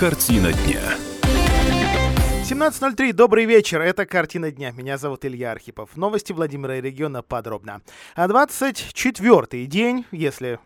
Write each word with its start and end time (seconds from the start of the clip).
Картина 0.00 0.50
дня. 0.50 0.80
17.03, 2.42 3.12
добрый 3.12 3.44
вечер, 3.44 3.82
это 3.82 4.06
«Картина 4.06 4.50
дня». 4.50 4.70
Меня 4.70 4.96
зовут 4.96 5.26
Илья 5.26 5.52
Архипов. 5.52 5.94
Новости 5.94 6.32
Владимира 6.32 6.78
и 6.78 6.80
региона 6.80 7.22
подробно. 7.22 7.82
А 8.14 8.26
24-й 8.26 9.66
день, 9.66 10.06
если 10.10 10.58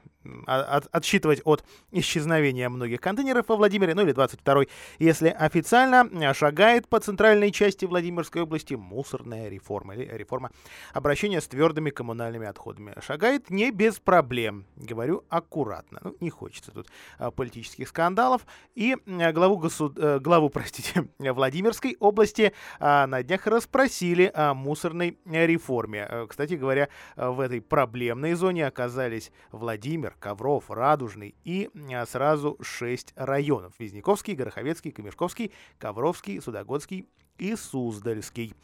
от, 0.46 0.88
отсчитывать 0.92 1.40
от 1.44 1.64
исчезновения 1.90 2.68
многих 2.68 3.00
контейнеров 3.00 3.48
во 3.48 3.56
Владимире, 3.56 3.94
ну 3.94 4.02
или 4.02 4.14
22-й, 4.14 4.68
если 4.98 5.28
официально 5.28 6.34
шагает 6.34 6.88
по 6.88 7.00
центральной 7.00 7.50
части 7.50 7.84
Владимирской 7.84 8.42
области 8.42 8.74
мусорная 8.74 9.48
реформа 9.48 9.94
или 9.94 10.10
реформа 10.16 10.50
обращения 10.92 11.40
с 11.40 11.46
твердыми 11.46 11.90
коммунальными 11.90 12.46
отходами. 12.46 12.94
Шагает 13.00 13.50
не 13.50 13.70
без 13.70 13.98
проблем, 13.98 14.66
говорю 14.76 15.24
аккуратно, 15.28 16.00
ну 16.02 16.16
не 16.20 16.30
хочется 16.30 16.72
тут 16.72 16.88
а, 17.18 17.30
политических 17.30 17.88
скандалов. 17.88 18.46
И 18.74 18.96
а, 19.06 19.32
главу, 19.32 19.58
госуд... 19.58 19.98
А, 19.98 20.18
главу 20.18 20.48
простите, 20.54 21.08
Владимирской 21.18 21.96
области 22.00 22.52
а, 22.80 23.06
на 23.06 23.22
днях 23.22 23.46
расспросили 23.46 24.30
о 24.34 24.54
мусорной 24.54 25.18
реформе. 25.24 26.26
Кстати 26.28 26.54
говоря, 26.54 26.88
в 27.16 27.40
этой 27.40 27.60
проблемной 27.60 28.34
зоне 28.34 28.66
оказались 28.66 29.30
Владимир, 29.52 30.13
Ковров, 30.18 30.70
Радужный 30.70 31.34
и 31.44 31.70
а, 31.92 32.06
сразу 32.06 32.56
шесть 32.60 33.12
районов. 33.16 33.74
Визняковский, 33.78 34.34
Гороховецкий, 34.34 34.90
Камешковский, 34.90 35.52
Ковровский, 35.78 36.40
Судогодский 36.40 37.08
и 37.38 37.56
Суздальский. 37.56 38.54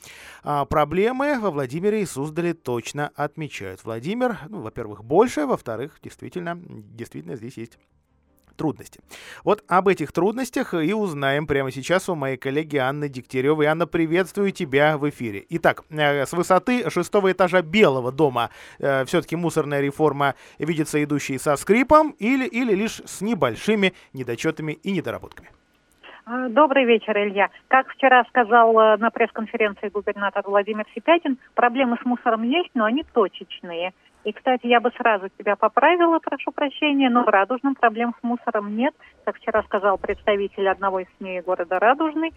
А 0.43 0.65
проблемы 0.65 1.39
во 1.41 1.51
Владимире 1.51 2.03
и 2.03 2.07
Суздале 2.07 2.55
точно 2.55 3.11
отмечают. 3.15 3.85
Владимир, 3.85 4.39
ну, 4.49 4.61
во-первых, 4.61 5.05
больше, 5.05 5.47
во-вторых, 5.47 5.99
действительно, 6.03 6.57
действительно 6.57 7.37
здесь 7.37 7.57
есть 7.57 7.79
трудности. 8.61 9.01
Вот 9.43 9.65
об 9.69 9.89
этих 9.89 10.13
трудностях 10.13 10.75
и 10.75 10.93
узнаем 10.93 11.47
прямо 11.47 11.71
сейчас 11.71 12.11
у 12.11 12.15
моей 12.15 12.37
коллеги 12.37 12.77
Анны 12.77 13.09
Дегтяревой. 13.09 13.65
Анна, 13.65 13.87
приветствую 13.87 14.53
тебя 14.53 14.99
в 14.99 15.09
эфире. 15.09 15.47
Итак, 15.49 15.83
э, 15.89 16.27
с 16.27 16.33
высоты 16.35 16.91
шестого 16.91 17.33
этажа 17.33 17.63
Белого 17.63 18.13
дома 18.13 18.51
э, 18.79 19.07
все-таки 19.07 19.35
мусорная 19.35 19.81
реформа 19.81 20.35
видится 20.59 21.03
идущей 21.03 21.39
со 21.39 21.57
скрипом 21.57 22.15
или, 22.19 22.47
или 22.47 22.75
лишь 22.75 23.01
с 23.07 23.23
небольшими 23.23 23.95
недочетами 24.13 24.73
и 24.73 24.93
недоработками? 24.93 25.49
А, 26.27 26.51
добрый 26.51 26.85
вечер, 26.85 27.17
Илья. 27.17 27.49
Как 27.69 27.89
вчера 27.89 28.25
сказал 28.25 28.79
э, 28.79 28.97
на 28.99 29.11
пресс-конференции 29.11 29.89
губернатор 29.89 30.43
Владимир 30.45 30.85
Сипятин, 30.95 31.39
проблемы 31.55 31.97
с 32.03 32.05
мусором 32.05 32.43
есть, 32.43 32.71
но 32.75 32.85
они 32.85 33.05
точечные. 33.15 33.95
И, 34.25 34.33
кстати, 34.33 34.67
я 34.67 34.81
бы 34.81 34.91
сразу 34.93 35.29
тебя 35.39 35.57
поправила, 35.57 36.19
прошу 36.19 36.53
прощения, 36.53 37.09
но 37.09 37.25
в 37.25 37.29
Радужном 37.29 37.75
проблем 37.75 38.15
с 38.21 38.23
мусором 38.23 38.77
нет. 38.77 38.95
Как 39.25 39.37
вчера 39.37 39.63
сказал 39.63 39.97
представитель 39.97 40.69
одного 40.69 41.01
из 41.01 41.07
СМИ 41.19 41.41
города 41.41 41.79
Радужный, 41.79 42.33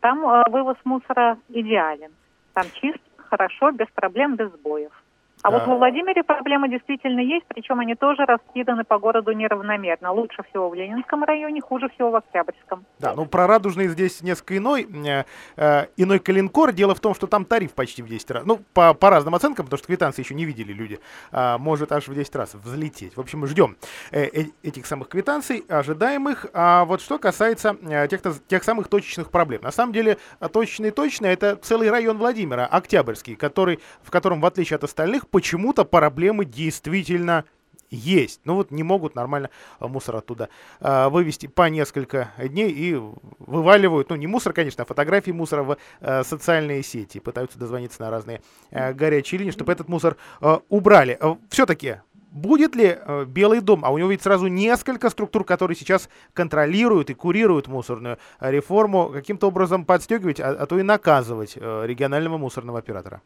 там 0.00 0.24
э, 0.24 0.44
вывоз 0.50 0.76
мусора 0.84 1.38
идеален. 1.48 2.12
Там 2.54 2.66
чист, 2.80 3.00
хорошо, 3.16 3.72
без 3.72 3.88
проблем, 3.88 4.36
без 4.36 4.52
сбоев. 4.52 4.92
А 5.46 5.50
вот 5.52 5.64
во 5.64 5.76
Владимире 5.76 6.24
проблемы 6.24 6.68
действительно 6.68 7.20
есть, 7.20 7.46
причем 7.46 7.78
они 7.78 7.94
тоже 7.94 8.24
раскиданы 8.24 8.82
по 8.82 8.98
городу 8.98 9.30
неравномерно. 9.30 10.10
Лучше 10.10 10.42
всего 10.50 10.68
в 10.68 10.74
Ленинском 10.74 11.22
районе, 11.22 11.60
хуже 11.60 11.88
всего 11.90 12.10
в 12.10 12.16
Октябрьском. 12.16 12.84
Да, 12.98 13.14
ну 13.14 13.26
про 13.26 13.46
Радужный 13.46 13.86
здесь 13.86 14.22
несколько 14.22 14.56
иной, 14.56 14.88
э, 15.06 15.22
э, 15.56 15.86
иной 15.96 16.18
калинкор. 16.18 16.72
Дело 16.72 16.96
в 16.96 17.00
том, 17.00 17.14
что 17.14 17.28
там 17.28 17.44
тариф 17.44 17.74
почти 17.74 18.02
в 18.02 18.08
10 18.08 18.30
раз. 18.32 18.44
Ну, 18.44 18.58
по, 18.74 18.92
по 18.92 19.08
разным 19.08 19.36
оценкам, 19.36 19.66
потому 19.66 19.78
что 19.78 19.86
квитанции 19.86 20.22
еще 20.22 20.34
не 20.34 20.44
видели 20.44 20.72
люди. 20.72 20.98
А, 21.30 21.58
может 21.58 21.92
аж 21.92 22.08
в 22.08 22.14
10 22.14 22.34
раз 22.34 22.54
взлететь. 22.54 23.16
В 23.16 23.20
общем, 23.20 23.38
мы 23.38 23.46
ждем 23.46 23.76
э, 24.10 24.24
э, 24.24 24.44
этих 24.64 24.84
самых 24.84 25.08
квитанций, 25.08 25.64
ожидаемых. 25.68 26.46
А 26.54 26.84
вот 26.86 27.00
что 27.00 27.20
касается 27.20 27.76
э, 27.82 28.08
тех, 28.08 28.20
тех 28.48 28.64
самых 28.64 28.88
точечных 28.88 29.30
проблем. 29.30 29.62
На 29.62 29.70
самом 29.70 29.92
деле, 29.92 30.18
точечные 30.52 30.90
точно 30.90 31.26
это 31.26 31.54
целый 31.54 31.88
район 31.88 32.18
Владимира, 32.18 32.66
Октябрьский, 32.66 33.36
который, 33.36 33.78
в 34.02 34.10
котором, 34.10 34.40
в 34.40 34.46
отличие 34.46 34.74
от 34.74 34.82
остальных, 34.82 35.28
почему-то 35.36 35.84
проблемы 35.84 36.46
действительно 36.46 37.44
есть. 37.90 38.40
Ну 38.44 38.54
вот 38.54 38.70
не 38.70 38.82
могут 38.82 39.14
нормально 39.14 39.50
а, 39.78 39.86
мусор 39.86 40.16
оттуда 40.16 40.48
э, 40.80 41.08
вывести 41.10 41.46
по 41.46 41.68
несколько 41.68 42.32
дней 42.38 42.70
и 42.70 42.98
вываливают, 43.38 44.08
ну 44.08 44.16
не 44.16 44.26
мусор, 44.26 44.54
конечно, 44.54 44.84
а 44.84 44.86
фотографии 44.86 45.32
мусора 45.32 45.62
в 45.62 45.76
э, 46.00 46.24
социальные 46.24 46.82
сети. 46.82 47.18
Пытаются 47.20 47.58
дозвониться 47.58 48.00
на 48.00 48.10
разные 48.10 48.40
э, 48.70 48.94
горячие 48.94 49.40
линии, 49.40 49.50
чтобы 49.50 49.72
этот 49.72 49.90
мусор 49.90 50.16
э, 50.40 50.58
убрали. 50.70 51.18
Все-таки 51.50 51.96
будет 52.32 52.74
ли 52.74 52.96
э, 52.98 53.24
Белый 53.26 53.60
дом, 53.60 53.84
а 53.84 53.90
у 53.90 53.98
него 53.98 54.08
ведь 54.08 54.22
сразу 54.22 54.46
несколько 54.46 55.10
структур, 55.10 55.44
которые 55.44 55.76
сейчас 55.76 56.08
контролируют 56.32 57.10
и 57.10 57.14
курируют 57.14 57.68
мусорную 57.68 58.16
реформу, 58.40 59.10
каким-то 59.10 59.48
образом 59.48 59.84
подстегивать, 59.84 60.40
а, 60.40 60.48
а 60.50 60.66
то 60.66 60.78
и 60.78 60.82
наказывать 60.82 61.58
э, 61.60 61.82
регионального 61.86 62.38
мусорного 62.38 62.78
оператора? 62.78 63.20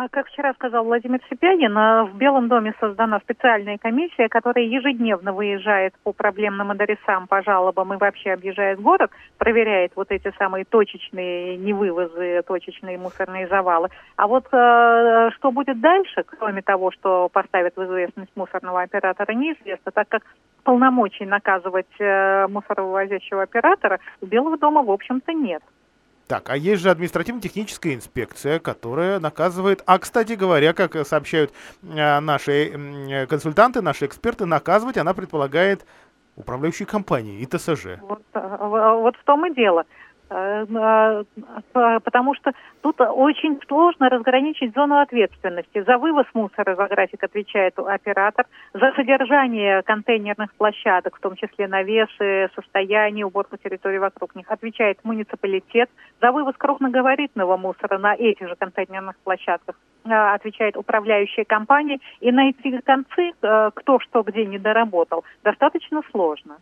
А 0.00 0.08
как 0.08 0.28
вчера 0.28 0.54
сказал 0.54 0.84
Владимир 0.84 1.18
Сипягин, 1.28 1.76
а, 1.76 2.04
в 2.04 2.14
Белом 2.16 2.46
доме 2.46 2.72
создана 2.78 3.18
специальная 3.18 3.78
комиссия, 3.78 4.28
которая 4.28 4.64
ежедневно 4.64 5.32
выезжает 5.32 5.92
по 6.04 6.12
проблемным 6.12 6.70
адресам, 6.70 7.26
по 7.26 7.42
жалобам 7.42 7.92
и 7.92 7.96
вообще 7.96 8.30
объезжает 8.30 8.80
город, 8.80 9.10
проверяет 9.38 9.90
вот 9.96 10.12
эти 10.12 10.32
самые 10.38 10.64
точечные 10.66 11.56
невывозы, 11.56 12.42
точечные 12.46 12.96
мусорные 12.96 13.48
завалы. 13.48 13.88
А 14.14 14.28
вот 14.28 14.46
э, 14.52 15.30
что 15.34 15.50
будет 15.50 15.80
дальше, 15.80 16.22
кроме 16.38 16.62
того, 16.62 16.92
что 16.92 17.28
поставят 17.28 17.74
в 17.74 17.82
известность 17.82 18.30
мусорного 18.36 18.82
оператора, 18.82 19.32
неизвестно, 19.32 19.90
так 19.90 20.08
как 20.08 20.22
полномочий 20.62 21.26
наказывать 21.26 21.90
э, 21.98 22.46
мусоровозящего 22.46 23.42
оператора 23.42 23.98
у 24.20 24.26
Белого 24.26 24.58
дома, 24.58 24.80
в 24.84 24.92
общем-то, 24.92 25.32
нет. 25.32 25.64
Так, 26.28 26.50
а 26.50 26.56
есть 26.56 26.82
же 26.82 26.90
административно-техническая 26.90 27.94
инспекция, 27.94 28.58
которая 28.58 29.18
наказывает. 29.18 29.82
А, 29.86 29.98
кстати 29.98 30.34
говоря, 30.34 30.74
как 30.74 30.94
сообщают 31.06 31.52
э, 31.82 32.20
наши 32.20 33.26
консультанты, 33.28 33.80
наши 33.80 34.04
эксперты, 34.04 34.44
наказывать 34.44 34.98
она 34.98 35.14
предполагает 35.14 35.86
управляющие 36.36 36.86
компании 36.86 37.40
и 37.40 37.46
ТСЖ. 37.46 37.98
Вот, 38.02 38.22
э, 38.34 38.56
вот 38.60 39.16
в 39.16 39.24
том 39.24 39.50
и 39.50 39.54
дело. 39.54 39.84
Э, 40.30 41.24
э, 41.74 42.00
потому 42.04 42.34
что 42.34 42.52
тут 42.82 43.00
очень 43.00 43.58
сложно 43.66 44.10
разграничить 44.10 44.74
зону 44.74 44.98
ответственности. 44.98 45.82
За 45.82 45.96
вывоз 45.96 46.26
мусора 46.34 46.76
за 46.76 46.86
график 46.86 47.24
отвечает 47.24 47.78
оператор, 47.78 48.46
за 48.74 48.92
содержание 48.92 49.82
контейнерных 49.82 50.52
площадок, 50.54 51.16
в 51.16 51.20
том 51.20 51.34
числе 51.36 51.66
навесы, 51.66 52.50
состояние, 52.54 53.24
уборку 53.24 53.56
территории 53.56 53.98
вокруг 53.98 54.34
них, 54.34 54.50
отвечает 54.50 54.98
муниципалитет. 55.02 55.88
За 56.20 56.30
вывоз 56.30 56.54
крупногабаритного 56.58 57.56
мусора 57.56 57.98
на 57.98 58.14
этих 58.14 58.48
же 58.48 58.56
контейнерных 58.56 59.16
площадках 59.24 59.76
э, 60.04 60.10
отвечает 60.10 60.76
управляющая 60.76 61.44
компания. 61.44 62.00
И 62.20 62.30
найти 62.30 62.78
концы, 62.84 63.32
кто 63.40 63.98
что 64.00 64.22
где 64.22 64.44
не 64.44 64.58
доработал, 64.58 65.24
достаточно 65.42 66.02
сложно 66.10 66.58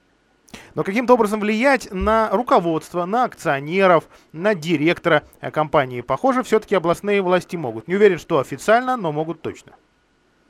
но 0.76 0.84
каким-то 0.84 1.14
образом 1.14 1.40
влиять 1.40 1.88
на 1.90 2.28
руководство, 2.30 3.06
на 3.06 3.24
акционеров, 3.24 4.04
на 4.32 4.54
директора 4.54 5.22
э, 5.40 5.50
компании, 5.50 6.02
похоже, 6.02 6.42
все-таки 6.42 6.76
областные 6.76 7.22
власти 7.22 7.56
могут. 7.56 7.88
Не 7.88 7.96
уверен, 7.96 8.18
что 8.18 8.38
официально, 8.38 8.96
но 8.96 9.10
могут 9.10 9.40
точно. 9.40 9.72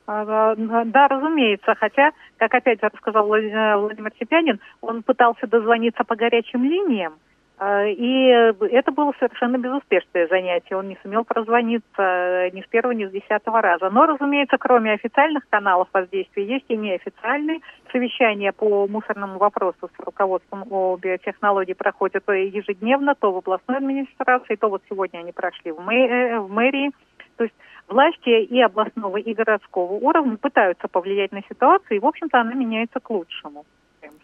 А, 0.05 0.55
да, 0.55 1.07
разумеется, 1.07 1.75
хотя, 1.75 2.11
как 2.37 2.53
опять 2.53 2.83
рассказал 2.83 3.27
Владимир 3.27 4.11
Сипянин, 4.19 4.59
он 4.81 5.01
пытался 5.01 5.47
дозвониться 5.47 6.03
по 6.03 6.15
горячим 6.15 6.63
линиям, 6.63 7.13
а, 7.13 7.26
и 7.59 8.27
это 8.71 8.91
было 8.91 9.13
совершенно 9.17 9.57
безуспешное 9.57 10.27
занятие. 10.27 10.75
Он 10.75 10.87
не 10.87 10.97
сумел 11.01 11.23
прозвониться 11.23 12.01
э, 12.01 12.49
ни 12.51 12.61
с 12.61 12.67
первого, 12.67 12.91
ни 12.91 13.05
с 13.05 13.11
десятого 13.11 13.61
раза. 13.61 13.89
Но, 13.89 14.05
разумеется, 14.05 14.57
кроме 14.59 14.93
официальных 14.93 15.47
каналов 15.49 15.87
воздействия, 15.91 16.45
есть 16.45 16.65
и 16.67 16.77
неофициальные. 16.77 17.61
Совещания 17.91 18.51
по 18.51 18.87
мусорному 18.87 19.39
вопросу 19.39 19.89
с 19.89 20.05
руководством 20.05 20.65
о 20.69 20.97
биотехнологии 20.97 21.73
проходят 21.73 22.25
то 22.25 22.33
ежедневно, 22.33 23.15
то 23.15 23.31
в 23.31 23.37
областной 23.37 23.77
администрации, 23.77 24.55
то 24.55 24.69
вот 24.69 24.83
сегодня 24.87 25.19
они 25.19 25.31
прошли 25.31 25.71
в, 25.71 25.79
мэ 25.79 26.07
э, 26.07 26.39
в 26.39 26.51
мэрии. 26.51 26.91
То 27.37 27.45
есть 27.45 27.55
власти 27.87 28.43
и 28.43 28.61
областного, 28.61 29.17
и 29.17 29.33
городского 29.33 29.93
уровня 29.93 30.37
пытаются 30.37 30.87
повлиять 30.87 31.31
на 31.31 31.41
ситуацию, 31.49 31.97
и, 31.97 31.99
в 31.99 32.05
общем-то, 32.05 32.39
она 32.39 32.53
меняется 32.53 32.99
к 32.99 33.09
лучшему. 33.09 33.65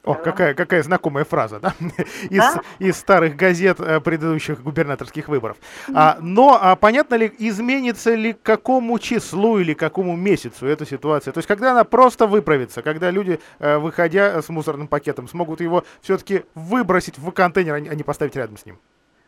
О, 0.03 0.15
какая, 0.15 0.53
какая 0.53 0.83
знакомая 0.83 1.24
фраза, 1.24 1.62
да? 1.62 1.74
из, 2.30 2.38
да? 2.38 2.62
из 2.80 2.97
старых 2.97 3.38
газет 3.38 3.80
э, 3.80 4.01
предыдущих 4.01 4.62
губернаторских 4.62 5.30
выборов. 5.30 5.56
А, 5.95 6.18
но 6.21 6.59
а, 6.62 6.75
понятно 6.75 7.15
ли, 7.15 7.31
изменится 7.39 8.13
ли 8.13 8.33
к 8.33 8.41
какому 8.41 9.00
числу 9.00 9.59
или 9.59 9.74
какому 9.74 10.18
месяцу 10.18 10.68
эта 10.68 10.85
ситуация? 10.85 11.31
То 11.31 11.38
есть, 11.38 11.47
когда 11.47 11.71
она 11.71 11.85
просто 11.85 12.27
выправится, 12.27 12.81
когда 12.81 13.12
люди, 13.12 13.39
э, 13.59 13.77
выходя 13.77 14.41
с 14.41 14.50
мусорным 14.50 14.88
пакетом, 14.88 15.30
смогут 15.30 15.62
его 15.62 15.83
все-таки 16.01 16.44
выбросить 16.53 17.18
в 17.18 17.31
контейнер, 17.31 17.75
а 17.75 17.80
не 17.80 18.01
а 18.01 18.03
поставить 18.03 18.35
рядом 18.35 18.57
с 18.57 18.65
ним? 18.65 18.80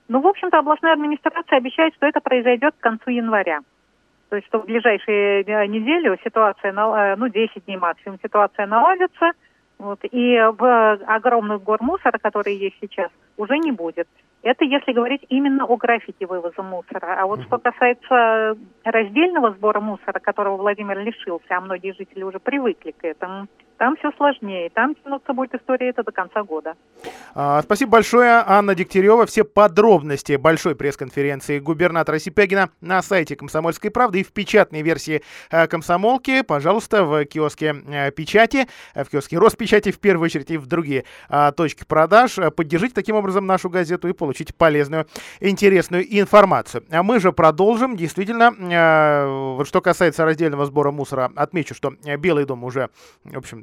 Ну, 0.09 0.19
в 0.19 0.27
общем-то, 0.27 0.59
областная 0.59 0.93
администрация 0.93 1.57
обещает, 1.57 1.95
что 1.95 2.05
это 2.05 2.19
произойдет 2.19 2.75
к 2.77 2.83
концу 2.83 3.11
января. 3.11 3.61
То 4.29 4.35
есть, 4.35 4.47
что 4.49 4.59
в 4.59 4.65
ближайшие 4.65 5.43
э, 5.43 5.67
недели 5.67 6.19
ситуация, 6.21 6.73
ну, 7.15 7.29
10 7.29 7.63
дней 7.65 7.77
максимум, 7.77 8.19
ситуация 8.21 8.67
наладится– 8.67 9.31
Вот. 9.77 9.99
И 10.03 10.37
в 10.57 10.93
огромных 11.07 11.63
гор 11.63 11.81
мусора, 11.81 12.17
которые 12.17 12.57
есть 12.57 12.77
сейчас, 12.81 13.09
уже 13.37 13.57
не 13.57 13.71
будет. 13.71 14.07
Это 14.41 14.63
если 14.63 14.93
говорить 14.93 15.25
именно 15.29 15.65
о 15.65 15.75
графике 15.75 16.27
вывоза 16.27 16.61
мусора. 16.61 17.17
А 17.19 17.25
вот 17.25 17.41
что 17.43 17.57
касается 17.57 18.55
раздельного 18.83 19.51
сбора 19.53 19.79
мусора, 19.79 20.19
которого 20.19 20.57
Владимир 20.57 20.99
лишился, 20.99 21.47
а 21.49 21.61
многие 21.61 21.93
жители 21.93 22.23
уже 22.23 22.39
привыкли 22.39 22.91
к 22.91 23.03
этому, 23.03 23.47
там 23.77 23.95
все 23.97 24.11
сложнее. 24.17 24.69
Там 24.69 24.95
тянуться 24.95 25.33
будет 25.33 25.53
история 25.53 25.89
это 25.89 26.03
до 26.03 26.11
конца 26.11 26.43
года. 26.43 26.75
А, 27.33 27.61
спасибо 27.61 27.91
большое, 27.91 28.43
Анна 28.45 28.75
Дегтярева. 28.75 29.25
Все 29.25 29.43
подробности 29.43 30.37
большой 30.37 30.75
пресс-конференции 30.75 31.59
губернатора 31.59 32.19
Сипягина 32.19 32.69
на 32.81 33.01
сайте 33.01 33.35
«Комсомольской 33.35 33.91
правды» 33.91 34.21
и 34.21 34.23
в 34.23 34.31
печатной 34.31 34.81
версии 34.81 35.21
а, 35.51 35.67
«Комсомолки». 35.67 36.41
Пожалуйста, 36.41 37.03
в 37.03 37.25
киоске 37.25 37.75
а, 37.87 38.11
печати, 38.11 38.67
а, 38.93 39.03
в 39.03 39.09
киоске 39.09 39.37
Роспечати 39.37 39.91
в 39.91 39.99
первую 39.99 40.25
очередь 40.25 40.51
и 40.51 40.57
в 40.57 40.65
другие 40.67 41.03
точки 41.57 41.83
продаж. 41.85 42.37
Поддержите 42.55 42.93
таким 42.93 43.15
образом 43.15 43.45
нашу 43.45 43.69
газету 43.69 44.07
и 44.07 44.13
получите 44.13 44.53
полезную, 44.53 45.07
интересную 45.39 46.05
информацию. 46.19 46.83
А 46.89 47.03
мы 47.03 47.19
же 47.19 47.31
продолжим. 47.31 47.97
Действительно, 47.97 48.51
вот 49.55 49.67
что 49.67 49.81
касается 49.81 50.25
раздельного 50.25 50.65
сбора 50.65 50.91
мусора, 50.91 51.31
отмечу, 51.35 51.75
что 51.75 51.93
Белый 52.17 52.45
дом 52.45 52.63
уже, 52.63 52.89
в 53.23 53.37
общем 53.37 53.61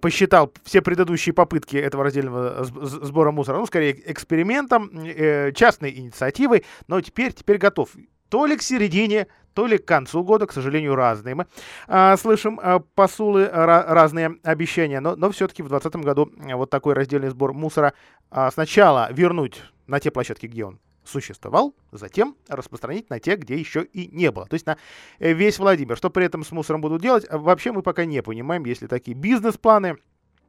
посчитал 0.00 0.52
все 0.64 0.82
предыдущие 0.82 1.32
попытки 1.32 1.76
этого 1.76 2.04
раздельного 2.04 2.64
сбора 2.64 3.30
мусора, 3.30 3.58
ну, 3.58 3.66
скорее, 3.66 4.10
экспериментом, 4.10 4.90
э, 4.94 5.52
частной 5.52 5.92
инициативой, 5.96 6.64
но 6.88 7.00
теперь, 7.00 7.32
теперь 7.32 7.58
готов. 7.58 7.90
То 8.28 8.46
ли 8.46 8.56
к 8.56 8.62
середине, 8.62 9.26
то 9.54 9.66
ли 9.66 9.78
к 9.78 9.84
концу 9.86 10.24
года, 10.24 10.46
к 10.46 10.52
сожалению, 10.52 10.96
разные. 10.96 11.34
Мы 11.34 11.46
а, 11.86 12.16
слышим 12.16 12.60
а, 12.62 12.80
посулы, 12.80 13.44
а, 13.44 13.94
разные 13.94 14.36
обещания, 14.42 15.00
но, 15.00 15.16
но 15.16 15.30
все-таки 15.30 15.62
в 15.62 15.68
2020 15.68 16.04
году 16.04 16.30
вот 16.56 16.70
такой 16.70 16.94
раздельный 16.94 17.30
сбор 17.30 17.52
мусора 17.52 17.94
а, 18.30 18.50
сначала 18.50 19.12
вернуть 19.12 19.62
на 19.86 20.00
те 20.00 20.10
площадки, 20.10 20.46
где 20.46 20.64
он 20.64 20.80
существовал, 21.04 21.74
затем 21.92 22.36
распространить 22.48 23.10
на 23.10 23.20
те, 23.20 23.36
где 23.36 23.56
еще 23.56 23.84
и 23.84 24.08
не 24.08 24.30
было. 24.30 24.46
То 24.46 24.54
есть 24.54 24.66
на 24.66 24.78
э, 25.18 25.32
весь 25.32 25.58
Владимир. 25.58 25.96
Что 25.96 26.10
при 26.10 26.24
этом 26.24 26.44
с 26.44 26.52
мусором 26.52 26.80
будут 26.80 27.02
делать, 27.02 27.26
вообще 27.30 27.72
мы 27.72 27.82
пока 27.82 28.04
не 28.04 28.22
понимаем, 28.22 28.64
если 28.64 28.86
такие 28.86 29.16
бизнес-планы 29.16 29.98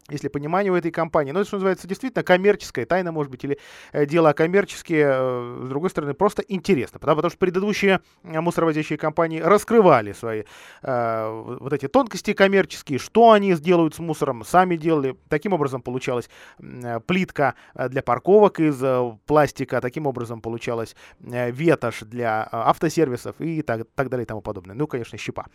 если 0.09 0.27
понимание 0.27 0.71
у 0.71 0.75
этой 0.75 0.91
компании. 0.91 1.31
Но 1.31 1.39
это, 1.39 1.47
что 1.47 1.57
называется, 1.57 1.87
действительно 1.87 2.23
коммерческая 2.23 2.85
тайна, 2.85 3.11
может 3.11 3.31
быть, 3.31 3.43
или 3.43 3.57
э, 3.91 4.05
дела 4.05 4.33
коммерческие, 4.33 5.07
э, 5.07 5.61
с 5.65 5.67
другой 5.67 5.89
стороны, 5.89 6.13
просто 6.13 6.43
интересно. 6.47 6.99
Потому, 6.99 7.17
потому 7.17 7.29
что 7.31 7.39
предыдущие 7.39 8.01
э, 8.23 8.41
мусоровозящие 8.41 8.97
компании 8.97 9.39
раскрывали 9.39 10.13
свои 10.13 10.43
э, 10.83 11.55
вот 11.59 11.73
эти 11.73 11.87
тонкости 11.87 12.33
коммерческие, 12.33 12.99
что 12.99 13.31
они 13.31 13.53
сделают 13.53 13.95
с 13.95 13.99
мусором, 13.99 14.43
сами 14.45 14.75
делали. 14.75 15.15
Таким 15.29 15.53
образом 15.53 15.81
получалась 15.81 16.29
э, 16.59 16.99
плитка 16.99 17.55
для 17.73 18.01
парковок 18.01 18.59
из 18.59 18.81
э, 18.81 19.17
пластика, 19.25 19.81
таким 19.81 20.07
образом 20.07 20.41
получалась 20.41 20.95
э, 21.21 21.51
ветошь 21.51 22.01
для 22.01 22.47
э, 22.51 22.57
автосервисов 22.57 23.35
и 23.39 23.61
так, 23.61 23.87
так 23.95 24.09
далее 24.09 24.23
и 24.23 24.27
тому 24.27 24.41
подобное. 24.41 24.75
Ну, 24.75 24.87
конечно, 24.87 25.17
щепа. 25.17 25.45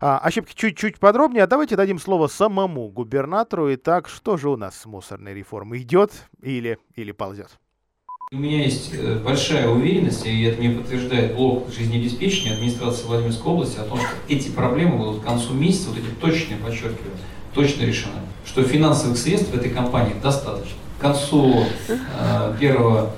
А, 0.00 0.18
о 0.18 0.30
щепке 0.30 0.54
чуть-чуть 0.54 0.98
подробнее. 0.98 1.44
А 1.44 1.46
давайте 1.46 1.76
дадим 1.76 1.98
слово 1.98 2.26
самому 2.26 2.88
губернатору. 2.88 3.72
Итак, 3.74 3.99
так 4.00 4.08
что 4.08 4.38
же 4.38 4.48
у 4.48 4.56
нас 4.56 4.78
с 4.78 4.86
мусорной 4.86 5.34
реформой? 5.34 5.82
Идет 5.82 6.10
или, 6.40 6.78
или 6.96 7.12
ползет? 7.12 7.50
У 8.32 8.36
меня 8.36 8.64
есть 8.64 8.94
э, 8.94 9.18
большая 9.22 9.68
уверенность, 9.68 10.24
и 10.24 10.42
это 10.44 10.58
мне 10.58 10.70
подтверждает 10.70 11.36
блок 11.36 11.68
жизнеобеспечения 11.70 12.54
администрации 12.54 13.04
Владимирской 13.04 13.52
области, 13.52 13.78
о 13.78 13.82
том, 13.82 13.98
что 13.98 14.08
эти 14.26 14.48
проблемы 14.48 14.96
будут 14.96 15.20
к 15.20 15.26
концу 15.26 15.52
месяца, 15.52 15.90
вот 15.90 15.98
эти 15.98 16.06
точные, 16.18 16.58
подчеркиваю, 16.60 17.12
точно 17.52 17.82
решены. 17.82 18.14
Что 18.46 18.62
финансовых 18.62 19.18
средств 19.18 19.50
в 19.50 19.54
этой 19.54 19.68
компании 19.68 20.14
достаточно. 20.22 20.78
К 20.98 21.02
концу 21.02 21.64
э, 21.88 22.56
первого 22.58 23.10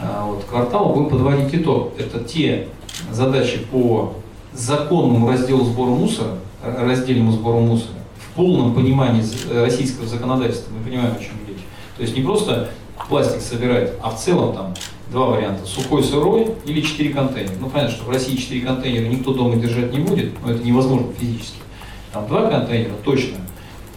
э, 0.00 0.22
вот, 0.24 0.44
квартала 0.44 0.94
будем 0.94 1.10
подводить 1.10 1.54
итог. 1.54 1.92
Это 1.98 2.24
те 2.24 2.68
задачи 3.10 3.58
по 3.70 4.14
законному 4.54 5.28
разделу 5.28 5.66
сбора 5.66 5.90
мусора, 5.90 6.38
раздельному 6.64 7.32
сбору 7.32 7.60
мусора, 7.60 7.99
полном 8.34 8.74
понимании 8.74 9.22
э, 9.50 9.64
российского 9.64 10.06
законодательства, 10.06 10.72
мы 10.72 10.84
понимаем, 10.84 11.12
о 11.12 11.18
чем 11.18 11.34
речь. 11.46 11.64
То 11.96 12.02
есть 12.02 12.16
не 12.16 12.22
просто 12.22 12.70
пластик 13.08 13.40
собирать, 13.40 13.92
а 14.02 14.10
в 14.10 14.18
целом 14.18 14.54
там 14.54 14.74
два 15.10 15.26
варианта. 15.26 15.66
Сухой, 15.66 16.04
сырой 16.04 16.54
или 16.64 16.80
четыре 16.80 17.10
контейнера. 17.10 17.54
Ну, 17.60 17.68
понятно, 17.68 17.94
что 17.94 18.04
в 18.04 18.10
России 18.10 18.36
четыре 18.36 18.66
контейнера 18.66 19.08
никто 19.08 19.32
дома 19.32 19.56
держать 19.56 19.92
не 19.92 19.98
будет, 19.98 20.32
но 20.44 20.52
это 20.52 20.62
невозможно 20.62 21.08
физически. 21.18 21.58
Там 22.12 22.26
два 22.28 22.48
контейнера 22.48 22.94
точно. 23.04 23.38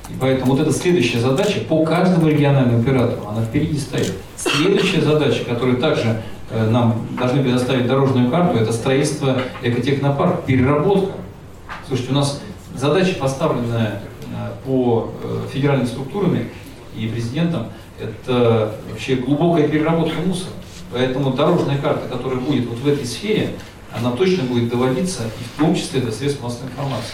И 0.10 0.14
поэтому 0.20 0.54
вот 0.54 0.62
эта 0.62 0.72
следующая 0.74 1.20
задача 1.20 1.62
по 1.62 1.84
каждому 1.86 2.28
региональному 2.28 2.82
оператору, 2.82 3.28
она 3.28 3.44
впереди 3.44 3.78
стоит. 3.78 4.14
Следующая 4.36 5.02
задача, 5.02 5.46
которую 5.46 5.78
также 5.78 6.22
э, 6.50 6.70
нам 6.70 7.08
должны 7.18 7.42
предоставить 7.42 7.88
дорожную 7.88 8.30
карту, 8.30 8.58
это 8.58 8.74
строительство 8.74 9.42
экотехнопарка, 9.62 10.42
переработка. 10.46 11.14
Слушайте, 11.88 12.12
у 12.12 12.16
нас 12.16 12.42
задача 12.76 13.16
поставленная 13.16 14.02
по 14.66 15.12
э, 15.24 15.48
федеральными 15.52 15.88
структурами 15.88 16.50
и 16.96 17.08
президентом, 17.08 17.68
это 18.00 18.76
вообще 18.90 19.16
глубокая 19.16 19.68
переработка 19.68 20.20
мусора. 20.22 20.54
Поэтому 20.92 21.34
дорожная 21.34 21.78
карта, 21.78 22.08
которая 22.08 22.40
будет 22.40 22.68
вот 22.68 22.80
в 22.80 22.88
этой 22.88 23.06
сфере, 23.06 23.56
она 23.96 24.12
точно 24.12 24.44
будет 24.44 24.70
доводиться, 24.70 25.24
и 25.24 25.44
в 25.44 25.60
том 25.60 25.76
числе 25.76 26.02
до 26.02 26.12
средств 26.12 26.42
массовой 26.42 26.70
информации. 26.70 27.14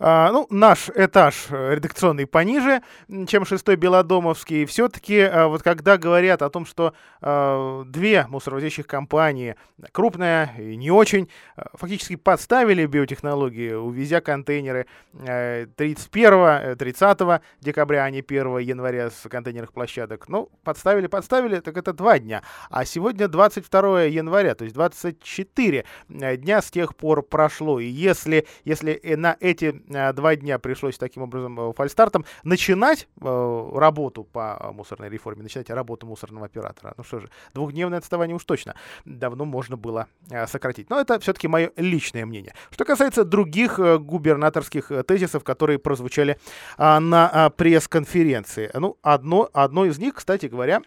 А, 0.00 0.30
ну, 0.30 0.46
наш 0.50 0.90
этаж 0.90 1.46
э, 1.50 1.74
редакционный 1.74 2.26
пониже, 2.26 2.82
чем 3.26 3.44
шестой 3.44 3.74
Белодомовский. 3.74 4.64
Все-таки 4.64 5.20
а, 5.20 5.48
вот 5.48 5.62
когда 5.62 5.98
говорят 5.98 6.42
о 6.42 6.50
том, 6.50 6.66
что 6.66 6.94
а, 7.20 7.82
две 7.84 8.24
мусоровозящих 8.28 8.86
компании, 8.86 9.56
крупная 9.90 10.54
и 10.56 10.76
не 10.76 10.92
очень, 10.92 11.28
фактически 11.74 12.14
подставили 12.14 12.86
биотехнологии, 12.86 13.72
увезя 13.72 14.20
контейнеры 14.20 14.86
а, 15.14 15.66
31 15.76 16.76
30 16.76 17.18
декабря, 17.60 18.04
а 18.04 18.10
не 18.10 18.20
1 18.20 18.58
января 18.58 19.10
с 19.10 19.28
контейнерных 19.28 19.72
площадок. 19.72 20.28
Ну, 20.28 20.48
подставили, 20.62 21.08
подставили, 21.08 21.58
так 21.58 21.76
это 21.76 21.92
два 21.92 22.20
дня. 22.20 22.44
А 22.70 22.84
сегодня 22.84 23.26
22 23.26 24.02
января, 24.02 24.54
то 24.54 24.62
есть 24.62 24.76
24 24.76 25.84
э, 26.08 26.36
дня 26.36 26.62
с 26.62 26.70
тех 26.70 26.94
пор 26.94 27.22
прошло. 27.22 27.80
И 27.80 27.86
если, 27.86 28.46
если 28.64 29.00
на 29.16 29.36
эти 29.40 29.82
Э, 29.87 29.87
два 29.88 30.36
дня 30.36 30.58
пришлось 30.58 30.98
таким 30.98 31.22
образом 31.22 31.58
э, 31.58 31.72
фальстартом 31.72 32.24
начинать 32.44 33.08
э, 33.20 33.70
работу 33.74 34.24
по 34.24 34.70
мусорной 34.72 35.08
реформе, 35.08 35.42
начинать 35.42 35.70
работу 35.70 36.06
мусорного 36.06 36.46
оператора. 36.46 36.94
Ну 36.96 37.04
что 37.04 37.20
же, 37.20 37.30
двухдневное 37.54 37.98
отставание 37.98 38.36
уж 38.36 38.44
точно 38.44 38.74
давно 39.04 39.44
можно 39.44 39.76
было 39.76 40.06
сократить. 40.46 40.90
Но 40.90 41.00
это 41.00 41.18
все-таки 41.20 41.48
мое 41.48 41.72
личное 41.76 42.26
мнение. 42.26 42.54
Что 42.70 42.84
касается 42.84 43.24
других 43.24 43.78
губернаторских 43.78 44.92
тезисов, 45.06 45.44
которые 45.44 45.78
прозвучали 45.78 46.38
на 46.78 47.50
пресс-конференции. 47.56 48.70
Ну, 48.74 48.98
одно, 49.02 49.48
одно 49.52 49.84
из 49.86 49.98
них, 49.98 50.14
кстати 50.14 50.46
говоря, 50.46 50.82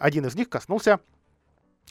один 0.00 0.26
из 0.26 0.34
них 0.34 0.48
коснулся 0.48 1.00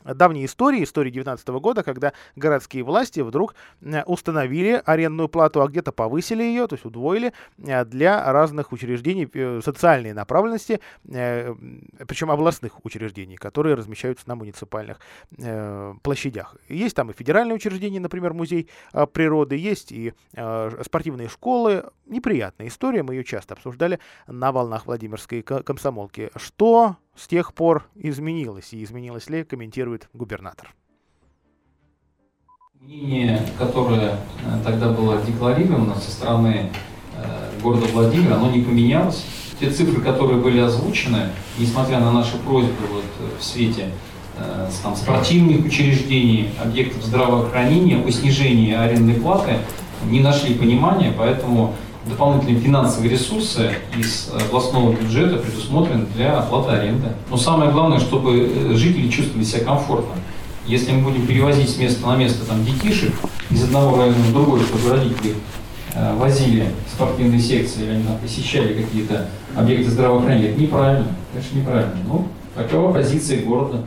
давней 0.03 0.45
истории, 0.45 0.83
истории 0.83 1.11
19 1.11 1.47
года, 1.49 1.83
когда 1.83 2.13
городские 2.35 2.83
власти 2.83 3.21
вдруг 3.21 3.55
э, 3.81 4.03
установили 4.03 4.81
арендную 4.85 5.29
плату, 5.29 5.61
а 5.61 5.67
где-то 5.67 5.91
повысили 5.91 6.43
ее, 6.43 6.67
то 6.67 6.75
есть 6.75 6.85
удвоили 6.85 7.33
э, 7.57 7.85
для 7.85 8.31
разных 8.31 8.71
учреждений 8.71 9.29
э, 9.33 9.61
социальной 9.63 10.13
направленности, 10.13 10.79
причем 11.03 12.31
областных 12.31 12.83
учреждений, 12.85 13.35
которые 13.35 13.75
размещаются 13.75 14.27
на 14.27 14.35
муниципальных 14.35 14.99
площадях. 16.01 16.55
Есть 16.67 16.95
там 16.95 17.11
и 17.11 17.13
федеральные 17.13 17.55
учреждения, 17.55 17.99
например, 17.99 18.33
музей 18.33 18.69
природы, 19.13 19.55
есть 19.55 19.91
и 19.91 20.13
спортивные 20.81 21.29
школы. 21.29 21.85
Неприятная 22.05 22.67
история, 22.67 23.03
мы 23.03 23.15
ее 23.15 23.23
часто 23.23 23.53
обсуждали 23.53 23.99
на 24.27 24.51
волнах 24.51 24.85
Владимирской 24.85 25.41
комсомолки. 25.41 26.29
Что 26.35 26.97
с 27.15 27.27
тех 27.27 27.53
пор 27.53 27.87
изменилось 27.95 28.73
и 28.73 28.83
изменилось 28.83 29.29
ли, 29.29 29.43
комментирует 29.43 30.09
губернатор. 30.13 30.73
Мнение, 32.79 33.41
которое 33.57 34.11
э, 34.11 34.17
тогда 34.63 34.89
было 34.89 35.21
декларировано 35.21 35.95
со 35.95 36.11
стороны 36.11 36.69
э, 37.15 37.61
города 37.61 37.85
Владимира, 37.93 38.35
оно 38.35 38.51
не 38.51 38.61
поменялось. 38.61 39.23
Те 39.59 39.69
цифры, 39.69 40.01
которые 40.01 40.41
были 40.41 40.59
озвучены, 40.59 41.29
несмотря 41.57 41.99
на 41.99 42.11
наши 42.11 42.35
просьбы 42.39 42.73
вот, 42.91 43.05
в 43.39 43.43
свете 43.43 43.89
э, 44.37 44.69
там, 44.81 44.97
спортивных 44.97 45.65
учреждений, 45.65 46.49
объектов 46.61 47.03
здравоохранения 47.03 48.03
о 48.03 48.11
снижении 48.11 48.73
арендной 48.73 49.15
платы, 49.15 49.59
не 50.09 50.19
нашли 50.19 50.55
понимания, 50.55 51.13
поэтому 51.17 51.75
дополнительные 52.05 52.59
финансовые 52.59 53.11
ресурсы 53.11 53.71
из 53.97 54.29
областного 54.33 54.93
бюджета 54.93 55.37
предусмотрены 55.37 56.05
для 56.15 56.39
оплаты 56.39 56.71
аренды. 56.71 57.07
Но 57.29 57.37
самое 57.37 57.71
главное, 57.71 57.99
чтобы 57.99 58.49
э, 58.53 58.73
жители 58.75 59.09
чувствовали 59.09 59.43
себя 59.43 59.63
комфортно. 59.63 60.15
Если 60.65 60.91
мы 60.91 61.09
будем 61.09 61.27
перевозить 61.27 61.69
с 61.69 61.77
места 61.77 62.05
на 62.07 62.15
место 62.15 62.45
там, 62.45 62.63
детишек 62.63 63.13
из 63.49 63.63
одного 63.63 63.97
района 63.97 64.17
в 64.17 64.33
другой, 64.33 64.61
чтобы 64.61 64.89
родители 64.91 65.35
э, 65.93 66.15
возили 66.17 66.69
спортивные 66.93 67.39
секции, 67.39 67.83
или 67.83 67.91
они 67.91 68.03
там 68.03 68.17
посещали 68.17 68.81
какие-то 68.81 69.29
объекты 69.55 69.91
здравоохранения. 69.91 70.49
Это 70.49 70.61
неправильно, 70.61 71.07
конечно, 71.31 71.57
неправильно. 71.57 71.97
Ну, 72.07 72.27
такова 72.55 72.93
позиция 72.93 73.43
города. 73.43 73.85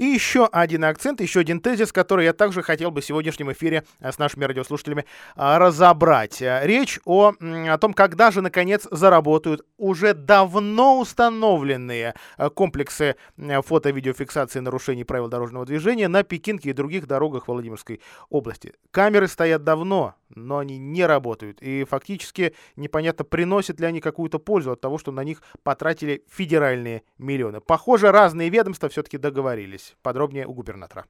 И 0.00 0.06
еще 0.06 0.46
один 0.46 0.84
акцент, 0.84 1.20
еще 1.20 1.40
один 1.40 1.60
тезис, 1.60 1.92
который 1.92 2.24
я 2.24 2.32
также 2.32 2.62
хотел 2.62 2.90
бы 2.90 3.02
в 3.02 3.04
сегодняшнем 3.04 3.52
эфире 3.52 3.84
э, 4.00 4.10
с 4.10 4.18
нашими 4.18 4.44
радиослушателями 4.44 5.04
а, 5.36 5.58
разобрать. 5.58 6.40
Э, 6.40 6.62
речь 6.64 6.98
о, 7.04 7.34
о 7.38 7.76
том, 7.76 7.92
когда 7.92 8.30
же, 8.30 8.40
наконец, 8.40 8.88
заработают 8.90 9.60
уже 9.76 10.14
давно 10.14 11.00
установленные 11.00 12.14
э, 12.38 12.48
комплексы 12.48 13.16
фото-видеофиксации 13.36 14.60
нарушений 14.60 15.04
правил 15.04 15.28
дорожного 15.28 15.66
движения 15.66 16.08
на 16.08 16.22
Пекинке 16.22 16.70
и 16.70 16.72
других 16.72 17.06
дорогах 17.06 17.46
Владимирской 17.46 18.00
области. 18.30 18.72
Камеры 18.92 19.28
стоят 19.28 19.64
давно, 19.64 20.14
но 20.34 20.58
они 20.58 20.78
не 20.78 21.04
работают. 21.04 21.60
И 21.60 21.84
фактически 21.84 22.54
непонятно, 22.76 23.24
приносят 23.24 23.80
ли 23.80 23.86
они 23.86 24.00
какую-то 24.00 24.38
пользу 24.38 24.72
от 24.72 24.80
того, 24.80 24.98
что 24.98 25.12
на 25.12 25.24
них 25.24 25.42
потратили 25.62 26.24
федеральные 26.30 27.02
миллионы. 27.18 27.60
Похоже, 27.60 28.12
разные 28.12 28.48
ведомства 28.48 28.88
все-таки 28.88 29.18
договорились. 29.18 29.94
Подробнее 30.02 30.46
у 30.46 30.54
губернатора. 30.54 31.04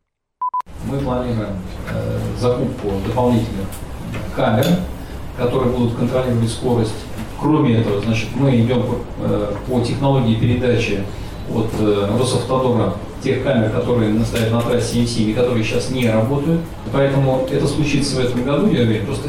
Мы 0.86 0.98
планируем 0.98 1.56
э, 1.92 2.18
закупку 2.38 2.92
дополнительных 3.06 3.68
камер, 4.34 4.66
которые 5.36 5.72
будут 5.72 5.96
контролировать 5.96 6.50
скорость. 6.50 7.06
Кроме 7.38 7.80
этого, 7.80 8.00
значит, 8.00 8.28
мы 8.34 8.60
идем 8.60 8.84
э, 9.20 9.54
по 9.66 9.80
технологии 9.80 10.38
передачи 10.38 11.04
от 11.54 11.70
э, 11.78 12.08
Росавтодора 12.18 12.94
тех 13.22 13.42
камер, 13.42 13.70
которые 13.70 14.12
настоят 14.14 14.50
на 14.50 14.60
трассе 14.62 15.00
М7 15.00 15.30
и 15.30 15.32
которые 15.34 15.62
сейчас 15.64 15.90
не 15.90 16.08
работают. 16.08 16.60
Поэтому 16.92 17.46
это 17.50 17.66
случится 17.66 18.16
в 18.16 18.20
этом 18.20 18.44
году, 18.44 18.68
я 18.70 18.82
уверен. 18.82 19.06
Просто 19.06 19.28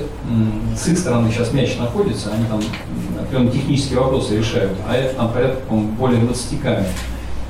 с 0.77 0.87
их 0.87 0.97
стороны 0.97 1.29
сейчас 1.31 1.51
мяч 1.51 1.77
находится, 1.77 2.31
они 2.31 2.45
там 2.45 2.61
определенные 3.19 3.51
технические 3.51 3.99
вопросы 3.99 4.37
решают, 4.37 4.73
а 4.87 4.95
это 4.95 5.15
там 5.15 5.31
порядка 5.31 5.61
более 5.73 6.21
20 6.21 6.61
камер. 6.61 6.85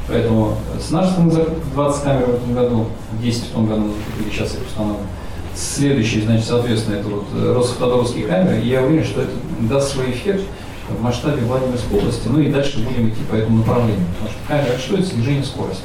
Поэтому 0.07 0.57
с 0.79 0.91
нашей 0.91 1.11
стороны 1.11 1.33
20 1.73 2.03
камер 2.03 2.25
в 2.25 2.35
этом 2.35 2.53
году, 2.53 2.87
10 3.21 3.43
в 3.43 3.51
том 3.51 3.67
году 3.67 3.87
или 4.19 4.29
сейчас 4.29 4.55
их 4.55 4.67
установлено. 4.67 5.05
Следующий, 5.53 6.21
значит, 6.21 6.45
соответственно, 6.45 6.95
это 6.95 7.09
вот 7.09 7.25
э, 7.35 7.53
Росавтодоровские 7.53 8.25
камеры. 8.25 8.61
И 8.61 8.69
я 8.69 8.81
уверен, 8.81 9.03
что 9.03 9.21
это 9.21 9.31
даст 9.59 9.93
свой 9.93 10.11
эффект 10.11 10.43
в 10.91 11.01
масштабе 11.01 11.41
Владимирской 11.43 11.97
области, 11.99 12.27
ну 12.27 12.39
и 12.39 12.51
дальше 12.51 12.79
будем 12.83 13.09
идти 13.09 13.23
по 13.29 13.35
этому 13.35 13.59
направлению. 13.59 14.05
Потому 14.13 14.29
что 14.29 14.47
камера, 14.47 14.77
что 14.77 14.95
это 14.95 15.05
снижение 15.05 15.43
скорости. 15.43 15.83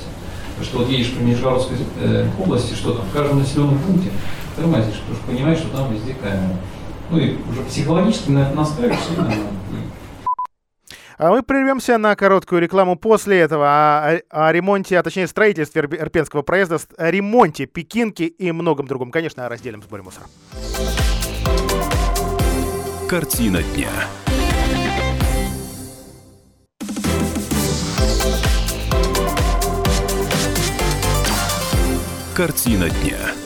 Потому 0.50 0.64
что 0.64 0.78
вот 0.78 0.88
едешь 0.88 1.12
по 1.12 1.20
Нижегородской 1.20 1.76
э, 2.00 2.26
области, 2.38 2.74
что 2.74 2.94
там, 2.94 3.06
в 3.06 3.12
каждом 3.12 3.38
населенном 3.40 3.78
пункте 3.78 4.10
тормозишь, 4.56 5.00
потому 5.00 5.16
что 5.16 5.26
понимаешь, 5.26 5.58
что 5.58 5.68
там 5.68 5.92
везде 5.92 6.14
камера. 6.14 6.56
Ну 7.10 7.18
и 7.18 7.36
уже 7.50 7.62
психологически 7.62 8.30
на 8.30 8.40
это 8.40 8.56
настраиваешься, 8.56 9.12
и 9.12 9.16
нормально. 9.16 9.46
А 11.18 11.30
мы 11.30 11.42
прервемся 11.42 11.96
на 11.96 12.14
короткую 12.14 12.60
рекламу 12.60 12.96
после 12.96 13.38
этого 13.38 13.66
о, 13.66 14.20
о 14.28 14.52
ремонте, 14.52 14.98
а 14.98 15.02
точнее 15.02 15.26
строительстве 15.26 15.82
Ирпенского 15.82 16.42
проезда, 16.42 16.78
о 16.98 17.10
ремонте 17.10 17.64
Пекинки 17.64 18.24
и 18.24 18.52
многом 18.52 18.86
другом. 18.86 19.10
Конечно, 19.10 19.46
о 19.46 19.48
разделе 19.48 19.80
сборе 19.80 20.02
мусора. 20.02 20.26
Картина 23.08 23.62
дня. 23.62 23.90
Картина 32.36 32.90
дня. 32.90 33.45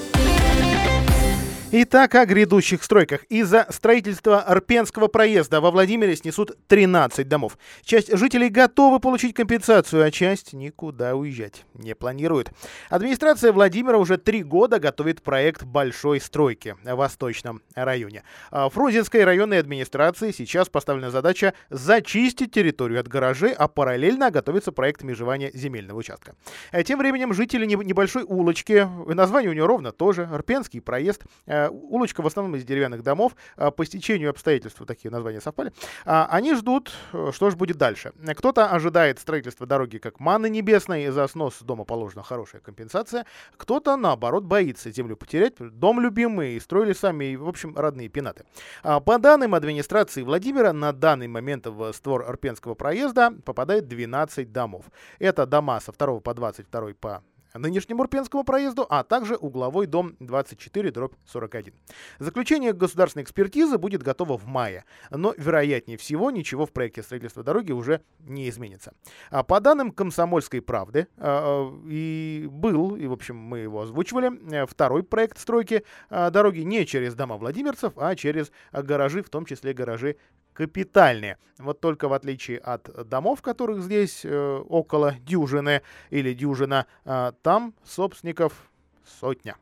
Итак, 1.72 2.16
о 2.16 2.26
грядущих 2.26 2.82
стройках. 2.82 3.22
Из-за 3.28 3.64
строительства 3.70 4.40
Арпенского 4.40 5.06
проезда 5.06 5.60
во 5.60 5.70
Владимире 5.70 6.16
снесут 6.16 6.58
13 6.66 7.28
домов. 7.28 7.58
Часть 7.82 8.16
жителей 8.16 8.48
готовы 8.48 8.98
получить 8.98 9.34
компенсацию, 9.34 10.04
а 10.04 10.10
часть 10.10 10.52
никуда 10.52 11.14
уезжать 11.14 11.64
не 11.74 11.94
планирует. 11.94 12.50
Администрация 12.88 13.52
Владимира 13.52 13.98
уже 13.98 14.18
три 14.18 14.42
года 14.42 14.80
готовит 14.80 15.22
проект 15.22 15.62
большой 15.62 16.20
стройки 16.20 16.74
в 16.82 16.96
Восточном 16.96 17.62
районе. 17.76 18.24
А 18.50 18.68
в 18.68 18.72
Фрунзенской 18.72 19.22
районной 19.22 19.60
администрации 19.60 20.32
сейчас 20.32 20.68
поставлена 20.68 21.12
задача 21.12 21.54
зачистить 21.68 22.50
территорию 22.50 22.98
от 22.98 23.06
гаражей, 23.06 23.52
а 23.52 23.68
параллельно 23.68 24.32
готовится 24.32 24.72
проект 24.72 25.04
межевания 25.04 25.52
земельного 25.54 25.98
участка. 25.98 26.34
А 26.72 26.82
тем 26.82 26.98
временем 26.98 27.32
жители 27.32 27.64
небольшой 27.64 28.24
улочки, 28.24 28.88
название 29.06 29.50
у 29.50 29.54
нее 29.54 29.66
ровно 29.66 29.92
тоже, 29.92 30.24
Арпенский 30.24 30.80
проезд, 30.80 31.22
Э, 31.59 31.59
улочка 31.68 32.22
в 32.22 32.26
основном 32.26 32.56
из 32.56 32.64
деревянных 32.64 33.02
домов. 33.02 33.36
Э, 33.56 33.70
по 33.70 33.84
стечению 33.84 34.30
обстоятельств 34.30 34.80
такие 34.86 35.10
названия 35.10 35.40
совпали. 35.40 35.72
А, 36.04 36.26
они 36.30 36.54
ждут, 36.54 36.92
э, 37.12 37.30
что 37.32 37.50
же 37.50 37.56
будет 37.56 37.76
дальше. 37.76 38.12
Кто-то 38.36 38.66
ожидает 38.66 39.18
строительства 39.18 39.66
дороги 39.66 39.98
как 39.98 40.20
маны 40.20 40.48
небесной, 40.48 41.08
за 41.08 41.26
снос 41.26 41.58
дома 41.60 41.84
положена 41.84 42.22
хорошая 42.22 42.60
компенсация. 42.60 43.26
Кто-то, 43.56 43.96
наоборот, 43.96 44.44
боится 44.44 44.90
землю 44.90 45.16
потерять, 45.16 45.54
дом 45.58 46.00
любимый, 46.00 46.60
строили 46.60 46.92
сами, 46.92 47.34
в 47.36 47.48
общем, 47.48 47.76
родные 47.76 48.08
пенаты. 48.08 48.44
А, 48.82 49.00
по 49.00 49.18
данным 49.18 49.54
администрации 49.54 50.22
Владимира, 50.22 50.72
на 50.72 50.92
данный 50.92 51.28
момент 51.28 51.66
в 51.66 51.92
створ 51.92 52.24
Арпенского 52.28 52.74
проезда 52.74 53.32
попадает 53.44 53.88
12 53.88 54.52
домов. 54.52 54.86
Это 55.18 55.46
дома 55.46 55.80
со 55.80 55.92
2 55.92 56.20
по 56.20 56.34
22 56.34 56.94
по 57.00 57.22
нынешнему 57.54 58.02
Урпенскому 58.02 58.44
проезду, 58.44 58.86
а 58.88 59.02
также 59.02 59.36
угловой 59.36 59.86
дом 59.86 60.16
24 60.20 60.90
дробь 60.90 61.14
41. 61.26 61.74
Заключение 62.18 62.72
государственной 62.72 63.24
экспертизы 63.24 63.78
будет 63.78 64.02
готово 64.02 64.36
в 64.36 64.46
мае, 64.46 64.84
но 65.10 65.34
вероятнее 65.36 65.98
всего 65.98 66.30
ничего 66.30 66.66
в 66.66 66.72
проекте 66.72 67.02
строительства 67.02 67.42
дороги 67.42 67.72
уже 67.72 68.02
не 68.20 68.48
изменится. 68.48 68.92
А 69.30 69.42
по 69.42 69.60
данным 69.60 69.92
«Комсомольской 69.92 70.60
правды» 70.60 71.08
а, 71.16 71.40
а, 71.40 71.80
и 71.88 72.46
был, 72.50 72.96
и 72.96 73.06
в 73.06 73.12
общем 73.12 73.36
мы 73.36 73.58
его 73.60 73.82
озвучивали, 73.82 74.32
э, 74.52 74.66
второй 74.66 75.02
проект 75.02 75.38
стройки 75.38 75.84
а, 76.08 76.30
дороги 76.30 76.60
не 76.60 76.86
через 76.86 77.14
дома 77.14 77.36
владимирцев, 77.36 77.92
а 77.96 78.14
через 78.14 78.52
гаражи, 78.72 79.22
в 79.22 79.30
том 79.30 79.44
числе 79.44 79.72
гаражи 79.72 80.16
капитальные. 80.60 81.38
Вот 81.58 81.80
только 81.80 82.06
в 82.06 82.12
отличие 82.12 82.58
от 82.58 83.08
домов, 83.08 83.40
которых 83.40 83.80
здесь 83.80 84.26
э, 84.26 84.62
около 84.68 85.14
дюжины 85.20 85.80
или 86.10 86.34
дюжина, 86.34 86.86
э, 87.06 87.32
там 87.42 87.72
собственников 87.82 88.70
сотня. 89.06 89.56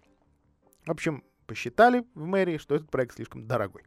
В 0.86 0.90
общем, 0.90 1.22
посчитали 1.46 2.04
в 2.16 2.24
мэрии, 2.24 2.58
что 2.58 2.74
этот 2.74 2.90
проект 2.90 3.14
слишком 3.14 3.46
дорогой. 3.46 3.82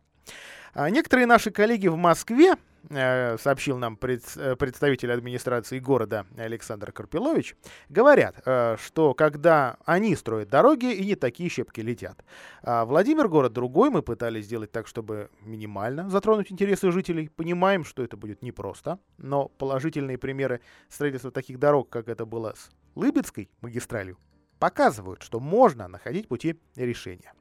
А 0.74 0.90
некоторые 0.90 1.26
наши 1.26 1.52
коллеги 1.52 1.90
в 1.90 1.98
Москве 1.98 2.56
сообщил 2.90 3.78
нам 3.78 3.98
э, 4.02 4.56
представитель 4.56 5.12
администрации 5.12 5.80
города 5.80 6.26
Александр 6.38 6.92
Карпилович, 6.92 7.56
говорят, 7.90 8.42
э, 8.46 8.78
что 8.84 9.14
когда 9.14 9.78
они 9.86 10.16
строят 10.16 10.50
дороги, 10.50 10.94
и 10.94 11.06
не 11.06 11.16
такие 11.16 11.50
щепки 11.50 11.82
летят. 11.82 12.24
А 12.64 12.86
Владимир 12.86 13.28
город 13.28 13.54
другой, 13.54 13.90
мы 13.90 14.02
пытались 14.02 14.46
сделать 14.46 14.72
так, 14.72 14.88
чтобы 14.88 15.30
минимально 15.42 16.10
затронуть 16.10 16.52
интересы 16.52 16.92
жителей. 16.92 17.30
Понимаем, 17.30 17.84
что 17.84 18.04
это 18.04 18.18
будет 18.18 18.42
непросто, 18.42 19.00
но 19.18 19.48
положительные 19.48 20.18
примеры 20.18 20.62
строительства 20.90 21.32
таких 21.32 21.60
дорог, 21.60 21.90
как 21.90 22.08
это 22.08 22.26
было 22.26 22.54
с 22.56 22.70
Лыбецкой 22.96 23.50
магистралью, 23.62 24.18
показывают, 24.60 25.24
что 25.24 25.40
можно 25.40 25.88
находить 25.88 26.28
пути 26.28 26.60
решения. 26.76 27.34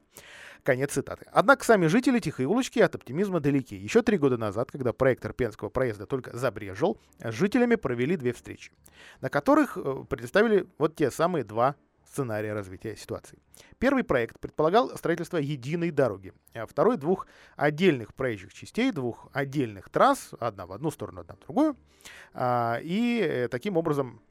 Конец 0.63 0.91
цитаты. 0.91 1.25
Однако 1.31 1.65
сами 1.65 1.87
жители 1.87 2.19
Тихой 2.19 2.45
улочки 2.45 2.79
от 2.79 2.93
оптимизма 2.93 3.39
далеки. 3.39 3.75
Еще 3.75 4.03
три 4.03 4.17
года 4.17 4.37
назад, 4.37 4.71
когда 4.71 4.93
проект 4.93 5.25
Ирпенского 5.25 5.69
проезда 5.69 6.05
только 6.05 6.37
забрежил, 6.37 6.99
с 7.19 7.33
жителями 7.33 7.75
провели 7.75 8.15
две 8.15 8.31
встречи, 8.31 8.71
на 9.21 9.29
которых 9.29 9.77
э, 9.77 10.05
представили 10.07 10.67
вот 10.77 10.95
те 10.95 11.09
самые 11.09 11.43
два 11.43 11.75
сценария 12.11 12.53
развития 12.53 12.95
ситуации. 12.95 13.39
Первый 13.79 14.03
проект 14.03 14.39
предполагал 14.39 14.95
строительство 14.97 15.37
единой 15.37 15.91
дороги, 15.91 16.33
а 16.53 16.65
второй 16.65 16.97
двух 16.97 17.25
отдельных 17.55 18.13
проезжих 18.13 18.53
частей, 18.53 18.91
двух 18.91 19.29
отдельных 19.33 19.89
трасс, 19.89 20.31
одна 20.39 20.65
в 20.65 20.73
одну 20.73 20.91
сторону, 20.91 21.21
одна 21.21 21.35
в 21.35 21.39
другую, 21.39 21.77
а, 22.33 22.79
и 22.83 23.19
э, 23.19 23.47
таким 23.47 23.77
образом 23.77 24.21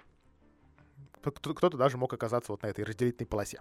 кто-то 1.23 1.77
даже 1.77 1.97
мог 1.97 2.13
оказаться 2.13 2.53
вот 2.53 2.63
на 2.63 2.69
этой 2.69 2.85
разделительной 2.85 3.27
полосе. 3.27 3.61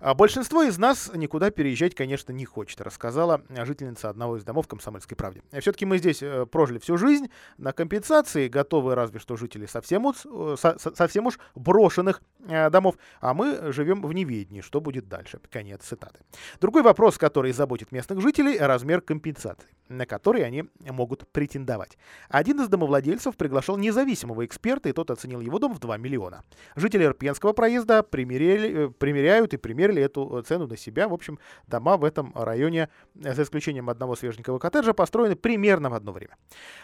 А 0.00 0.14
большинство 0.14 0.62
из 0.62 0.78
нас 0.78 1.10
никуда 1.14 1.50
переезжать, 1.50 1.94
конечно, 1.94 2.32
не 2.32 2.44
хочет, 2.44 2.80
рассказала 2.80 3.42
жительница 3.48 4.08
одного 4.08 4.36
из 4.36 4.44
домов 4.44 4.68
Комсомольской 4.68 5.16
правде. 5.16 5.42
Все-таки 5.60 5.86
мы 5.86 5.98
здесь 5.98 6.22
э, 6.22 6.46
прожили 6.46 6.78
всю 6.78 6.96
жизнь 6.96 7.30
на 7.58 7.72
компенсации, 7.72 8.48
готовы 8.48 8.94
разве 8.94 9.20
что 9.20 9.36
жители 9.36 9.66
совсем, 9.66 10.06
уж, 10.06 10.16
э, 10.24 10.56
совсем 10.94 11.26
уж 11.26 11.38
брошенных 11.54 12.22
э, 12.46 12.70
домов, 12.70 12.96
а 13.20 13.34
мы 13.34 13.72
живем 13.72 14.02
в 14.02 14.12
неведении, 14.12 14.60
что 14.60 14.80
будет 14.80 15.08
дальше. 15.08 15.40
Конец 15.50 15.82
цитаты. 15.82 16.20
Другой 16.60 16.82
вопрос, 16.82 17.18
который 17.18 17.52
заботит 17.52 17.92
местных 17.92 18.20
жителей, 18.20 18.58
размер 18.58 19.00
компенсации, 19.00 19.68
на 19.88 20.06
который 20.06 20.44
они 20.44 20.64
могут 20.80 21.28
претендовать. 21.28 21.98
Один 22.28 22.60
из 22.60 22.68
домовладельцев 22.68 23.36
приглашал 23.36 23.76
независимого 23.76 24.44
эксперта, 24.44 24.88
и 24.88 24.92
тот 24.92 25.10
оценил 25.10 25.40
его 25.40 25.58
дом 25.58 25.74
в 25.74 25.80
2 25.80 25.96
миллиона. 25.96 26.44
Жители 26.90 27.04
Ирпенского 27.04 27.52
проезда 27.52 28.02
примеряли, 28.02 28.86
э, 28.86 28.88
примеряют 28.88 29.54
и 29.54 29.56
примерили 29.56 30.02
эту 30.02 30.42
цену 30.42 30.66
на 30.66 30.76
себя. 30.76 31.06
В 31.06 31.14
общем, 31.14 31.38
дома 31.68 31.96
в 31.96 32.02
этом 32.02 32.32
районе, 32.34 32.88
за 33.14 33.44
исключением 33.44 33.88
одного 33.90 34.16
свеженького 34.16 34.58
коттеджа, 34.58 34.92
построены 34.92 35.36
примерно 35.36 35.88
в 35.88 35.94
одно 35.94 36.10
время. 36.10 36.36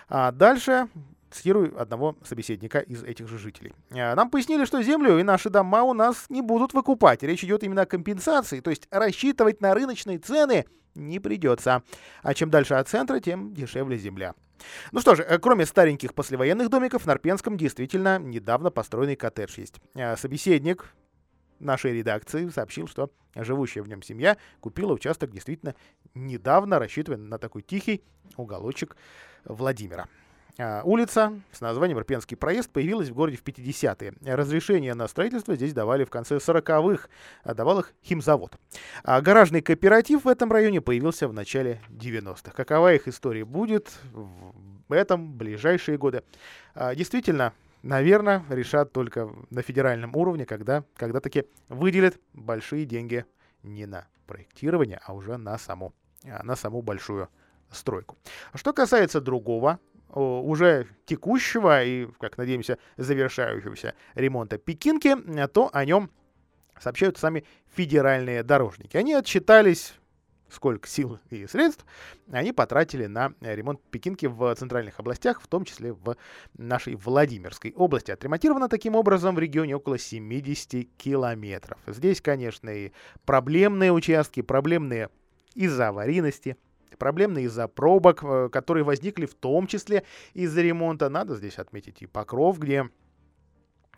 А 0.09 0.31
дальше 0.31 0.87
цитирую 1.33 1.81
одного 1.81 2.17
собеседника 2.23 2.79
из 2.79 3.03
этих 3.03 3.27
же 3.27 3.37
жителей. 3.37 3.73
«А, 3.91 4.15
нам 4.15 4.31
пояснили, 4.31 4.65
что 4.65 4.81
землю 4.81 5.19
и 5.19 5.25
наши 5.25 5.51
дома 5.51 5.83
у 5.83 5.93
нас 5.93 6.27
не 6.29 6.41
будут 6.41 6.73
выкупать. 6.73 7.25
Речь 7.25 7.43
идет 7.43 7.65
именно 7.65 7.83
о 7.83 7.87
компенсации, 7.87 8.61
то 8.61 8.71
есть 8.71 8.87
рассчитывать 8.93 9.61
на 9.61 9.75
рыночные 9.75 10.21
цены 10.21 10.67
не 10.95 11.19
придется. 11.19 11.83
А 12.23 12.33
чем 12.33 12.49
дальше 12.49 12.75
от 12.75 12.89
центра, 12.89 13.19
тем 13.19 13.53
дешевле 13.55 13.99
земля. 13.99 14.35
Ну 14.93 15.01
что 15.01 15.15
же, 15.15 15.23
э, 15.23 15.39
кроме 15.39 15.67
стареньких 15.67 16.15
послевоенных 16.15 16.69
домиков, 16.71 17.03
в 17.03 17.07
Нарпенском 17.07 17.57
действительно 17.57 18.19
недавно 18.19 18.71
построенный 18.71 19.17
коттедж 19.17 19.59
есть. 19.59 19.77
А, 19.95 20.17
собеседник 20.17 20.95
нашей 21.59 21.93
редакции 21.93 22.49
сообщил, 22.49 22.87
что 22.87 23.11
живущая 23.35 23.83
в 23.83 23.89
нем 23.89 24.03
семья 24.03 24.37
купила 24.61 24.93
участок 24.93 25.31
действительно 25.31 25.75
недавно, 26.15 26.79
рассчитывая 26.79 27.19
на 27.19 27.39
такой 27.39 27.63
тихий 27.63 28.03
уголочек 28.37 28.97
Владимира. 29.45 30.09
А, 30.59 30.81
улица 30.85 31.39
с 31.53 31.61
названием 31.61 31.99
Ирпенский 31.99 32.37
проезд 32.37 32.71
появилась 32.71 33.11
в 33.11 33.15
городе 33.15 33.37
в 33.37 33.43
50-е. 33.43 34.15
Разрешение 34.35 34.95
на 34.95 35.07
строительство 35.07 35.55
здесь 35.55 35.75
давали 35.75 36.05
в 36.05 36.11
конце 36.11 36.37
40-х, 36.37 37.09
а 37.43 37.55
давал 37.55 37.81
их 37.81 37.93
химзавод. 38.03 38.57
А 39.05 39.21
гаражный 39.21 39.61
кооператив 39.61 40.25
в 40.25 40.29
этом 40.29 40.51
районе 40.51 40.81
появился 40.81 41.29
в 41.29 41.35
начале 41.35 41.81
90-х. 41.91 42.53
Какова 42.53 42.95
их 42.95 43.07
история 43.07 43.45
будет 43.45 43.93
в 44.13 44.93
этом 44.93 45.37
ближайшие 45.37 45.99
годы? 45.99 46.23
Действительно, 46.95 47.53
наверное, 47.83 48.43
решат 48.49 48.93
только 48.93 49.29
на 49.51 49.61
федеральном 49.61 50.17
уровне, 50.17 50.47
когда, 50.47 50.85
когда 50.97 51.21
таки 51.21 51.45
выделят 51.69 52.19
большие 52.33 52.87
деньги 52.87 53.27
не 53.63 53.85
на 53.85 54.07
проектирование, 54.27 55.01
а 55.05 55.13
уже 55.13 55.37
на 55.37 55.59
саму, 55.59 55.93
на 56.23 56.57
саму 56.57 56.81
большую 56.81 57.29
стройку. 57.71 58.17
Что 58.55 58.73
касается 58.73 59.21
другого 59.21 59.81
уже 60.09 60.89
текущего 61.05 61.85
и, 61.85 62.07
как 62.21 62.39
надеемся, 62.39 62.79
завершающегося 62.97 63.95
ремонта 64.15 64.59
Пекинки, 64.59 65.17
то 65.49 65.71
о 65.73 65.85
нем 65.85 66.11
сообщают 66.81 67.19
сами 67.19 67.45
федеральные 67.75 68.43
дорожники. 68.43 68.97
Они 68.97 69.15
отчитались 69.15 69.95
сколько 70.49 70.89
сил 70.89 71.19
и 71.31 71.45
средств 71.49 71.85
они 72.31 72.53
потратили 72.53 73.07
на 73.07 73.35
ремонт 73.41 73.81
Пекинки 73.91 74.27
в 74.27 74.55
центральных 74.55 75.01
областях, 75.01 75.43
в 75.43 75.49
том 75.49 75.65
числе 75.65 75.93
в 75.93 76.17
нашей 76.57 76.95
Владимирской 76.95 77.73
области. 77.73 78.13
Отремонтировано 78.13 78.69
таким 78.69 78.95
образом 78.95 79.35
в 79.35 79.41
регионе 79.41 79.75
около 79.75 79.99
70 79.99 80.89
километров. 80.97 81.79
Здесь, 81.89 82.21
конечно, 82.21 82.71
и 82.71 82.93
проблемные 83.25 83.93
участки, 83.93 84.41
проблемные 84.41 85.11
из-за 85.55 85.89
аварийности, 85.89 86.57
проблемные 86.99 87.47
из-за 87.47 87.69
пробок, 87.69 88.23
э, 88.23 88.49
которые 88.51 88.85
возникли 88.85 89.27
в 89.27 89.35
том 89.35 89.67
числе 89.67 90.05
из-за 90.35 90.63
ремонта. 90.63 91.09
Надо 91.09 91.35
здесь 91.35 91.59
отметить 91.59 92.03
и 92.03 92.07
Покров, 92.07 92.59
где 92.59 92.89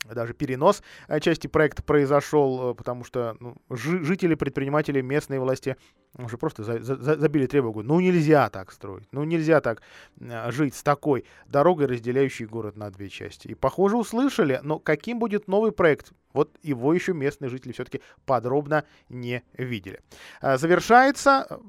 даже 0.05 0.35
перенос 0.35 0.83
э, 1.09 1.21
части 1.21 1.47
проекта 1.47 1.83
произошел, 1.83 2.71
э, 2.71 2.75
потому 2.75 3.05
что 3.05 3.37
ну, 3.41 3.57
жители, 3.71 4.35
предприниматели, 4.35 5.01
местные 5.01 5.41
власти 5.41 5.77
уже 6.17 6.39
просто 6.39 6.65
за, 6.65 6.81
за, 6.81 7.17
забили 7.17 7.47
тревогу. 7.47 7.83
Ну 7.83 8.01
нельзя 8.01 8.49
так 8.51 8.73
строить, 8.73 9.09
ну 9.13 9.25
нельзя 9.25 9.61
так 9.61 9.83
э, 10.21 10.51
жить 10.51 10.75
с 10.75 10.83
такой 10.83 11.25
дорогой, 11.47 11.87
разделяющей 11.87 12.47
город 12.47 12.77
на 12.77 12.91
две 12.91 13.09
части. 13.09 13.49
И 13.49 13.55
похоже 13.55 13.97
услышали, 13.97 14.61
но 14.63 14.79
каким 14.79 15.19
будет 15.19 15.49
новый 15.49 15.73
проект, 15.73 16.13
вот 16.33 16.51
его 16.63 16.93
еще 16.95 17.15
местные 17.15 17.49
жители 17.49 17.73
все-таки 17.73 18.01
подробно 18.27 18.85
не 19.09 19.43
видели. 19.55 20.01
Завершается, 20.43 21.61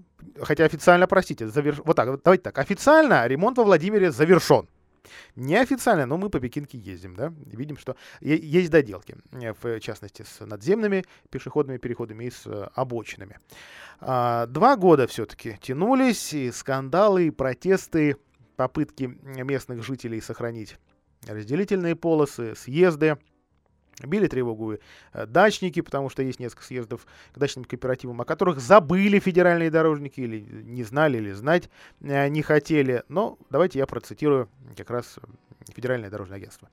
хотя 0.42 0.66
официально, 0.66 1.08
простите, 1.08 1.48
заверш... 1.48 1.80
вот 1.84 1.96
так, 1.96 2.22
давайте 2.24 2.44
так, 2.44 2.58
официально 2.58 3.26
ремонт 3.28 3.58
во 3.58 3.64
Владимире 3.64 4.12
завершен. 4.12 4.68
Неофициально, 5.36 6.06
но 6.06 6.18
мы 6.18 6.30
по 6.30 6.40
Пекинке 6.40 6.78
ездим, 6.78 7.16
да, 7.16 7.34
видим, 7.46 7.78
что 7.78 7.96
есть 8.22 8.70
доделки, 8.70 9.16
э, 9.32 9.54
в 9.54 9.80
частности, 9.80 10.24
с 10.24 10.46
надземными 10.46 11.06
пешеходными 11.30 11.78
переходами 11.78 12.26
и 12.26 12.32
с 12.32 12.46
э, 12.46 12.70
обочинами. 12.74 13.38
А, 14.00 14.46
два 14.46 14.76
года 14.76 15.08
все-таки 15.08 15.58
тянулись, 15.62 16.34
и 16.34 16.52
скандалы, 16.52 17.28
и 17.28 17.32
протесты, 17.32 18.18
попытки 18.56 19.06
местных 19.24 19.84
жителей 19.84 20.22
сохранить 20.22 20.78
разделительные 21.28 21.96
полосы, 21.96 22.56
съезды, 22.56 23.18
Били 24.04 24.28
тревогу 24.28 24.78
э, 25.14 25.26
дачники, 25.26 25.82
потому 25.82 26.10
что 26.10 26.24
есть 26.24 26.40
несколько 26.40 26.64
съездов 26.64 27.06
к 27.34 27.38
дачным 27.38 27.66
кооперативам, 27.66 28.22
о 28.22 28.26
которых 28.26 28.60
забыли 28.60 29.20
федеральные 29.20 29.72
дорожники 29.72 30.22
или 30.22 30.40
не 30.40 30.84
знали, 30.84 31.18
или 31.18 31.32
знать 31.32 31.70
э, 32.02 32.28
не 32.30 32.42
хотели. 32.42 33.04
Но 33.10 33.38
давайте 33.50 33.80
я 33.80 33.86
процитирую 33.86 34.50
как 34.78 34.90
раз 34.90 35.20
Федеральное 35.74 36.10
дорожное 36.10 36.38
агентство. 36.38 36.70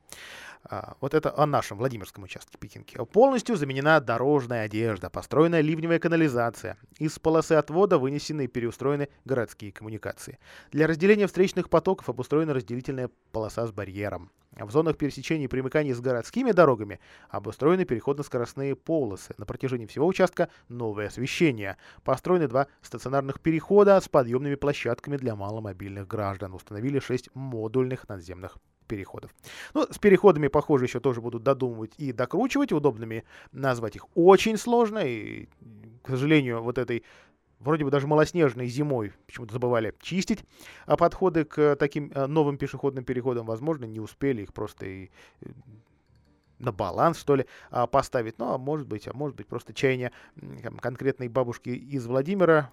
А, 0.69 0.97
вот 1.01 1.15
это 1.15 1.33
о 1.37 1.47
нашем 1.47 1.79
Владимирском 1.79 2.25
участке 2.25 2.59
Пекинки. 2.59 2.97
Полностью 3.13 3.57
заменена 3.57 4.01
дорожная 4.01 4.65
одежда, 4.65 5.11
построена 5.11 5.61
ливневая 5.61 6.01
канализация. 6.01 6.77
Из 6.99 7.19
полосы 7.19 7.53
отвода 7.53 7.99
вынесены 7.99 8.45
и 8.45 8.49
переустроены 8.49 9.09
городские 9.25 9.71
коммуникации. 9.71 10.39
Для 10.73 10.87
разделения 10.87 11.29
встречных 11.29 11.71
потоков 11.71 12.09
обустроена 12.09 12.53
разделительная 12.53 13.11
полоса 13.31 13.67
с 13.67 13.73
барьером. 13.73 14.33
В 14.59 14.71
зонах 14.71 14.97
пересечения 14.97 15.45
и 15.45 15.49
примыкания 15.49 15.95
с 15.95 16.01
городскими 16.01 16.51
дорогами 16.51 16.99
обустроены 17.29 17.85
переходно-скоростные 17.85 18.75
полосы. 18.75 19.35
На 19.37 19.45
протяжении 19.45 19.87
всего 19.87 20.07
участка 20.07 20.49
новое 20.69 21.09
освещение. 21.09 21.77
Построены 22.03 22.49
два 22.49 22.67
стационарных 22.81 23.41
перехода 23.41 24.01
с 24.01 24.09
подъемными 24.09 24.55
площадками 24.55 25.17
для 25.19 25.37
маломобильных 25.37 26.09
граждан. 26.09 26.55
Установили 26.55 26.99
шесть 26.99 27.29
модульных 27.35 28.09
надземных 28.09 28.57
переходов. 28.87 29.35
Ну, 29.75 29.87
с 29.91 29.99
переходами, 29.99 30.49
похоже, 30.49 30.85
еще 30.87 31.01
тоже 31.01 31.21
будут 31.21 31.43
додумывать 31.43 31.93
и 31.99 32.13
докручивать. 32.13 32.73
Удобными 32.73 33.25
назвать 33.53 33.97
их 33.97 34.07
очень 34.15 34.57
сложно. 34.57 34.99
И, 34.99 35.49
к 36.03 36.09
сожалению, 36.09 36.63
вот 36.63 36.79
этой 36.79 37.05
вроде 37.61 37.85
бы 37.85 37.91
даже 37.91 38.07
малоснежной 38.07 38.67
зимой 38.67 39.13
почему-то 39.27 39.55
забывали 39.55 39.95
чистить 40.01 40.45
а 40.87 40.97
подходы 40.97 41.45
к 41.45 41.77
таким 41.77 42.13
э, 42.15 42.27
новым 42.27 42.59
пешеходным 42.59 43.05
переходам, 43.05 43.47
возможно, 43.47 43.85
не 43.87 44.01
успели 44.01 44.43
их 44.43 44.53
просто 44.53 44.87
и 44.87 45.11
э, 45.41 45.49
на 46.59 46.73
баланс, 46.73 47.19
что 47.19 47.37
ли, 47.37 47.47
а, 47.71 47.87
поставить. 47.87 48.39
Ну, 48.39 48.53
а 48.53 48.59
может 48.59 48.87
быть, 48.87 49.09
а 49.09 49.13
может 49.13 49.37
быть, 49.37 49.47
просто 49.47 49.75
чаяние 49.75 50.13
конкретной 50.81 51.29
бабушки 51.29 51.69
из 51.69 52.07
Владимира 52.07 52.71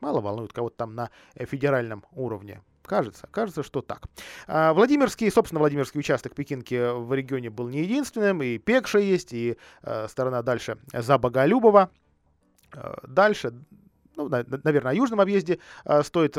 мало 0.00 0.20
волнует 0.20 0.52
кого-то 0.52 0.76
там 0.76 0.94
на 0.94 1.10
э, 1.34 1.44
федеральном 1.44 2.04
уровне. 2.12 2.62
Кажется, 2.90 3.28
кажется, 3.30 3.62
что 3.62 3.82
так. 3.82 4.08
А, 4.48 4.74
Владимирский, 4.74 5.30
собственно, 5.30 5.60
Владимирский 5.60 6.00
участок 6.00 6.34
Пекинки 6.34 6.92
в 6.92 7.14
регионе 7.14 7.48
был 7.48 7.68
не 7.68 7.82
единственным. 7.82 8.42
И 8.42 8.58
Пекша 8.58 8.98
есть, 8.98 9.32
и 9.32 9.56
э, 9.84 10.08
сторона 10.08 10.42
дальше 10.42 10.76
за 10.92 11.16
Боголюбова. 11.16 11.92
Э, 12.74 12.94
дальше, 13.06 13.54
ну, 14.16 14.28
на, 14.28 14.44
наверное, 14.64 14.90
о 14.90 14.94
южном 14.96 15.20
объезде 15.20 15.60
э, 15.84 16.02
стоит 16.02 16.36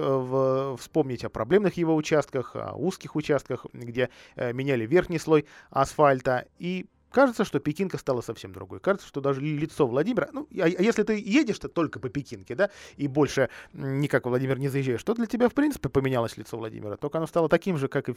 вспомнить 0.77 1.23
о 1.23 1.29
проблемных 1.29 1.77
его 1.77 1.95
участках, 1.95 2.53
о 2.57 2.73
узких 2.75 3.15
участках, 3.15 3.65
где 3.71 4.09
меняли 4.35 4.85
верхний 4.85 5.19
слой 5.19 5.45
асфальта. 5.69 6.47
И 6.59 6.85
Кажется, 7.11 7.43
что 7.43 7.59
Пекинка 7.59 7.97
стала 7.97 8.21
совсем 8.21 8.53
другой. 8.53 8.79
Кажется, 8.79 9.07
что 9.07 9.21
даже 9.21 9.41
лицо 9.41 9.85
Владимира... 9.85 10.29
Ну, 10.31 10.47
а, 10.57 10.63
а 10.63 10.67
если 10.67 11.03
ты 11.03 11.19
едешь-то 11.19 11.67
только 11.67 11.99
по 11.99 12.09
Пекинке, 12.09 12.55
да, 12.55 12.69
и 12.95 13.07
больше 13.07 13.49
никак 13.73 14.25
Владимир 14.25 14.57
не 14.59 14.69
заезжаешь, 14.69 15.03
то 15.03 15.13
для 15.13 15.25
тебя, 15.25 15.49
в 15.49 15.53
принципе, 15.53 15.89
поменялось 15.89 16.37
лицо 16.37 16.57
Владимира. 16.57 16.95
Только 16.95 17.17
оно 17.17 17.27
стало 17.27 17.49
таким 17.49 17.77
же, 17.77 17.89
как 17.89 18.07
и, 18.09 18.15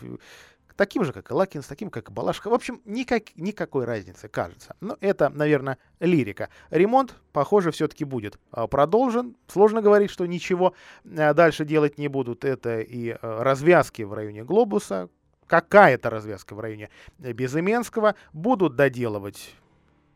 таким 0.76 1.04
же, 1.04 1.12
как 1.12 1.30
и 1.30 1.34
Лакинс, 1.34 1.66
таким, 1.66 1.90
как 1.90 2.08
и 2.08 2.12
Балашка. 2.12 2.50
В 2.50 2.54
общем, 2.54 2.80
никак, 2.84 3.36
никакой 3.36 3.84
разницы, 3.84 4.28
кажется. 4.28 4.76
Но 4.80 4.96
это, 5.00 5.28
наверное, 5.28 5.78
лирика. 5.98 6.48
Ремонт, 6.70 7.16
похоже, 7.32 7.72
все-таки 7.72 8.04
будет 8.04 8.38
а, 8.52 8.68
продолжен. 8.68 9.36
Сложно 9.48 9.82
говорить, 9.82 10.10
что 10.10 10.24
ничего 10.26 10.74
а, 11.04 11.34
дальше 11.34 11.64
делать 11.64 11.98
не 11.98 12.06
будут. 12.06 12.44
Это 12.44 12.80
и 12.80 13.16
развязки 13.20 14.02
в 14.02 14.12
районе 14.12 14.44
Глобуса, 14.44 15.08
какая-то 15.46 16.10
развязка 16.10 16.54
в 16.54 16.60
районе 16.60 16.90
Безыменского. 17.18 18.14
Будут 18.32 18.76
доделывать 18.76 19.54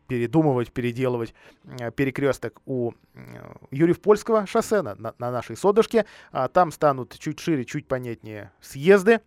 передумывать, 0.09 0.73
переделывать 0.73 1.33
э, 1.79 1.91
перекресток 1.91 2.61
у 2.65 2.91
э, 3.13 3.19
Юрьев-Польского 3.71 4.47
шоссе 4.47 4.81
на, 4.81 4.95
на, 4.95 5.31
нашей 5.31 5.55
Содышке. 5.55 6.05
А, 6.31 6.47
там 6.47 6.71
станут 6.71 7.17
чуть 7.19 7.39
шире, 7.39 7.63
чуть 7.63 7.87
понятнее 7.87 8.51
съезды, 8.59 9.21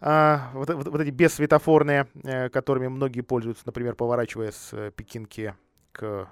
а, 0.00 0.50
вот, 0.54 0.70
вот, 0.70 0.88
вот 0.88 1.00
эти 1.00 1.10
бессветофорные, 1.10 2.08
э, 2.24 2.48
которыми 2.48 2.88
многие 2.88 3.20
пользуются, 3.20 3.64
например, 3.66 3.94
поворачивая 3.94 4.52
с 4.52 4.90
Пекинки 4.96 5.54
к 5.92 6.26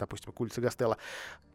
допустим, 0.00 0.32
к 0.32 0.40
улице 0.40 0.60
Гастелла. 0.60 0.96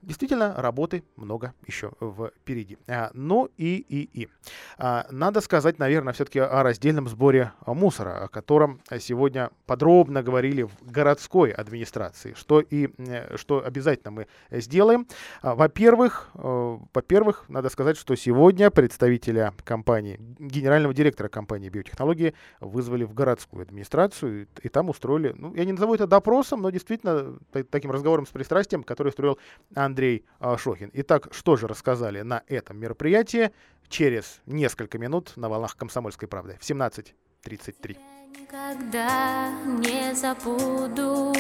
Действительно, 0.02 0.54
работы 0.56 1.04
много 1.16 1.54
еще 1.66 1.92
впереди. 2.38 2.78
А, 2.88 3.10
ну 3.14 3.50
и, 3.58 3.78
и, 3.78 4.22
и. 4.22 4.30
А, 4.78 5.08
надо 5.10 5.42
сказать, 5.42 5.80
наверное, 5.80 6.14
все-таки 6.14 6.40
о 6.40 6.64
раздельном 6.64 7.08
сборе 7.08 7.52
мусора, 7.66 8.26
о 8.26 8.28
котором 8.28 8.82
сегодня 9.00 9.50
подробно 9.66 10.22
говорили 10.22 10.64
в 10.64 10.72
городской 10.84 11.52
администрации, 11.52 12.34
что 12.38 12.62
и 12.62 12.90
э, 12.98 13.36
что 13.38 13.66
обязательно 13.66 14.12
мы 14.12 14.28
сделаем. 14.52 15.08
А, 15.42 15.56
во-первых, 15.56 16.30
э, 16.36 16.78
во-первых, 16.94 17.46
надо 17.48 17.70
сказать, 17.70 17.98
что 17.98 18.16
сегодня 18.16 18.70
представителя 18.70 19.54
компании, 19.64 20.20
генерального 20.40 20.94
директора 20.94 21.30
компании 21.30 21.70
биотехнологии 21.70 22.36
вызвали 22.60 23.04
в 23.04 23.14
городскую 23.14 23.64
администрацию 23.64 24.48
и, 24.62 24.70
там 24.70 24.90
устроили, 24.90 25.34
ну, 25.36 25.54
я 25.56 25.66
не 25.66 25.72
назову 25.72 25.96
это 25.96 26.06
допросом, 26.06 26.62
но 26.62 26.70
действительно 26.70 27.40
таким 27.72 27.92
разговором 27.92 28.26
с 28.28 28.30
пристрастием, 28.36 28.84
который 28.84 29.08
устроил 29.08 29.39
Андрей 29.76 30.26
а, 30.39 30.58
Шохин. 30.58 30.91
Итак, 30.93 31.30
что 31.32 31.56
же 31.56 31.67
рассказали 31.67 32.19
на 32.19 32.43
этом 32.48 32.78
мероприятии 32.78 33.52
через 33.88 34.41
несколько 34.45 34.98
минут 34.98 35.38
на 35.38 35.48
волнах 35.48 35.78
«Комсомольской 35.78 36.28
правды» 36.28 36.58
в 36.60 36.69
17.33. 36.69 37.98
Никогда 38.38 39.52
не 39.63 40.13
забуду 40.13 41.34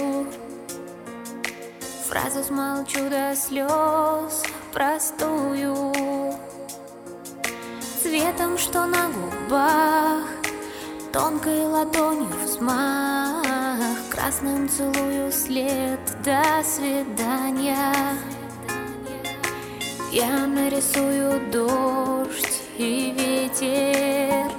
Фразу 2.07 2.43
смолчу 2.43 3.09
до 3.09 3.35
слез 3.35 4.43
простую 4.71 5.93
Цветом, 8.01 8.57
что 8.57 8.85
на 8.85 9.09
губах 9.09 10.23
Тонкой 11.11 11.65
ладонью 11.65 12.29
взмах 12.45 13.44
Красным 14.15 14.69
целую 14.69 15.29
след. 15.29 15.99
До 16.23 16.63
свидания. 16.63 17.93
Я 20.09 20.47
нарисую 20.47 21.51
дождь 21.51 22.61
и 22.77 23.11
ветер. 23.11 24.49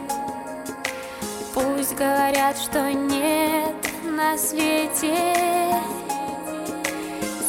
Пусть 1.55 1.97
говорят, 1.97 2.59
что 2.59 2.93
нет 2.93 3.75
на 4.05 4.37
свете 4.37 5.17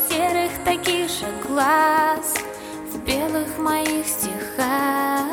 Серых 0.08 0.52
таких 0.64 1.10
же 1.10 1.26
глаз 1.46 2.36
В 2.94 3.00
белых 3.04 3.58
моих 3.58 4.08
стихах. 4.08 5.28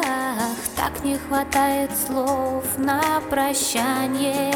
Так 0.74 1.04
не 1.04 1.18
хватает 1.18 1.92
слов 2.08 2.64
на 2.78 3.20
прощание 3.30 4.52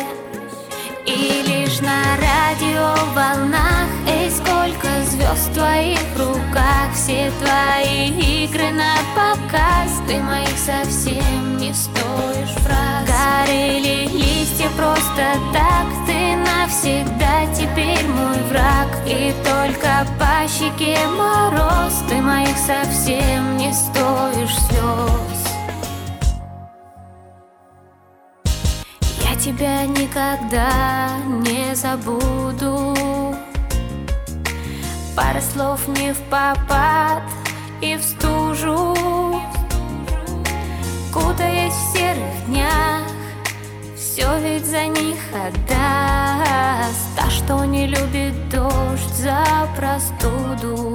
И 1.08 1.42
лишь 1.46 1.80
на 1.80 2.02
радио 2.18 2.94
волнах 3.14 3.88
Эй, 4.06 4.30
сколько 4.30 4.88
звезд 5.06 5.48
в 5.48 5.54
твоих 5.54 6.00
руках. 6.18 6.92
Все 6.94 7.32
твои 7.40 8.44
игры 8.44 8.70
на 8.72 8.94
показ 9.16 10.02
Ты 10.06 10.20
моих 10.20 10.58
совсем 10.58 11.56
не 11.56 11.72
стоишь 11.72 12.54
фраз. 12.62 13.08
Горели 13.08 14.06
листья 14.12 14.68
просто 14.76 15.40
так 15.54 15.86
Ты 16.06 16.36
навсегда 16.36 17.46
теперь 17.54 18.06
мой 18.08 18.42
враг. 18.50 18.88
И 19.06 19.32
только 19.44 20.06
по 20.18 20.46
щеке 20.46 20.98
мороз 21.16 22.04
Ты 22.06 22.16
моих 22.20 22.58
совсем 22.58 23.56
не 23.56 23.72
стоишь 23.72 24.58
слез 24.68 25.37
тебя 29.48 29.86
никогда 29.86 31.08
не 31.26 31.74
забуду. 31.74 32.94
Пара 35.16 35.40
слов 35.40 35.88
не 35.88 36.12
в 36.12 36.18
попад 36.28 37.22
и 37.80 37.96
в 37.96 38.02
стужу. 38.02 38.94
Кутаясь 41.12 41.72
в 41.72 41.96
серых 41.96 42.46
днях 42.46 43.02
Все 43.96 44.38
ведь 44.40 44.66
за 44.66 44.86
них 44.86 45.18
отдаст. 45.32 47.16
Та, 47.16 47.30
что 47.30 47.64
не 47.64 47.86
любит 47.86 48.34
дождь 48.50 49.14
за 49.14 49.42
простуду? 49.76 50.94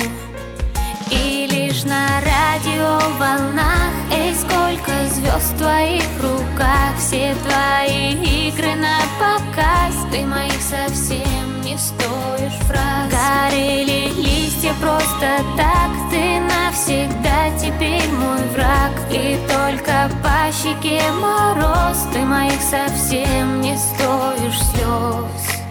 И 1.09 1.47
лишь 1.83 1.89
на 1.89 2.21
радио 2.21 2.99
волнах 3.17 3.93
Эй, 4.11 4.33
сколько 4.35 4.91
звезд 5.13 5.53
в 5.53 5.57
твоих 5.57 6.03
руках. 6.21 6.95
Все 6.97 7.35
твои 7.43 8.13
игры 8.47 8.75
на 8.75 8.99
показ. 9.19 9.95
Ты 10.11 10.25
моих 10.25 10.61
совсем 10.61 11.61
не 11.63 11.77
стоишь 11.77 12.59
фраз. 12.67 13.11
Горели 13.11 14.09
листья 14.15 14.73
просто 14.79 15.43
так. 15.57 15.91
Ты 16.11 16.39
навсегда 16.41 17.49
теперь 17.59 18.09
мой 18.11 18.43
враг. 18.53 18.91
И 19.09 19.37
только 19.47 20.09
по 20.21 20.51
щеке 20.51 21.01
мороз. 21.13 21.97
Ты 22.13 22.19
моих 22.19 22.61
совсем 22.61 23.61
не 23.61 23.77
стоишь 23.77 24.61
слез 24.71 25.62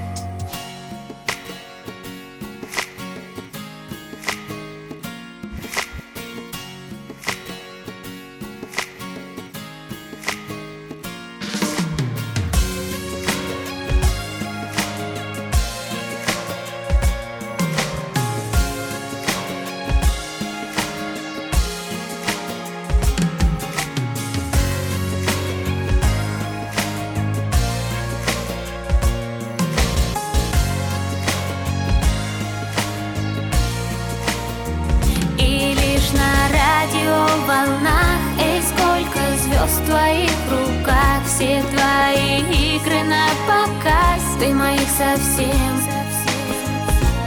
совсем. 45.03 45.75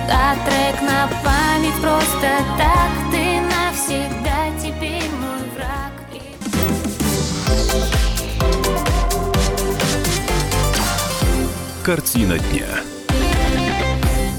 А 0.09 0.35
трек 0.45 0.81
на 0.81 1.09
память 1.23 1.81
просто 1.81 2.29
так. 2.57 2.91
Ты 3.11 3.41
навсегда 3.41 4.49
теперь 4.61 5.09
мой 5.19 5.43
враг. 5.55 5.93
Картина 11.83 12.39
дня. 12.39 12.94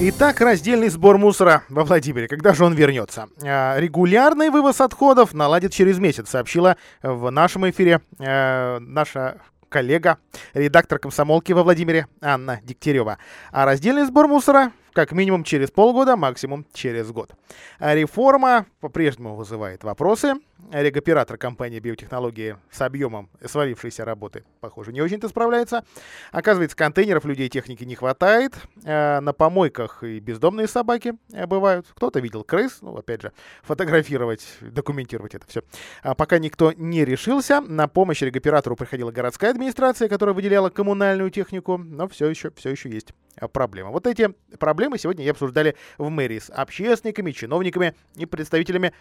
Итак, 0.09 0.41
раздельный 0.41 0.89
сбор 0.89 1.19
мусора 1.19 1.65
во 1.69 1.83
Владимире. 1.83 2.29
Когда 2.29 2.55
же 2.55 2.65
он 2.65 2.75
вернется? 2.75 3.29
А, 3.43 3.77
регулярный 3.77 4.51
вывоз 4.51 4.81
отходов 4.81 5.35
наладит 5.35 5.73
через 5.73 5.99
месяц, 5.99 6.31
сообщила 6.31 6.77
в 7.03 7.29
нашем 7.31 7.69
эфире 7.69 8.01
э, 8.21 8.79
наша 8.79 9.41
коллега, 9.69 10.19
редактор 10.55 11.01
комсомолки 11.01 11.51
во 11.51 11.65
Владимире 11.65 12.07
Анна 12.23 12.61
Дегтярева. 12.63 13.19
А 13.51 13.65
раздельный 13.65 14.05
сбор 14.05 14.29
мусора 14.29 14.71
как 14.97 15.13
минимум 15.13 15.45
через 15.45 15.71
полгода, 15.71 16.17
максимум 16.17 16.65
через 16.73 17.13
год. 17.13 17.31
А 17.79 17.95
реформа 17.95 18.65
по-прежнему 18.81 19.37
вызывает 19.37 19.85
вопросы. 19.85 20.37
Регоператор 20.73 21.37
компании 21.37 21.81
биотехнологии 21.81 22.57
с 22.71 22.81
объемом 22.81 23.29
свалившейся 23.45 24.07
работы, 24.07 24.45
похоже, 24.61 24.95
не 24.95 25.03
очень-то 25.03 25.29
справляется. 25.29 25.85
Оказывается, 26.33 26.75
контейнеров 26.75 27.27
людей 27.27 27.51
техники 27.51 27.85
не 27.85 27.95
хватает. 27.95 28.55
А 28.87 29.21
на 29.21 29.35
помойках 29.35 30.03
и 30.03 30.19
бездомные 30.19 30.67
собаки 30.67 31.13
бывают. 31.47 31.87
Кто-то 31.95 32.21
видел 32.21 32.43
крыс, 32.43 32.79
ну, 32.81 32.97
опять 32.97 33.21
же, 33.21 33.33
фотографировать, 33.65 34.47
документировать 34.63 35.35
это 35.35 35.47
все. 35.47 35.63
А 36.03 36.15
пока 36.15 36.39
никто 36.39 36.73
не 36.73 37.05
решился. 37.05 37.61
На 37.61 37.87
помощь 37.87 38.23
регоператору 38.23 38.77
приходила 38.77 39.13
городская 39.13 39.51
администрация, 39.51 40.09
которая 40.09 40.35
выделяла 40.35 40.71
коммунальную 40.71 41.31
технику, 41.31 41.77
но 41.77 42.09
все 42.09 42.31
еще, 42.31 42.51
все 42.57 42.71
еще 42.71 42.89
есть 42.89 43.13
проблема. 43.53 43.91
Вот 43.91 44.07
эти 44.07 44.35
проблемы 44.59 44.99
сегодня 44.99 45.25
я 45.25 45.33
обсуждали 45.33 45.77
в 45.99 46.09
мэрии 46.09 46.39
с 46.39 46.51
общественниками, 46.51 47.33
чиновниками 47.33 47.95
и 48.15 48.27
представителями 48.27 48.93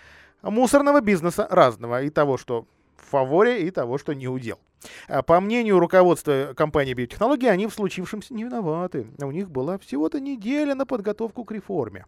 мусорного 0.41 1.01
бизнеса 1.01 1.47
разного. 1.49 2.03
И 2.03 2.09
того, 2.09 2.37
что 2.37 2.67
в 2.97 3.09
фаворе, 3.09 3.67
и 3.67 3.71
того, 3.71 3.97
что 3.97 4.13
не 4.13 4.27
удел. 4.27 4.59
А 5.07 5.21
по 5.23 5.39
мнению 5.39 5.79
руководства 5.79 6.53
компании 6.55 6.93
биотехнологии, 6.93 7.47
они 7.47 7.67
в 7.67 7.73
случившемся 7.73 8.33
не 8.33 8.43
виноваты. 8.43 9.07
У 9.19 9.31
них 9.31 9.49
была 9.49 9.77
всего-то 9.77 10.19
неделя 10.19 10.75
на 10.75 10.85
подготовку 10.85 11.43
к 11.43 11.51
реформе. 11.51 12.05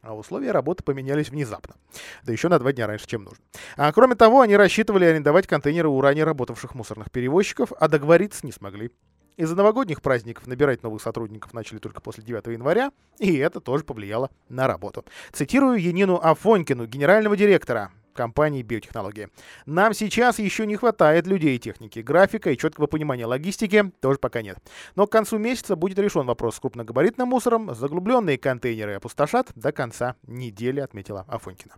А 0.00 0.14
условия 0.14 0.52
работы 0.52 0.84
поменялись 0.84 1.28
внезапно. 1.28 1.74
Да 2.22 2.32
еще 2.32 2.48
на 2.48 2.58
два 2.58 2.72
дня 2.72 2.86
раньше, 2.86 3.06
чем 3.06 3.24
нужно. 3.24 3.44
А 3.76 3.92
кроме 3.92 4.14
того, 4.14 4.42
они 4.42 4.56
рассчитывали 4.56 5.04
арендовать 5.04 5.46
контейнеры 5.46 5.88
у 5.88 6.00
ранее 6.00 6.24
работавших 6.24 6.74
мусорных 6.74 7.10
перевозчиков, 7.10 7.72
а 7.78 7.88
договориться 7.88 8.46
не 8.46 8.52
смогли. 8.52 8.90
Из-за 9.38 9.54
новогодних 9.54 10.02
праздников 10.02 10.48
набирать 10.48 10.82
новых 10.82 11.00
сотрудников 11.00 11.54
начали 11.54 11.78
только 11.78 12.00
после 12.00 12.24
9 12.24 12.48
января, 12.48 12.90
и 13.20 13.36
это 13.36 13.60
тоже 13.60 13.84
повлияло 13.84 14.30
на 14.48 14.66
работу. 14.66 15.04
Цитирую 15.30 15.80
Енину 15.80 16.16
Афонькину, 16.20 16.86
генерального 16.86 17.36
директора 17.36 17.92
компании 18.12 18.62
биотехнологии. 18.62 19.28
Нам 19.66 19.94
сейчас 19.94 20.38
еще 20.38 20.66
не 20.66 20.76
хватает 20.76 21.26
людей 21.26 21.56
и 21.56 21.58
техники. 21.58 22.00
Графика 22.00 22.50
и 22.50 22.56
четкого 22.56 22.86
понимания 22.86 23.26
логистики 23.26 23.92
тоже 24.00 24.18
пока 24.18 24.42
нет. 24.42 24.58
Но 24.96 25.06
к 25.06 25.12
концу 25.12 25.38
месяца 25.38 25.76
будет 25.76 25.98
решен 25.98 26.26
вопрос 26.26 26.56
с 26.56 26.60
крупногабаритным 26.60 27.28
мусором. 27.28 27.74
Заглубленные 27.74 28.38
контейнеры 28.38 28.94
опустошат 28.94 29.50
до 29.54 29.72
конца 29.72 30.16
недели, 30.26 30.80
отметила 30.80 31.24
Афонькина. 31.28 31.74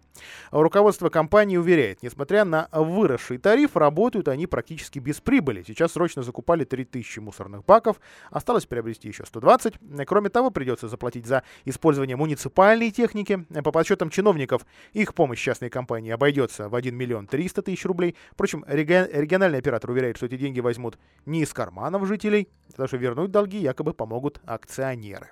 Руководство 0.51 1.09
компании 1.09 1.57
уверяет, 1.57 2.03
несмотря 2.03 2.45
на 2.45 2.69
выросший 2.73 3.39
тариф, 3.39 3.77
работают 3.77 4.29
они 4.29 4.47
практически 4.47 4.99
без 4.99 5.21
прибыли. 5.21 5.63
Сейчас 5.67 5.93
срочно 5.93 6.23
закупали 6.23 6.65
3000 6.65 7.19
мусорных 7.21 7.65
баков, 7.65 8.01
осталось 8.31 8.67
приобрести 8.67 9.09
еще 9.09 9.25
120. 9.25 9.75
Кроме 10.07 10.31
того, 10.31 10.51
придется 10.51 10.89
заплатить 10.89 11.27
за 11.27 11.43
использование 11.65 12.17
муниципальной 12.17 12.91
техники. 12.91 13.47
По 13.63 13.73
подсчетам 13.73 14.11
чиновников, 14.11 14.67
их 14.93 15.15
помощь 15.15 15.43
частной 15.43 15.71
компании 15.71 16.11
обойдется 16.11 16.30
обойдется 16.31 16.69
в 16.69 16.75
1 16.75 16.95
миллион 16.97 17.27
300 17.27 17.63
тысяч 17.63 17.85
рублей. 17.85 18.17
Впрочем, 18.31 18.65
региональный 18.69 19.59
оператор 19.59 19.91
уверяет, 19.91 20.17
что 20.17 20.27
эти 20.27 20.37
деньги 20.37 20.61
возьмут 20.61 20.97
не 21.27 21.43
из 21.43 21.53
карманов 21.53 22.07
жителей, 22.07 22.49
потому 22.69 22.87
что 22.87 22.97
вернуть 22.97 23.33
долги 23.33 23.59
якобы 23.59 23.93
помогут 23.93 24.41
акционеры. 24.47 25.31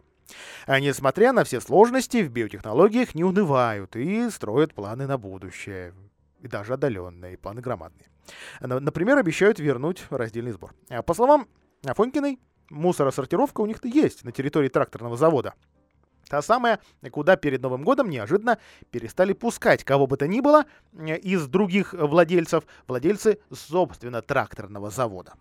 А 0.67 0.81
несмотря 0.81 1.33
на 1.33 1.45
все 1.45 1.61
сложности, 1.61 2.23
в 2.23 2.31
биотехнологиях 2.31 3.15
не 3.15 3.25
унывают 3.25 3.95
и 3.97 4.29
строят 4.31 4.75
планы 4.75 5.07
на 5.07 5.17
будущее. 5.19 5.95
И 6.41 6.49
даже 6.49 6.75
отдаленные, 6.75 7.39
планы 7.39 7.61
громадные. 7.61 8.09
Например, 8.61 9.19
обещают 9.19 9.59
вернуть 9.61 10.05
раздельный 10.11 10.53
сбор. 10.53 10.75
А 10.91 11.03
по 11.03 11.15
словам 11.15 11.47
Афонькиной, 11.85 12.41
мусоросортировка 12.71 13.61
у 13.61 13.67
них-то 13.67 13.89
есть 13.89 14.25
на 14.25 14.33
территории 14.33 14.69
тракторного 14.69 15.17
завода. 15.17 15.55
Та 16.29 16.43
самая, 16.43 16.79
куда 17.11 17.37
перед 17.37 17.63
Новым 17.63 17.83
годом 17.83 18.11
неожиданно 18.11 18.59
перестали 18.91 19.33
пускать 19.33 19.85
кого 19.85 20.07
бы 20.07 20.17
то 20.17 20.29
ни 20.29 20.41
было 20.41 20.67
э, 20.93 21.17
из 21.17 21.47
других 21.47 21.95
владельцев, 21.95 22.65
владельцы, 22.87 23.39
собственно, 23.53 24.21
тракторного 24.21 24.91
завода. 24.91 25.35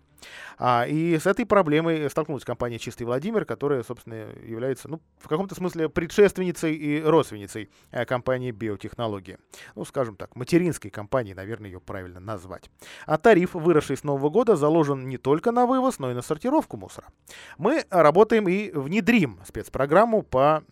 А, 0.58 0.86
и 0.86 1.18
с 1.18 1.26
этой 1.26 1.46
проблемой 1.46 2.08
столкнулась 2.10 2.44
компания 2.44 2.78
«Чистый 2.78 3.04
Владимир», 3.04 3.44
которая, 3.44 3.82
собственно, 3.82 4.28
является, 4.44 4.88
ну, 4.88 5.00
в 5.18 5.28
каком-то 5.28 5.54
смысле 5.54 5.88
предшественницей 5.88 6.74
и 6.74 7.02
родственницей 7.02 7.70
э, 7.90 8.04
компании 8.04 8.50
«Биотехнологии». 8.50 9.38
Ну, 9.74 9.84
скажем 9.84 10.16
так, 10.16 10.34
материнской 10.36 10.90
компании, 10.90 11.34
наверное, 11.34 11.70
ее 11.70 11.80
правильно 11.80 12.20
назвать. 12.20 12.70
А 13.06 13.18
тариф, 13.18 13.54
выросший 13.54 13.96
с 13.96 14.04
Нового 14.04 14.30
года, 14.30 14.56
заложен 14.56 15.08
не 15.08 15.18
только 15.18 15.52
на 15.52 15.66
вывоз, 15.66 15.98
но 15.98 16.10
и 16.10 16.14
на 16.14 16.22
сортировку 16.22 16.76
мусора. 16.76 17.08
Мы 17.56 17.84
работаем 17.90 18.48
и 18.48 18.70
внедрим 18.70 19.40
спецпрограмму 19.46 20.22
по 20.22 20.64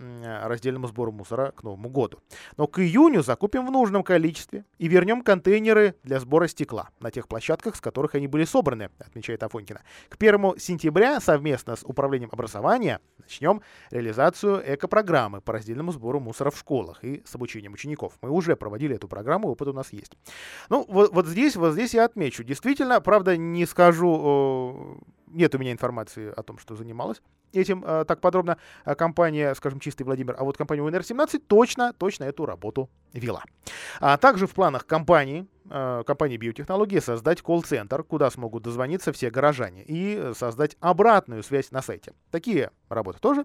раздельному 0.45 0.87
сбору 0.87 1.13
мусора 1.13 1.53
к 1.53 1.63
Новому 1.63 1.89
году. 1.89 2.19
Но 2.57 2.67
к 2.67 2.79
июню 2.79 3.23
закупим 3.23 3.67
в 3.67 3.71
нужном 3.71 4.03
количестве 4.03 4.65
и 4.79 4.89
вернем 4.89 5.23
контейнеры 5.23 5.95
для 6.03 6.21
сбора 6.21 6.49
стекла 6.49 6.91
на 7.01 7.11
тех 7.11 7.29
площадках, 7.29 7.77
с 7.77 7.81
которых 7.81 8.15
они 8.15 8.27
были 8.27 8.45
собраны, 8.45 8.91
отмечает 8.99 9.36
сообщает 9.37 9.43
Афонькина. 9.43 9.83
К 10.09 10.17
1 10.19 10.59
сентября 10.59 11.21
совместно 11.21 11.77
с 11.77 11.85
Управлением 11.85 12.31
образования 12.33 13.01
начнем 13.19 13.61
реализацию 13.91 14.63
экопрограммы 14.75 15.41
по 15.41 15.53
раздельному 15.53 15.93
сбору 15.93 16.21
мусора 16.21 16.51
в 16.51 16.59
школах 16.59 17.05
и 17.05 17.23
с 17.25 17.35
обучением 17.35 17.75
учеников. 17.75 18.15
Мы 18.23 18.31
уже 18.31 18.57
проводили 18.57 18.97
эту 18.97 19.09
программу, 19.09 19.49
опыт 19.49 19.69
у 19.69 19.73
нас 19.73 19.93
есть. 19.93 20.13
Ну, 20.71 20.85
вот, 20.89 21.13
вот 21.13 21.27
здесь, 21.27 21.57
вот 21.57 21.73
здесь 21.73 21.95
я 21.95 22.05
отмечу. 22.05 22.45
Действительно, 22.45 23.01
правда, 23.01 23.37
не 23.37 23.67
скажу, 23.67 25.01
нет 25.37 25.55
у 25.55 25.59
меня 25.59 25.73
информации 25.73 26.33
о 26.35 26.43
том, 26.43 26.59
что 26.59 26.75
занималась 26.75 27.21
этим 27.53 27.85
э, 27.85 28.05
так 28.07 28.21
подробно 28.21 28.59
э, 28.85 28.95
компания, 28.95 29.55
скажем, 29.55 29.81
Чистый 29.81 30.03
Владимир, 30.03 30.37
а 30.39 30.45
вот 30.45 30.57
компания 30.57 30.83
УНР-17 30.83 31.43
точно, 31.47 31.93
точно 31.93 32.25
эту 32.25 32.47
работу 32.47 32.91
вела. 33.13 33.45
А 34.01 34.17
также 34.17 34.47
в 34.47 34.55
планах 34.55 34.87
компании, 34.87 35.47
э, 35.71 36.03
компании 36.07 36.37
биотехнологии 36.37 36.99
создать 36.99 37.43
колл-центр, 37.43 38.03
куда 38.03 38.31
смогут 38.31 38.63
дозвониться 38.63 39.13
все 39.13 39.31
горожане 39.31 39.85
и 39.87 40.33
создать 40.35 40.77
обратную 40.81 41.43
связь 41.43 41.71
на 41.71 41.83
сайте. 41.83 42.13
Такие 42.31 42.71
работы 42.89 43.19
тоже. 43.21 43.45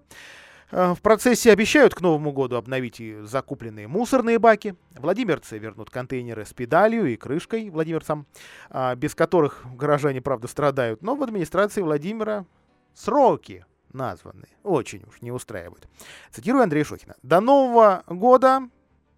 В 0.72 1.02
процессе 1.02 1.52
обещают 1.52 1.94
к 1.94 2.00
Новому 2.00 2.32
году 2.32 2.56
обновить 2.56 2.98
и 2.98 3.20
закупленные 3.20 3.88
мусорные 3.88 4.38
баки. 4.38 4.74
Владимирцы 4.96 5.58
вернут 5.58 5.90
контейнеры 5.90 6.46
с 6.46 6.54
педалью 6.54 7.04
и 7.04 7.16
крышкой 7.16 7.68
владимирцам, 7.68 8.26
без 8.96 9.14
которых 9.14 9.66
горожане, 9.76 10.22
правда, 10.22 10.48
страдают. 10.48 11.02
Но 11.02 11.14
в 11.14 11.22
администрации 11.22 11.82
Владимира 11.82 12.46
сроки 12.94 13.66
названы. 13.92 14.48
Очень 14.62 15.04
уж 15.06 15.20
не 15.20 15.30
устраивают. 15.30 15.86
Цитирую 16.30 16.62
Андрея 16.62 16.84
Шохина. 16.84 17.16
До 17.22 17.42
Нового 17.42 18.02
года 18.06 18.62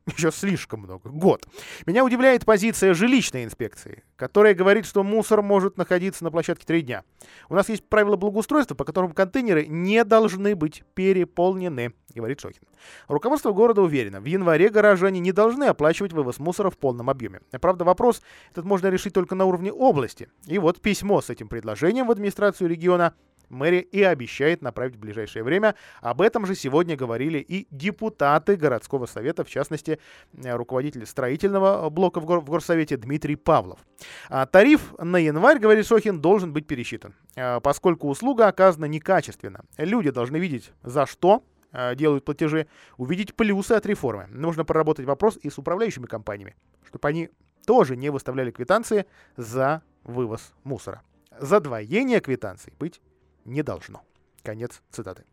еще 0.16 0.30
слишком 0.30 0.80
много. 0.80 1.08
Год. 1.08 1.46
Меня 1.86 2.04
удивляет 2.04 2.44
позиция 2.44 2.94
жилищной 2.94 3.44
инспекции, 3.44 4.04
которая 4.16 4.54
говорит, 4.54 4.86
что 4.86 5.02
мусор 5.02 5.40
может 5.42 5.78
находиться 5.78 6.24
на 6.24 6.30
площадке 6.30 6.66
три 6.66 6.82
дня. 6.82 7.04
У 7.48 7.54
нас 7.54 7.68
есть 7.68 7.88
правила 7.88 8.16
благоустройства, 8.16 8.74
по 8.74 8.84
которым 8.84 9.12
контейнеры 9.12 9.66
не 9.66 10.04
должны 10.04 10.54
быть 10.56 10.82
переполнены, 10.94 11.94
говорит 12.14 12.40
Шохин. 12.40 12.62
Руководство 13.08 13.52
города 13.52 13.80
уверено, 13.80 14.20
в 14.20 14.26
январе 14.26 14.68
горожане 14.68 15.20
не 15.20 15.32
должны 15.32 15.64
оплачивать 15.64 16.12
вывоз 16.12 16.38
мусора 16.38 16.70
в 16.70 16.76
полном 16.76 17.08
объеме. 17.08 17.40
Правда, 17.60 17.84
вопрос 17.84 18.20
этот 18.50 18.66
можно 18.66 18.88
решить 18.88 19.14
только 19.14 19.34
на 19.34 19.46
уровне 19.46 19.72
области. 19.72 20.28
И 20.46 20.58
вот 20.58 20.82
письмо 20.82 21.22
с 21.22 21.30
этим 21.30 21.48
предложением 21.48 22.08
в 22.08 22.10
администрацию 22.10 22.68
региона 22.68 23.14
мэрия 23.54 23.80
и 23.80 24.02
обещает 24.02 24.62
направить 24.62 24.96
в 24.96 24.98
ближайшее 24.98 25.42
время. 25.42 25.74
Об 26.00 26.20
этом 26.20 26.46
же 26.46 26.54
сегодня 26.54 26.96
говорили 26.96 27.38
и 27.38 27.66
депутаты 27.70 28.56
городского 28.56 29.06
совета, 29.06 29.44
в 29.44 29.48
частности, 29.48 29.98
э, 30.34 30.54
руководитель 30.54 31.06
строительного 31.06 31.88
блока 31.90 32.20
в, 32.20 32.26
гор 32.26 32.40
в 32.40 32.50
горсовете 32.50 32.96
Дмитрий 32.96 33.36
Павлов. 33.36 33.80
А 34.28 34.46
тариф 34.46 34.94
на 34.98 35.16
январь, 35.16 35.58
говорит 35.58 35.86
Шохин, 35.86 36.20
должен 36.20 36.52
быть 36.52 36.66
пересчитан, 36.66 37.14
э, 37.36 37.60
поскольку 37.60 38.08
услуга 38.08 38.48
оказана 38.48 38.86
некачественно. 38.86 39.64
Люди 39.78 40.10
должны 40.10 40.36
видеть, 40.36 40.72
за 40.82 41.06
что 41.06 41.42
э, 41.72 41.94
делают 41.94 42.24
платежи, 42.24 42.66
увидеть 42.96 43.34
плюсы 43.34 43.72
от 43.72 43.86
реформы. 43.86 44.26
Нужно 44.28 44.64
проработать 44.64 45.06
вопрос 45.06 45.38
и 45.42 45.50
с 45.50 45.58
управляющими 45.58 46.06
компаниями, 46.06 46.56
чтобы 46.86 47.08
они 47.08 47.30
тоже 47.66 47.96
не 47.96 48.10
выставляли 48.10 48.50
квитанции 48.50 49.06
за 49.36 49.82
вывоз 50.04 50.52
мусора. 50.64 51.02
Задвоение 51.38 52.20
квитанций 52.20 52.72
быть 52.78 53.00
не 53.44 53.62
должно. 53.62 54.02
Конец 54.42 54.82
цитаты. 54.90 55.24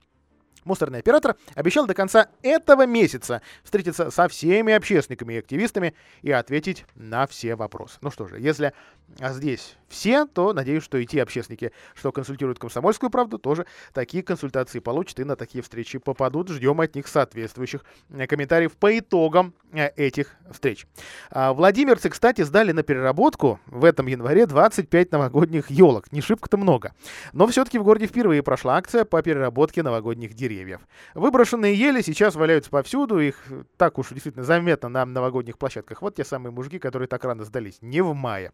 Мусорный 0.63 0.99
оператор 0.99 1.35
обещал 1.55 1.87
до 1.87 1.93
конца 1.93 2.27
этого 2.43 2.85
месяца 2.85 3.41
встретиться 3.63 4.11
со 4.11 4.27
всеми 4.27 4.73
общественниками 4.73 5.33
и 5.33 5.37
активистами 5.39 5.95
и 6.21 6.31
ответить 6.31 6.85
на 6.95 7.25
все 7.25 7.55
вопросы. 7.55 7.97
Ну 8.01 8.11
что 8.11 8.27
же, 8.27 8.39
если 8.39 8.73
здесь 9.19 9.75
все, 9.87 10.25
то 10.25 10.53
надеюсь, 10.53 10.83
что 10.83 10.97
и 10.97 11.05
те 11.05 11.23
общественники, 11.23 11.71
что 11.95 12.11
консультируют 12.11 12.59
комсомольскую 12.59 13.09
правду, 13.09 13.39
тоже 13.39 13.65
такие 13.93 14.23
консультации 14.23 14.79
получат 14.79 15.19
и 15.19 15.23
на 15.23 15.35
такие 15.35 15.63
встречи 15.63 15.97
попадут. 15.97 16.49
Ждем 16.49 16.79
от 16.79 16.95
них 16.95 17.07
соответствующих 17.07 17.83
э, 18.09 18.27
комментариев 18.27 18.73
по 18.73 18.97
итогам 18.97 19.53
э, 19.73 19.89
этих 19.95 20.35
встреч. 20.51 20.85
А, 21.31 21.53
Владимирцы, 21.53 22.09
кстати, 22.09 22.43
сдали 22.43 22.71
на 22.71 22.83
переработку 22.83 23.59
в 23.65 23.83
этом 23.83 24.07
январе 24.07 24.45
25 24.45 25.11
новогодних 25.11 25.71
елок. 25.71 26.11
Не 26.11 26.21
шибко-то 26.21 26.57
много. 26.57 26.93
Но 27.33 27.47
все-таки 27.47 27.79
в 27.79 27.83
городе 27.83 28.05
впервые 28.05 28.43
прошла 28.43 28.77
акция 28.77 29.05
по 29.05 29.21
переработке 29.21 29.83
новогодних 29.83 30.33
деревьев 30.33 30.50
деревьев. 30.51 30.81
Выброшенные 31.13 31.73
ели 31.73 32.01
сейчас 32.01 32.35
валяются 32.35 32.69
повсюду, 32.69 33.19
их 33.19 33.35
так 33.77 33.97
уж 33.97 34.09
действительно 34.09 34.43
заметно 34.43 34.89
на 34.89 35.05
новогодних 35.05 35.57
площадках. 35.57 36.01
Вот 36.01 36.15
те 36.15 36.23
самые 36.23 36.51
мужики, 36.51 36.79
которые 36.79 37.07
так 37.07 37.23
рано 37.23 37.43
сдались, 37.43 37.77
не 37.81 38.01
в 38.01 38.13
мае. 38.13 38.51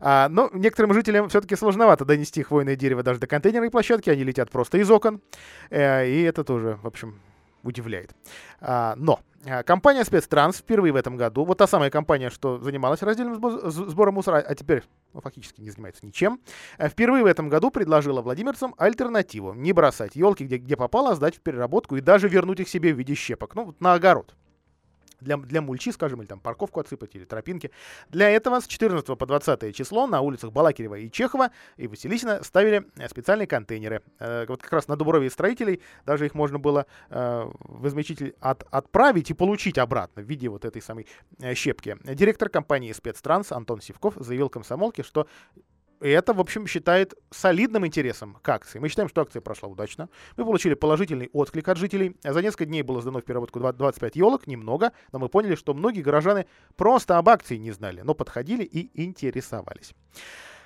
А, 0.00 0.28
но 0.28 0.50
некоторым 0.52 0.94
жителям 0.94 1.28
все-таки 1.28 1.56
сложновато 1.56 2.04
донести 2.04 2.42
хвойное 2.42 2.76
дерево 2.76 3.02
даже 3.02 3.20
до 3.20 3.26
контейнерной 3.26 3.70
площадки, 3.70 4.10
они 4.10 4.24
летят 4.24 4.50
просто 4.50 4.78
из 4.78 4.90
окон, 4.90 5.20
э, 5.70 6.08
и 6.08 6.22
это 6.22 6.44
тоже, 6.44 6.78
в 6.82 6.86
общем, 6.86 7.20
удивляет. 7.62 8.14
А, 8.60 8.94
но 8.96 9.20
компания 9.64 10.04
Спецтранс 10.04 10.58
впервые 10.58 10.92
в 10.92 10.96
этом 10.96 11.16
году, 11.16 11.44
вот 11.44 11.58
та 11.58 11.66
самая 11.66 11.90
компания, 11.90 12.30
что 12.30 12.58
занималась 12.58 13.02
раздельным 13.02 13.40
сбором 13.70 14.14
мусора, 14.14 14.38
а 14.38 14.54
теперь 14.54 14.82
ну, 15.12 15.20
фактически 15.20 15.60
не 15.60 15.70
занимается 15.70 16.04
ничем, 16.06 16.40
а, 16.78 16.88
впервые 16.88 17.24
в 17.24 17.26
этом 17.26 17.48
году 17.48 17.70
предложила 17.70 18.22
владимирцам 18.22 18.74
альтернативу. 18.78 19.52
Не 19.52 19.72
бросать 19.72 20.16
елки 20.16 20.44
где, 20.44 20.58
где 20.58 20.76
попало, 20.76 21.10
а 21.10 21.14
сдать 21.14 21.36
в 21.36 21.40
переработку 21.40 21.96
и 21.96 22.00
даже 22.00 22.28
вернуть 22.28 22.60
их 22.60 22.68
себе 22.68 22.92
в 22.94 22.98
виде 22.98 23.14
щепок. 23.14 23.54
Ну, 23.54 23.64
вот 23.64 23.80
на 23.80 23.94
огород 23.94 24.34
для, 25.22 25.36
для 25.36 25.60
мульчи, 25.62 25.92
скажем, 25.92 26.20
или 26.20 26.28
там 26.28 26.40
парковку 26.40 26.80
отсыпать, 26.80 27.14
или 27.14 27.24
тропинки. 27.24 27.70
Для 28.10 28.30
этого 28.30 28.60
с 28.60 28.66
14 28.66 29.18
по 29.18 29.26
20 29.26 29.74
число 29.74 30.06
на 30.06 30.20
улицах 30.20 30.52
Балакирева 30.52 30.96
и 30.96 31.10
Чехова 31.10 31.50
и 31.76 31.86
Василисина 31.86 32.42
ставили 32.42 32.86
э, 32.96 33.08
специальные 33.08 33.46
контейнеры. 33.46 34.02
Э, 34.18 34.46
вот 34.48 34.62
как 34.62 34.72
раз 34.72 34.88
на 34.88 34.96
Дуброве 34.96 35.30
строителей 35.30 35.80
даже 36.04 36.26
их 36.26 36.34
можно 36.34 36.58
было 36.58 36.86
э, 37.10 37.50
в 37.60 37.88
измельчитель 37.88 38.34
от, 38.40 38.64
отправить 38.70 39.30
и 39.30 39.34
получить 39.34 39.78
обратно 39.78 40.22
в 40.22 40.26
виде 40.26 40.48
вот 40.48 40.64
этой 40.64 40.82
самой 40.82 41.06
э, 41.40 41.54
щепки. 41.54 41.96
Директор 42.04 42.48
компании 42.48 42.92
«Спецтранс» 42.92 43.52
Антон 43.52 43.80
Сивков 43.80 44.14
заявил 44.16 44.48
комсомолке, 44.48 45.02
что 45.02 45.26
это, 46.08 46.34
в 46.34 46.40
общем, 46.40 46.66
считает 46.66 47.14
солидным 47.30 47.86
интересом 47.86 48.38
к 48.42 48.48
акции. 48.48 48.78
Мы 48.78 48.88
считаем, 48.88 49.08
что 49.08 49.20
акция 49.22 49.40
прошла 49.40 49.68
удачно. 49.68 50.08
Мы 50.36 50.44
получили 50.44 50.74
положительный 50.74 51.30
отклик 51.32 51.68
от 51.68 51.78
жителей. 51.78 52.16
За 52.22 52.42
несколько 52.42 52.66
дней 52.66 52.82
было 52.82 53.00
сдано 53.00 53.20
в 53.20 53.24
переработку 53.24 53.60
25 53.60 54.16
елок, 54.16 54.46
немного, 54.46 54.92
но 55.12 55.18
мы 55.18 55.28
поняли, 55.28 55.54
что 55.54 55.74
многие 55.74 56.02
горожаны 56.02 56.46
просто 56.76 57.18
об 57.18 57.28
акции 57.28 57.56
не 57.56 57.70
знали, 57.70 58.00
но 58.02 58.14
подходили 58.14 58.64
и 58.64 59.04
интересовались. 59.04 59.94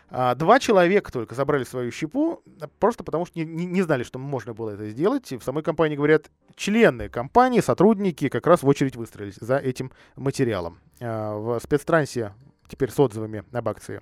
А, 0.09 0.35
два 0.35 0.61
человека 0.61 1.13
только 1.13 1.35
забрали 1.35 1.65
свою 1.65 1.91
щепу, 1.91 2.43
просто 2.79 3.03
потому 3.03 3.27
что 3.27 3.39
не, 3.39 3.45
не, 3.45 3.67
не 3.67 3.83
знали, 3.83 4.05
что 4.05 4.19
можно 4.19 4.55
было 4.55 4.71
это 4.71 4.89
сделать. 4.89 5.31
И 5.33 5.37
в 5.37 5.43
самой 5.43 5.63
компании 5.63 5.97
говорят, 5.97 6.31
члены 6.55 7.09
компании, 7.09 7.61
сотрудники 7.61 8.29
как 8.29 8.47
раз 8.47 8.63
в 8.63 8.69
очередь 8.69 8.97
выстроились 8.97 9.37
за 9.37 9.57
этим 9.57 9.91
материалом. 10.15 10.79
А, 11.01 11.37
в 11.37 11.59
спецтрансе 11.61 12.35
теперь 12.69 12.91
с 12.91 12.99
отзывами 12.99 13.45
об 13.53 13.69
акции 13.69 14.01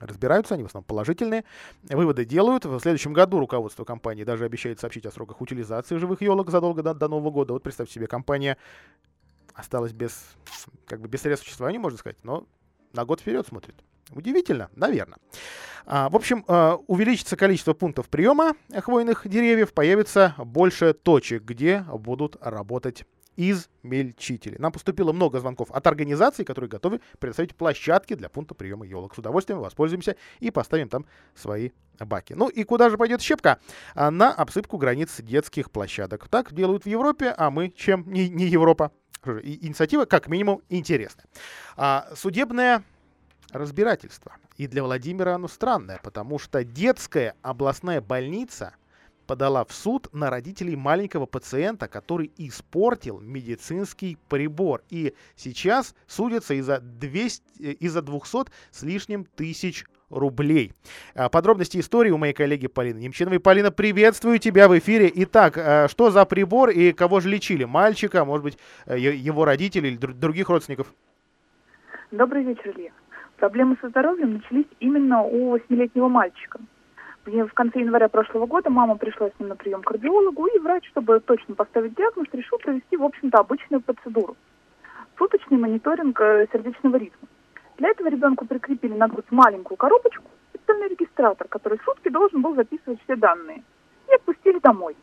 разбираются, 0.00 0.54
они 0.54 0.62
в 0.62 0.66
основном 0.66 0.84
положительные. 0.84 1.44
Выводы 1.84 2.24
делают. 2.24 2.64
В 2.64 2.78
следующем 2.80 3.12
году 3.12 3.38
руководство 3.38 3.84
компании 3.84 4.24
даже 4.24 4.44
обещает 4.44 4.80
сообщить 4.80 5.06
о 5.06 5.10
сроках 5.10 5.40
утилизации 5.40 5.96
живых 5.96 6.22
елок 6.22 6.50
задолго 6.50 6.82
до, 6.82 6.94
до 6.94 7.08
Нового 7.08 7.30
года. 7.30 7.52
Вот 7.52 7.62
представьте 7.62 7.94
себе, 7.94 8.06
компания 8.06 8.56
осталась 9.54 9.92
без, 9.92 10.24
как 10.86 11.00
бы 11.00 11.08
без 11.08 11.20
средств 11.22 11.46
существования, 11.46 11.78
можно 11.78 11.98
сказать, 11.98 12.16
но 12.22 12.46
на 12.92 13.04
год 13.04 13.20
вперед 13.20 13.46
смотрит. 13.46 13.74
Удивительно, 14.10 14.70
наверное. 14.74 15.18
А, 15.86 16.08
в 16.08 16.16
общем, 16.16 16.44
а, 16.48 16.76
увеличится 16.86 17.36
количество 17.36 17.72
пунктов 17.72 18.08
приема 18.08 18.54
хвойных 18.74 19.26
деревьев, 19.26 19.72
появится 19.72 20.34
больше 20.38 20.92
точек, 20.92 21.42
где 21.42 21.84
будут 21.92 22.36
работать 22.40 23.04
измельчители. 23.36 24.56
Нам 24.58 24.72
поступило 24.72 25.12
много 25.12 25.40
звонков 25.40 25.70
от 25.70 25.86
организаций, 25.86 26.44
которые 26.44 26.68
готовы 26.68 27.00
предоставить 27.18 27.54
площадки 27.54 28.14
для 28.14 28.28
пункта 28.28 28.54
приема 28.54 28.86
елок. 28.86 29.14
С 29.14 29.18
удовольствием 29.18 29.60
воспользуемся 29.60 30.16
и 30.40 30.50
поставим 30.50 30.88
там 30.88 31.06
свои 31.34 31.70
баки. 31.98 32.34
Ну 32.34 32.48
и 32.48 32.64
куда 32.64 32.90
же 32.90 32.98
пойдет 32.98 33.20
щепка? 33.22 33.58
А, 33.94 34.10
на 34.10 34.32
обсыпку 34.32 34.78
границ 34.78 35.20
детских 35.20 35.70
площадок. 35.70 36.28
Так 36.28 36.52
делают 36.52 36.84
в 36.84 36.88
Европе, 36.88 37.34
а 37.36 37.50
мы 37.50 37.70
чем 37.70 38.04
не, 38.10 38.28
не 38.28 38.46
Европа? 38.46 38.92
Инициатива, 39.24 40.04
как 40.04 40.26
минимум, 40.28 40.62
интересная. 40.68 41.26
А, 41.76 42.08
судебная 42.14 42.82
разбирательство. 43.52 44.32
И 44.56 44.66
для 44.66 44.82
Владимира 44.82 45.34
оно 45.34 45.48
странное, 45.48 46.00
потому 46.02 46.38
что 46.38 46.64
детская 46.64 47.34
областная 47.42 48.00
больница 48.00 48.74
подала 49.32 49.64
в 49.64 49.72
суд 49.72 50.12
на 50.12 50.28
родителей 50.28 50.76
маленького 50.76 51.24
пациента, 51.24 51.88
который 51.88 52.30
испортил 52.36 53.18
медицинский 53.18 54.18
прибор. 54.28 54.82
И 54.90 55.14
сейчас 55.36 55.94
судятся 56.06 56.52
из-за 56.52 56.80
200, 56.80 57.62
из-за 57.80 58.02
200 58.02 58.50
с 58.70 58.82
лишним 58.82 59.24
тысяч 59.24 59.86
рублей. 60.10 60.74
А, 61.14 61.30
подробности 61.30 61.78
истории 61.78 62.10
у 62.10 62.18
моей 62.18 62.34
коллеги 62.34 62.66
Полины 62.66 62.98
Немчиновой. 62.98 63.40
Полина, 63.40 63.70
приветствую 63.70 64.38
тебя 64.38 64.68
в 64.68 64.78
эфире. 64.78 65.10
Итак, 65.14 65.56
а, 65.56 65.88
что 65.88 66.10
за 66.10 66.26
прибор 66.26 66.68
и 66.68 66.92
кого 66.92 67.20
же 67.20 67.30
лечили? 67.30 67.64
Мальчика, 67.64 68.26
может 68.26 68.44
быть, 68.44 68.58
э, 68.84 68.98
его 68.98 69.46
родителей 69.46 69.92
или 69.92 69.96
других 69.96 70.50
родственников? 70.50 70.92
Добрый 72.10 72.44
вечер, 72.44 72.74
Илья. 72.76 72.90
Проблемы 73.38 73.78
со 73.80 73.88
здоровьем 73.88 74.34
начались 74.34 74.66
именно 74.78 75.22
у 75.22 75.52
восьмилетнего 75.52 76.08
мальчика. 76.08 76.60
В 77.24 77.54
конце 77.54 77.80
января 77.80 78.08
прошлого 78.08 78.46
года 78.46 78.68
мама 78.68 78.96
пришла 78.96 79.28
с 79.28 79.38
ним 79.38 79.50
на 79.50 79.56
прием 79.56 79.82
к 79.82 79.86
кардиологу, 79.86 80.46
и 80.46 80.58
врач, 80.58 80.88
чтобы 80.88 81.20
точно 81.20 81.54
поставить 81.54 81.94
диагноз, 81.94 82.26
решил 82.32 82.58
провести, 82.58 82.96
в 82.96 83.04
общем-то, 83.04 83.38
обычную 83.38 83.80
процедуру. 83.80 84.36
Суточный 85.16 85.58
мониторинг 85.58 86.20
э, 86.20 86.48
сердечного 86.52 86.96
ритма. 86.96 87.28
Для 87.78 87.90
этого 87.90 88.08
ребенку 88.08 88.44
прикрепили 88.44 88.94
на 88.94 89.06
грудь 89.06 89.30
маленькую 89.30 89.76
коробочку, 89.76 90.24
специальный 90.52 90.88
регистратор, 90.88 91.46
который 91.46 91.78
сутки 91.84 92.08
должен 92.08 92.42
был 92.42 92.54
записывать 92.56 93.00
все 93.04 93.14
данные, 93.14 93.62
и 94.08 94.14
отпустили 94.14 94.58
домой. 94.58 94.96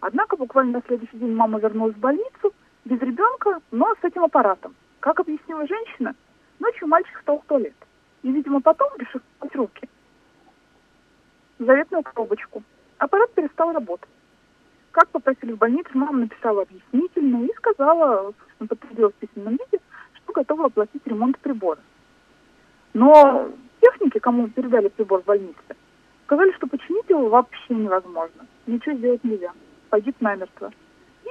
Однако 0.00 0.36
буквально 0.36 0.78
на 0.78 0.82
следующий 0.86 1.18
день 1.18 1.34
мама 1.34 1.58
вернулась 1.58 1.94
в 1.94 2.00
больницу 2.00 2.54
без 2.86 3.00
ребенка, 3.00 3.60
но 3.70 3.94
с 4.00 4.04
этим 4.04 4.24
аппаратом. 4.24 4.74
Как 5.00 5.20
объяснила 5.20 5.66
женщина, 5.66 6.14
Ночью 6.60 6.88
мальчик 6.88 7.18
встал 7.18 7.40
в 7.40 7.44
туалет. 7.46 7.74
И, 8.22 8.30
видимо, 8.30 8.60
потом 8.60 8.90
решил 8.98 9.20
помыть 9.38 9.54
руки. 9.54 9.88
Заветную 11.58 12.02
коробочку. 12.02 12.62
Аппарат 12.98 13.32
перестал 13.34 13.72
работать. 13.72 14.08
Как 14.90 15.08
попросили 15.08 15.52
в 15.52 15.58
больнице, 15.58 15.90
мама 15.94 16.20
написала 16.20 16.62
объяснительную 16.62 17.48
и 17.48 17.54
сказала, 17.54 18.26
собственно, 18.26 18.68
подтвердила 18.68 19.10
в 19.10 19.14
письменном 19.14 19.52
виде, 19.52 19.82
что 20.14 20.32
готова 20.32 20.66
оплатить 20.66 21.06
ремонт 21.06 21.38
прибора. 21.38 21.80
Но 22.92 23.50
техники, 23.80 24.18
кому 24.18 24.48
передали 24.48 24.88
прибор 24.88 25.22
в 25.22 25.26
больнице, 25.26 25.76
сказали, 26.26 26.52
что 26.52 26.66
починить 26.66 27.08
его 27.08 27.28
вообще 27.28 27.74
невозможно. 27.74 28.46
Ничего 28.66 28.96
сделать 28.96 29.24
нельзя. 29.24 29.52
Погиб 29.90 30.16
намертво. 30.20 30.72
И 31.24 31.30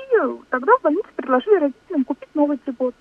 тогда 0.50 0.78
в 0.78 0.82
больнице 0.82 1.08
предложили 1.16 1.56
родителям 1.56 2.06
купить 2.06 2.36
новый 2.36 2.58
прибор. 2.58 2.94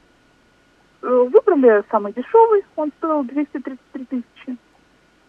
Э, 1.03 1.09
выбрали 1.09 1.85
самый 1.91 2.13
дешевый, 2.13 2.65
он 2.77 2.93
стоил 2.99 3.25
233 3.25 4.05
тысячи. 4.07 4.57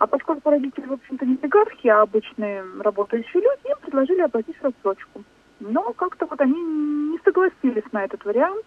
А 0.04 0.08
поскольку 0.08 0.50
родители, 0.50 0.86
в 0.86 0.92
общем-то, 0.92 1.26
не 1.26 1.38
олигархи, 1.42 1.88
а 1.88 2.02
обычные 2.02 2.62
работающие 2.82 3.42
люди, 3.42 3.72
им 3.72 3.78
предложили 3.82 4.20
оплатить 4.20 4.62
рассрочку. 4.62 5.24
Но 5.62 5.94
как-то 5.94 6.26
вот 6.26 6.42
они 6.42 6.62
не 6.62 7.20
согласились 7.24 7.90
на 7.94 8.04
этот 8.04 8.26
вариант. 8.26 8.66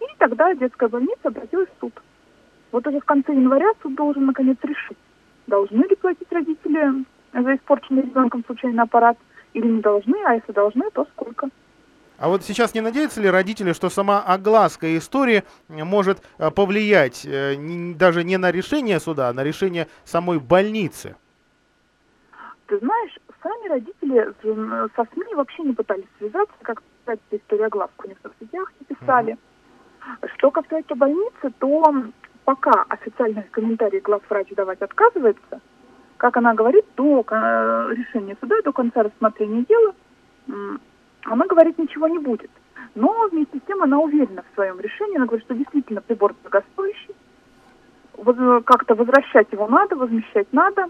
И 0.00 0.04
тогда 0.18 0.54
детская 0.54 0.90
больница 0.90 1.28
обратилась 1.28 1.70
в 1.70 1.80
суд. 1.80 1.94
Вот 2.72 2.86
уже 2.86 3.00
в 3.00 3.06
конце 3.06 3.32
января 3.32 3.72
суд 3.82 3.94
должен 3.94 4.26
наконец 4.26 4.58
решить, 4.64 4.98
должны 5.46 5.82
ли 5.82 5.96
платить 5.96 6.30
родители 6.30 7.06
за 7.32 7.54
испорченный 7.54 8.02
ребенком 8.02 8.44
случайный 8.44 8.82
аппарат 8.82 9.16
или 9.54 9.66
не 9.66 9.80
должны, 9.80 10.16
а 10.26 10.34
если 10.34 10.52
должны, 10.52 10.90
то 10.90 11.06
сколько. 11.14 11.48
А 12.18 12.28
вот 12.28 12.42
сейчас 12.42 12.74
не 12.74 12.80
надеются 12.80 13.20
ли 13.20 13.28
родители, 13.28 13.72
что 13.72 13.90
сама 13.90 14.22
огласка 14.22 14.96
истории 14.96 15.44
может 15.68 16.22
э, 16.38 16.50
повлиять 16.50 17.26
э, 17.26 17.56
даже 17.94 18.24
не 18.24 18.38
на 18.38 18.50
решение 18.50 19.00
суда, 19.00 19.28
а 19.28 19.32
на 19.32 19.44
решение 19.44 19.88
самой 20.04 20.38
больницы? 20.38 21.16
Ты 22.66 22.78
знаешь, 22.78 23.18
сами 23.42 23.68
родители 23.68 24.32
со 24.96 25.04
СМИ 25.12 25.34
вообще 25.34 25.62
не 25.62 25.72
пытались 25.72 26.06
связаться, 26.18 26.54
как 26.62 26.82
писать 26.82 27.20
историю 27.30 27.66
огласку, 27.66 28.04
они 28.04 28.14
в 28.14 28.18
соцсетях 28.22 28.72
не 28.80 28.96
писали. 28.96 29.32
Mm-hmm. 29.32 30.30
Что 30.36 30.50
касается 30.50 30.94
больницы, 30.94 31.52
то 31.58 31.94
пока 32.44 32.84
официальных 32.88 33.50
комментариев 33.50 34.02
главврач 34.02 34.48
давать 34.50 34.80
отказывается, 34.80 35.60
как 36.16 36.36
она 36.36 36.54
говорит, 36.54 36.86
до 36.96 37.24
э, 37.28 37.94
решения 37.94 38.36
суда, 38.40 38.56
до 38.64 38.72
конца 38.72 39.02
рассмотрения 39.02 39.64
дела, 39.64 39.94
она 41.32 41.46
говорит, 41.46 41.78
ничего 41.78 42.08
не 42.08 42.18
будет. 42.18 42.50
Но 42.94 43.28
вместе 43.30 43.58
с 43.58 43.66
тем 43.66 43.82
она 43.82 43.98
уверена 43.98 44.42
в 44.42 44.54
своем 44.54 44.80
решении. 44.80 45.16
Она 45.16 45.26
говорит, 45.26 45.44
что 45.44 45.54
действительно 45.54 46.00
прибор 46.00 46.34
дорогостоящий. 46.42 47.14
Как-то 48.64 48.94
возвращать 48.94 49.52
его 49.52 49.66
надо, 49.68 49.96
возмещать 49.96 50.46
надо. 50.52 50.86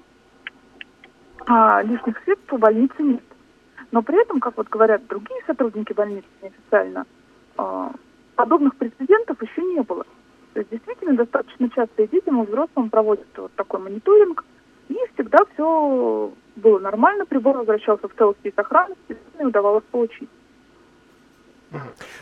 А 1.46 1.82
лишних 1.82 2.18
средств 2.24 2.52
у 2.52 2.58
больницы 2.58 3.02
нет. 3.02 3.22
Но 3.90 4.02
при 4.02 4.20
этом, 4.20 4.40
как 4.40 4.56
вот 4.56 4.68
говорят 4.68 5.06
другие 5.06 5.40
сотрудники 5.46 5.92
больницы 5.92 6.26
неофициально, 6.42 7.06
а, 7.56 7.92
подобных 8.34 8.76
прецедентов 8.76 9.40
еще 9.42 9.62
не 9.62 9.80
было. 9.80 10.04
То 10.52 10.60
есть 10.60 10.70
действительно 10.70 11.14
достаточно 11.14 11.70
часто 11.70 12.02
и 12.02 12.08
детям, 12.08 12.42
и 12.42 12.46
взрослым 12.46 12.90
проводят 12.90 13.26
вот 13.36 13.52
такой 13.54 13.80
мониторинг, 13.80 14.44
и 14.88 14.96
всегда 15.14 15.38
все 15.54 16.32
было 16.56 16.78
нормально, 16.78 17.26
прибор 17.26 17.58
возвращался 17.58 18.08
в 18.08 18.14
целости 18.14 18.48
и 18.48 18.54
сохранности, 18.54 19.16
и 19.38 19.44
удавалось 19.44 19.84
получить. 19.90 20.28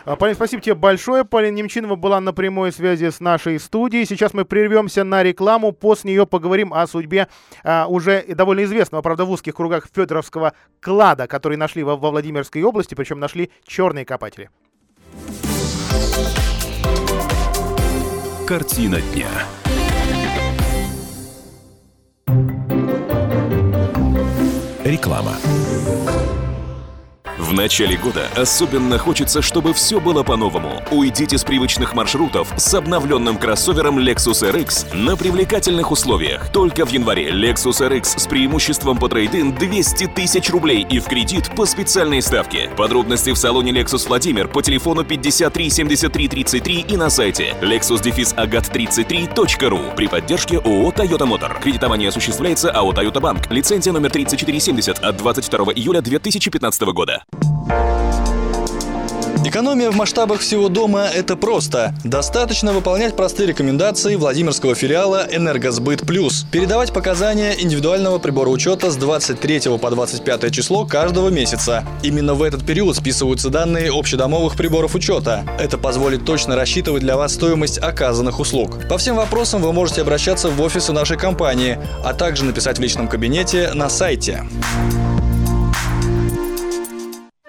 А, 0.05 0.17
Полин, 0.17 0.35
спасибо 0.35 0.63
тебе 0.63 0.75
большое. 0.75 1.25
Полина 1.25 1.55
Немчинова 1.55 1.97
была 1.97 2.21
на 2.21 2.33
прямой 2.33 2.73
связи 2.73 3.11
с 3.11 3.21
нашей 3.21 3.59
студией. 3.59 4.07
Сейчас 4.07 4.35
мы 4.35 4.45
прервемся 4.45 5.05
на 5.05 5.23
рекламу. 5.23 5.73
После 5.73 6.13
нее 6.13 6.27
поговорим 6.27 6.73
о 6.73 6.87
судьбе 6.87 7.29
а, 7.63 7.87
уже 7.87 8.25
довольно 8.29 8.65
известного, 8.65 9.03
правда, 9.03 9.25
в 9.25 9.31
узких 9.31 9.55
кругах 9.55 9.87
Федоровского 9.93 10.55
клада, 10.81 11.27
который 11.27 11.57
нашли 11.57 11.83
во, 11.83 11.97
во 11.97 12.11
Владимирской 12.11 12.63
области, 12.63 12.95
причем 12.95 13.21
нашли 13.21 13.51
черные 13.65 14.05
копатели. 14.05 14.51
Картина 18.47 19.01
дня. 19.01 19.29
Реклама. 25.05 25.37
В 27.45 27.53
начале 27.53 27.97
года 27.99 28.27
особенно 28.35 28.97
хочется, 28.97 29.43
чтобы 29.43 29.75
все 29.75 30.01
было 30.01 30.23
по-новому. 30.23 30.83
Уйдите 30.91 31.37
с 31.37 31.45
привычных 31.45 31.93
маршрутов 31.93 32.49
с 32.57 32.73
обновленным 32.73 33.37
кроссовером 33.37 33.99
Lexus 33.99 34.51
RX 34.51 34.97
на 34.97 35.15
привлекательных 35.15 35.91
условиях. 35.91 36.51
Только 36.51 36.87
в 36.87 36.91
январе 36.91 37.33
Lexus 37.33 37.87
RX 37.87 38.19
с 38.19 38.27
преимуществом 38.27 38.97
по 38.97 39.11
трейдин 39.11 39.53
200 39.53 40.07
тысяч 40.07 40.49
рублей 40.49 40.87
и 40.89 41.01
в 41.01 41.05
кредит 41.05 41.51
по 41.55 41.67
специальной 41.67 42.23
ставке. 42.23 42.71
Подробности 42.79 43.31
в 43.31 43.37
салоне 43.37 43.73
Lexus 43.73 44.09
Владимир 44.09 44.49
по 44.49 44.63
телефону 44.63 45.05
53 45.05 45.69
73 45.69 46.29
33 46.29 46.87
и 46.89 46.97
на 46.97 47.11
сайте 47.11 47.55
lexus-agat33.ru 47.61 49.95
при 49.95 50.09
поддержке 50.09 50.61
ООО 50.61 50.93
Toyota 50.93 51.29
Motor. 51.29 51.61
Кредитование 51.61 52.09
осуществляется 52.09 52.71
АО 52.71 52.93
Toyota 52.93 53.21
Bank. 53.21 53.53
Лицензия 53.53 53.93
номер 53.93 54.13
3470 54.13 55.01
от 55.01 55.19
22 55.19 55.75
июля 55.75 56.01
2015 56.01 56.83
года. 56.85 57.23
Экономия 59.55 59.91
в 59.91 59.95
масштабах 59.95 60.41
всего 60.41 60.69
дома– 60.69 61.07
это 61.15 61.37
просто. 61.37 61.95
Достаточно 62.03 62.73
выполнять 62.73 63.15
простые 63.15 63.47
рекомендации 63.47 64.17
Владимирского 64.17 64.75
филиала 64.75 65.29
«Энергосбыт 65.31 66.01
Плюс». 66.01 66.45
Передавать 66.51 66.93
показания 66.93 67.55
индивидуального 67.57 68.19
прибора 68.19 68.49
учета 68.49 68.91
с 68.91 68.97
23 68.97 69.79
по 69.79 69.91
25 69.91 70.53
число 70.53 70.87
каждого 70.87 71.29
месяца. 71.29 71.85
Именно 72.03 72.35
в 72.35 72.43
этот 72.43 72.67
период 72.67 72.97
списываются 72.97 73.49
данные 73.49 73.93
общедомовых 73.93 74.57
приборов 74.57 74.95
учета. 74.97 75.45
Это 75.61 75.79
позволит 75.79 76.25
точно 76.25 76.57
рассчитывать 76.57 77.03
для 77.03 77.17
вас 77.17 77.35
стоимость 77.35 77.79
оказанных 77.79 78.41
услуг. 78.41 78.89
По 78.89 78.99
всем 78.99 79.15
вопросам 79.15 79.63
вы 79.63 79.73
можете 79.73 80.01
обращаться 80.01 80.49
в 80.49 80.61
офисы 80.63 80.93
нашей 80.93 81.17
компании, 81.17 81.79
а 82.03 82.15
также 82.15 82.45
написать 82.45 82.79
в 82.79 82.83
личном 82.83 83.07
кабинете 83.07 83.71
на 83.75 83.89
сайте. 83.89 84.43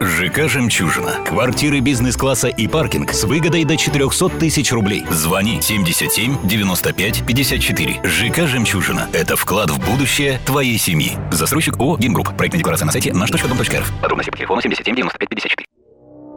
ЖК 0.01 0.49
«Жемчужина». 0.49 1.23
Квартиры 1.25 1.79
бизнес-класса 1.79 2.49
и 2.49 2.67
паркинг 2.67 3.13
с 3.13 3.23
выгодой 3.23 3.63
до 3.63 3.77
400 3.77 4.29
тысяч 4.29 4.73
рублей. 4.73 5.05
Звони 5.09 5.61
77 5.61 6.45
95 6.45 7.25
54. 7.25 8.01
ЖК 8.03 8.45
«Жемчужина». 8.45 9.07
Это 9.13 9.37
вклад 9.37 9.69
в 9.69 9.79
будущее 9.89 10.39
твоей 10.45 10.77
семьи. 10.77 11.13
Застройщик 11.31 11.77
ООО 11.77 11.97
«Гимгрупп». 11.97 12.35
Проектная 12.35 12.59
декларация 12.59 12.85
на 12.87 12.91
сайте 12.91 13.13
наш.дом.рф. 13.13 13.93
Подробности 14.01 14.31
по 14.31 14.37
телефону 14.37 14.61
77 14.61 14.95
95 14.95 15.29
54. 15.29 15.74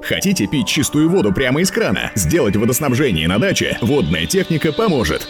Хотите 0.02 0.46
пить 0.46 0.66
чистую 0.66 1.10
воду 1.10 1.32
прямо 1.32 1.60
из 1.60 1.70
крана? 1.70 2.10
Сделать 2.14 2.56
водоснабжение 2.56 3.28
на 3.28 3.38
даче? 3.38 3.78
Водная 3.80 4.26
техника 4.26 4.72
поможет. 4.72 5.28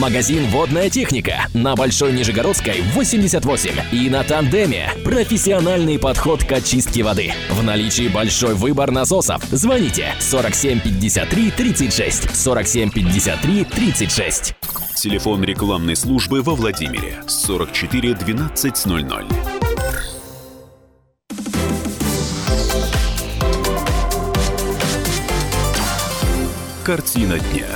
Магазин 0.00 0.46
«Водная 0.46 0.88
техника» 0.88 1.46
на 1.54 1.74
Большой 1.74 2.12
Нижегородской 2.12 2.80
88 2.94 3.70
и 3.92 4.08
на 4.08 4.24
Тандеме. 4.24 4.90
Профессиональный 5.04 5.98
подход 5.98 6.44
к 6.44 6.52
очистке 6.52 7.02
воды. 7.02 7.32
В 7.50 7.62
наличии 7.62 8.08
большой 8.08 8.54
выбор 8.54 8.90
насосов. 8.90 9.42
Звоните 9.50 10.14
47 10.18 10.80
53 10.80 11.50
36 11.50 12.34
47 12.34 12.90
53 12.90 13.64
36. 13.64 14.54
Телефон 14.96 15.44
рекламной 15.44 15.96
службы 15.96 16.42
во 16.42 16.54
Владимире 16.54 17.22
44 17.26 18.12
1200. 18.12 19.61
Картина 26.84 27.38
дня. 27.38 27.68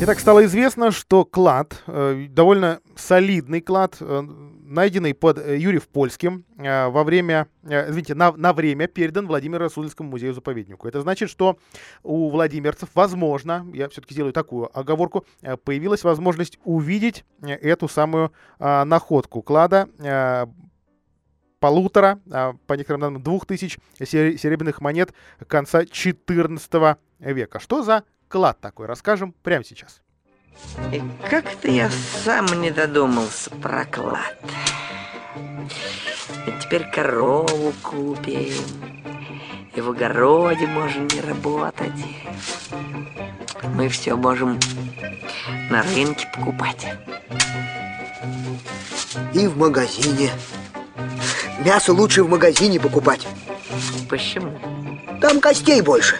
Итак, 0.00 0.18
стало 0.18 0.46
известно, 0.46 0.90
что 0.90 1.26
клад, 1.26 1.82
э, 1.86 2.26
довольно 2.30 2.80
солидный 2.96 3.60
клад, 3.60 3.98
э, 4.00 4.22
найденный 4.62 5.12
под 5.12 5.38
э, 5.38 5.58
Юрьев 5.58 5.86
Польским 5.88 6.46
во 6.56 7.04
время, 7.04 7.48
извините, 7.62 8.14
на, 8.14 8.32
на 8.32 8.54
время 8.54 8.86
передан 8.86 9.26
Владимиру 9.26 9.68
Суздальскому 9.68 10.08
музею-заповеднику. 10.08 10.88
Это 10.88 11.02
значит, 11.02 11.28
что 11.28 11.58
у 12.02 12.30
владимирцев, 12.30 12.88
возможно, 12.94 13.66
я 13.74 13.90
все-таки 13.90 14.14
сделаю 14.14 14.32
такую 14.32 14.70
оговорку, 14.76 15.26
появилась 15.64 16.02
возможность 16.02 16.58
увидеть 16.64 17.26
эту 17.42 17.88
самую 17.88 18.32
находку 18.58 19.42
клада 19.42 19.88
полутора, 21.60 22.20
по 22.66 22.74
некоторым 22.74 23.00
данным, 23.00 23.22
двух 23.22 23.46
тысяч 23.46 23.78
сер- 23.98 24.36
серебряных 24.38 24.80
монет 24.82 25.14
конца 25.46 25.86
14 25.86 26.98
века. 27.18 27.58
Что 27.58 27.82
за 27.82 28.04
клад 28.28 28.60
такой? 28.60 28.86
Расскажем 28.86 29.34
прямо 29.42 29.64
сейчас. 29.64 30.00
И 30.92 31.02
как-то 31.28 31.68
я 31.68 31.90
сам 32.24 32.46
не 32.60 32.70
додумался 32.70 33.50
про 33.50 33.84
клад. 33.84 34.38
Ведь 36.46 36.60
теперь 36.60 36.88
корову 36.90 37.72
купим, 37.82 38.52
и 39.74 39.80
в 39.80 39.90
огороде 39.90 40.66
можем 40.66 41.08
не 41.08 41.20
работать. 41.20 41.92
Мы 43.74 43.88
все 43.88 44.14
можем 44.14 44.60
на 45.70 45.82
рынке 45.82 46.28
покупать. 46.34 46.86
И 49.32 49.46
в 49.48 49.56
магазине. 49.56 50.30
Мясо 51.64 51.92
лучше 51.92 52.22
в 52.22 52.28
магазине 52.28 52.78
покупать. 52.78 53.26
Почему? 54.08 54.58
Там 55.20 55.40
костей 55.40 55.80
больше. 55.80 56.16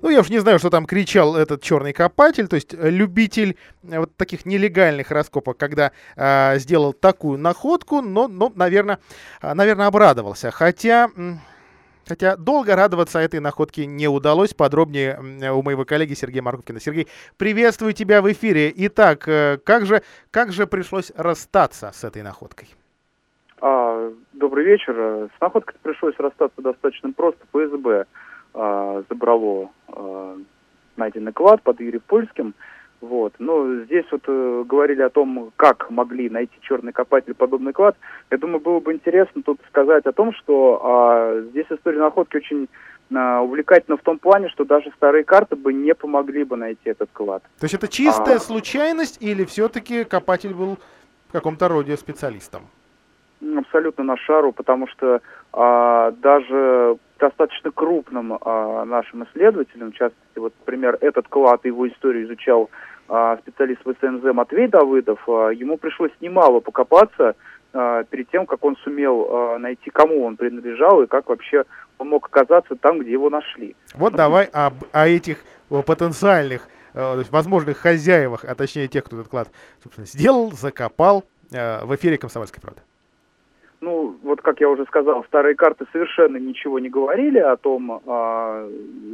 Ну, 0.00 0.10
я 0.10 0.20
уж 0.20 0.30
не 0.30 0.38
знаю, 0.38 0.58
что 0.58 0.70
там 0.70 0.86
кричал 0.86 1.36
этот 1.36 1.62
черный 1.62 1.92
копатель, 1.92 2.46
то 2.46 2.56
есть 2.56 2.74
э, 2.74 2.90
любитель 2.90 3.56
э, 3.82 3.98
вот 3.98 4.14
таких 4.16 4.46
нелегальных 4.46 5.10
раскопок, 5.10 5.56
когда 5.56 5.92
э, 6.16 6.58
сделал 6.58 6.92
такую 6.92 7.38
находку, 7.38 8.00
но, 8.00 8.28
но 8.28 8.52
наверное, 8.54 8.98
э, 9.42 9.54
наверное, 9.54 9.86
обрадовался. 9.86 10.50
Хотя... 10.50 11.10
Хотя 12.06 12.38
долго 12.38 12.74
радоваться 12.74 13.18
этой 13.18 13.38
находке 13.38 13.84
не 13.84 14.08
удалось. 14.08 14.54
Подробнее 14.54 15.20
у 15.52 15.62
моего 15.62 15.84
коллеги 15.84 16.14
Сергея 16.14 16.40
Марковкина. 16.40 16.80
Сергей, 16.80 17.06
приветствую 17.36 17.92
тебя 17.92 18.22
в 18.22 18.32
эфире. 18.32 18.72
Итак, 18.74 19.28
э, 19.28 19.58
как 19.62 19.84
же, 19.84 20.00
как 20.30 20.50
же 20.50 20.66
пришлось 20.66 21.12
расстаться 21.16 21.90
с 21.92 22.04
этой 22.04 22.22
находкой? 22.22 22.68
А, 23.60 24.10
добрый 24.32 24.64
вечер. 24.64 25.28
С 25.36 25.40
находкой 25.40 25.74
пришлось 25.82 26.14
расстаться 26.16 26.62
достаточно 26.62 27.12
просто. 27.12 27.44
ФСБ 27.52 28.06
а, 28.54 29.02
забрало 29.08 29.70
а, 29.88 30.36
найденный 30.96 31.32
клад 31.32 31.62
под 31.62 31.80
Юрием 31.80 32.02
Польским. 32.06 32.54
Вот. 33.00 33.34
Но 33.38 33.84
здесь 33.84 34.06
вот 34.10 34.22
э, 34.26 34.64
говорили 34.66 35.02
о 35.02 35.10
том, 35.10 35.52
как 35.56 35.88
могли 35.88 36.28
найти 36.28 36.54
черный 36.62 36.92
копатель 36.92 37.34
подобный 37.34 37.72
клад. 37.72 37.96
Я 38.30 38.38
думаю, 38.38 38.58
было 38.60 38.80
бы 38.80 38.92
интересно 38.92 39.42
тут 39.42 39.60
сказать 39.68 40.04
о 40.06 40.12
том, 40.12 40.32
что 40.32 40.80
а, 40.82 41.40
здесь 41.50 41.66
история 41.70 42.00
находки 42.00 42.36
очень 42.38 42.68
а, 43.14 43.40
увлекательна 43.40 43.96
в 43.96 44.02
том 44.02 44.18
плане, 44.18 44.48
что 44.48 44.64
даже 44.64 44.90
старые 44.96 45.22
карты 45.22 45.54
бы 45.54 45.72
не 45.72 45.94
помогли 45.94 46.42
бы 46.42 46.56
найти 46.56 46.90
этот 46.90 47.08
клад. 47.12 47.42
То 47.60 47.64
есть 47.64 47.74
это 47.74 47.86
чистая 47.86 48.36
А. 48.36 48.40
случайность 48.40 49.18
или 49.22 49.44
все-таки 49.44 50.02
копатель 50.04 50.52
был 50.52 50.78
в 51.28 51.32
каком-то 51.32 51.68
роде 51.68 51.96
специалистом? 51.96 52.62
Абсолютно 53.56 54.02
на 54.02 54.16
шару, 54.16 54.50
потому 54.50 54.88
что 54.88 55.20
даже 55.52 56.98
достаточно 57.18 57.70
крупным 57.70 58.38
а, 58.40 58.84
нашим 58.84 59.24
исследователям, 59.24 59.92
в 59.92 59.94
частности, 59.94 60.38
вот, 60.38 60.52
например, 60.60 60.98
этот 61.00 61.28
клад, 61.28 61.64
его 61.64 61.88
историю 61.88 62.26
изучал 62.26 62.70
а, 63.08 63.36
специалист 63.38 63.80
в 63.84 63.92
СНЗ 64.00 64.34
Матвей 64.34 64.68
Давыдов, 64.68 65.20
а, 65.28 65.48
ему 65.50 65.76
пришлось 65.76 66.12
немало 66.20 66.60
покопаться 66.60 67.34
а, 67.72 68.04
перед 68.04 68.30
тем, 68.30 68.46
как 68.46 68.64
он 68.64 68.76
сумел 68.84 69.28
а, 69.30 69.58
найти, 69.58 69.90
кому 69.90 70.24
он 70.24 70.36
принадлежал 70.36 71.02
и 71.02 71.06
как 71.06 71.28
вообще 71.28 71.64
он 71.98 72.10
мог 72.10 72.26
оказаться 72.26 72.76
там, 72.76 73.00
где 73.00 73.12
его 73.12 73.30
нашли. 73.30 73.74
Вот 73.94 74.14
давай 74.14 74.46
об, 74.52 74.74
о 74.92 75.08
этих 75.08 75.38
потенциальных, 75.68 76.68
э, 76.94 77.22
возможных 77.30 77.78
хозяевах, 77.78 78.44
а 78.44 78.54
точнее 78.54 78.88
тех, 78.88 79.04
кто 79.04 79.16
этот 79.16 79.28
клад 79.28 79.48
собственно, 79.82 80.06
сделал, 80.06 80.52
закопал 80.52 81.24
э, 81.52 81.84
в 81.84 81.94
эфире 81.96 82.16
«Комсомольской 82.16 82.62
правды». 82.62 82.80
Ну, 83.80 84.16
вот 84.24 84.42
как 84.42 84.60
я 84.60 84.68
уже 84.68 84.84
сказал, 84.86 85.22
старые 85.24 85.54
карты 85.54 85.86
совершенно 85.92 86.36
ничего 86.36 86.80
не 86.80 86.88
говорили 86.88 87.38
о 87.38 87.56
том, 87.56 88.02
а, 88.06 88.68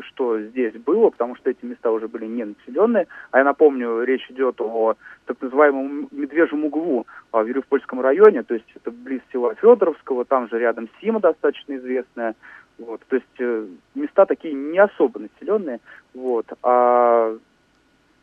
что 0.08 0.40
здесь 0.40 0.72
было, 0.74 1.10
потому 1.10 1.36
что 1.36 1.50
эти 1.50 1.66
места 1.66 1.90
уже 1.90 2.08
были 2.08 2.24
не 2.24 2.44
населенные. 2.44 3.06
А 3.30 3.38
я 3.38 3.44
напомню, 3.44 4.02
речь 4.04 4.26
идет 4.30 4.60
о 4.62 4.94
так 5.26 5.36
называемом 5.42 6.08
Медвежьем 6.10 6.64
углу 6.64 7.06
а, 7.30 7.42
в 7.42 7.46
Юрьев-Польском 7.46 8.00
районе, 8.00 8.42
то 8.42 8.54
есть 8.54 8.70
это 8.74 8.90
близ 8.90 9.20
села 9.30 9.54
Федоровского, 9.54 10.24
там 10.24 10.48
же 10.48 10.58
рядом 10.58 10.88
Сима 10.98 11.20
достаточно 11.20 11.76
известная. 11.76 12.34
Вот, 12.78 13.02
то 13.06 13.16
есть 13.16 13.26
э, 13.38 13.66
места 13.94 14.26
такие 14.26 14.54
не 14.54 14.78
особо 14.78 15.20
населенные. 15.20 15.80
Вот. 16.14 16.46
А 16.62 17.36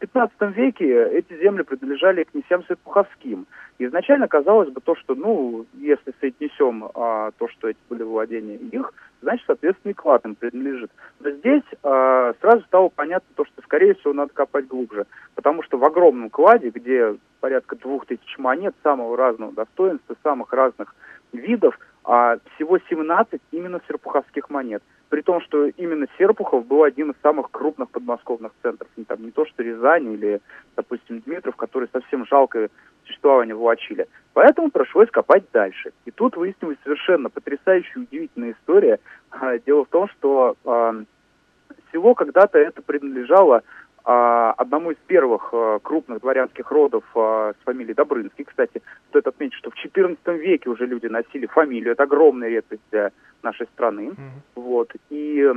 15 0.02 0.58
веке 0.58 1.10
эти 1.12 1.38
земли 1.40 1.62
принадлежали 1.62 2.24
князьям 2.24 2.64
Святопуховским. 2.66 3.46
Изначально 3.78 4.28
казалось 4.28 4.70
бы 4.70 4.82
то, 4.82 4.96
что, 4.96 5.14
ну, 5.14 5.68
если 5.76 6.12
соотнесем 6.20 6.90
а, 6.96 7.30
то, 7.38 7.48
что 7.48 7.70
эти 7.70 7.78
были 7.88 8.02
владения 8.02 8.56
их, 8.56 8.94
значит, 9.22 9.46
соответственно, 9.46 9.92
и 9.92 9.94
клад 9.94 10.26
им 10.26 10.34
принадлежит. 10.34 10.90
Но 11.20 11.30
здесь 11.30 11.64
а, 11.84 12.34
сразу 12.42 12.64
стало 12.64 12.90
понятно 12.90 13.30
то, 13.36 13.46
что, 13.46 13.62
скорее 13.62 13.94
всего, 13.94 14.14
надо 14.14 14.34
копать 14.34 14.68
глубже. 14.68 15.06
Потому 15.36 15.62
что 15.62 15.78
в 15.78 15.86
огромном 15.86 16.32
кладе, 16.32 16.72
где 16.72 17.16
порядка 17.40 17.76
двух 17.76 18.08
тысяч 18.08 18.38
монет 18.40 18.74
самого 18.82 19.16
разного 19.16 19.54
достоинства, 19.54 20.16
самых 20.24 20.52
разных 20.52 20.96
видов, 21.32 21.78
а 22.04 22.38
всего 22.56 22.80
17 22.90 23.40
именно 23.52 23.80
серпуховских 23.88 24.50
монет. 24.50 24.82
При 25.12 25.22
том, 25.24 25.42
что 25.42 25.66
именно 25.66 26.08
Серпухов 26.18 26.66
был 26.66 26.84
один 26.84 27.12
из 27.12 27.16
самых 27.22 27.52
крупных 27.52 27.90
подмосковных 27.90 28.54
центров. 28.62 28.88
Не, 28.96 29.04
там, 29.04 29.22
не 29.22 29.32
то, 29.32 29.46
что 29.46 29.62
Рязань 29.62 30.14
или, 30.14 30.40
допустим, 30.78 31.20
Дмитров, 31.20 31.58
который 31.58 31.90
совсем 31.92 32.26
жалкое 32.26 32.70
существование 33.04 33.54
влачили. 33.54 34.08
Поэтому 34.32 34.72
пришлось 34.72 35.10
копать 35.10 35.44
дальше. 35.52 35.92
И 36.06 36.12
тут 36.12 36.38
выяснилась 36.38 36.78
совершенно 36.86 37.30
потрясающая, 37.30 38.04
удивительная 38.04 38.54
история. 38.54 39.00
Дело 39.66 39.84
в 39.84 39.90
том, 39.90 40.08
что 40.12 40.56
э, 40.64 41.04
село 41.92 42.16
когда-то 42.16 42.58
это 42.58 42.82
принадлежало 42.82 43.64
одному 44.04 44.92
из 44.92 44.98
первых 45.08 45.50
а, 45.54 45.80
крупных 45.80 46.22
дворянских 46.22 46.72
родов 46.72 47.04
а, 47.16 47.54
с 47.54 47.64
фамилией 47.64 47.94
Добрынский. 47.94 48.46
Кстати, 48.46 48.82
стоит 49.10 49.28
отметить, 49.28 49.56
что 49.56 49.70
в 49.70 49.76
XIV 49.76 50.18
веке 50.38 50.70
уже 50.70 50.86
люди 50.86 51.08
носили 51.08 51.46
фамилию. 51.46 51.94
Это 51.94 52.04
огромная 52.04 52.50
редкость 52.50 52.82
для 52.92 53.12
нашей 53.44 53.68
страны. 53.68 54.10
Mm-hmm. 54.10 54.42
Вот. 54.56 54.92
И 55.10 55.48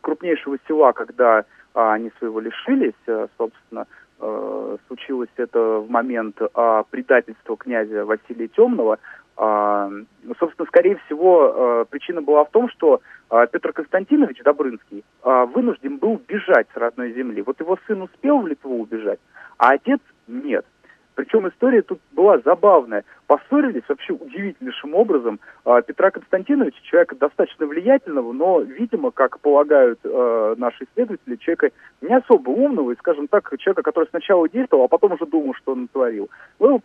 крупнейшего 0.00 0.58
села, 0.66 0.92
когда 0.92 1.44
а, 1.74 1.92
они 1.92 2.10
своего 2.18 2.40
лишились, 2.40 2.94
а, 3.06 3.28
собственно, 3.36 3.86
а, 4.18 4.76
случилось 4.86 5.28
это 5.36 5.80
в 5.80 5.90
момент 5.90 6.40
а, 6.54 6.84
предательства 6.84 7.56
князя 7.56 8.04
Василия 8.04 8.48
Темного, 8.48 8.94
а, 8.94 8.98
собственно, 9.36 10.66
скорее 10.66 10.96
всего, 11.06 11.80
а, 11.80 11.84
причина 11.84 12.22
была 12.22 12.44
в 12.44 12.50
том, 12.50 12.68
что 12.70 13.00
а, 13.28 13.46
Петр 13.46 13.72
Константинович 13.72 14.42
Добрынский 14.42 15.04
вынужден 15.22 15.98
был 15.98 16.20
бежать 16.26 16.66
с 16.72 16.76
родной 16.76 17.12
земли. 17.12 17.42
Вот 17.42 17.60
его 17.60 17.78
сын 17.86 18.02
успел 18.02 18.40
в 18.40 18.46
Литву 18.46 18.78
убежать, 18.78 19.18
а 19.58 19.72
отец 19.72 20.00
нет. 20.26 20.64
Причем 21.16 21.48
история 21.48 21.80
тут 21.80 21.98
была 22.12 22.38
забавная. 22.44 23.02
Поссорились 23.26 23.82
вообще 23.88 24.12
удивительнейшим 24.12 24.94
образом. 24.94 25.40
А, 25.64 25.80
Петра 25.80 26.10
Константиновича, 26.10 26.78
человека 26.82 27.16
достаточно 27.16 27.66
влиятельного, 27.66 28.32
но, 28.32 28.60
видимо, 28.60 29.10
как 29.10 29.40
полагают 29.40 29.98
э, 30.04 30.54
наши 30.58 30.84
исследователи, 30.84 31.36
человека 31.36 31.70
не 32.02 32.14
особо 32.14 32.50
умного 32.50 32.92
и, 32.92 32.96
скажем 32.96 33.28
так, 33.28 33.50
человека, 33.58 33.82
который 33.82 34.08
сначала 34.10 34.46
действовал, 34.46 34.84
а 34.84 34.88
потом 34.88 35.12
уже 35.12 35.24
думал, 35.24 35.54
что 35.54 35.72
он 35.72 35.82
натворил. 35.82 36.28
Вы 36.58 36.68
его 36.68 36.80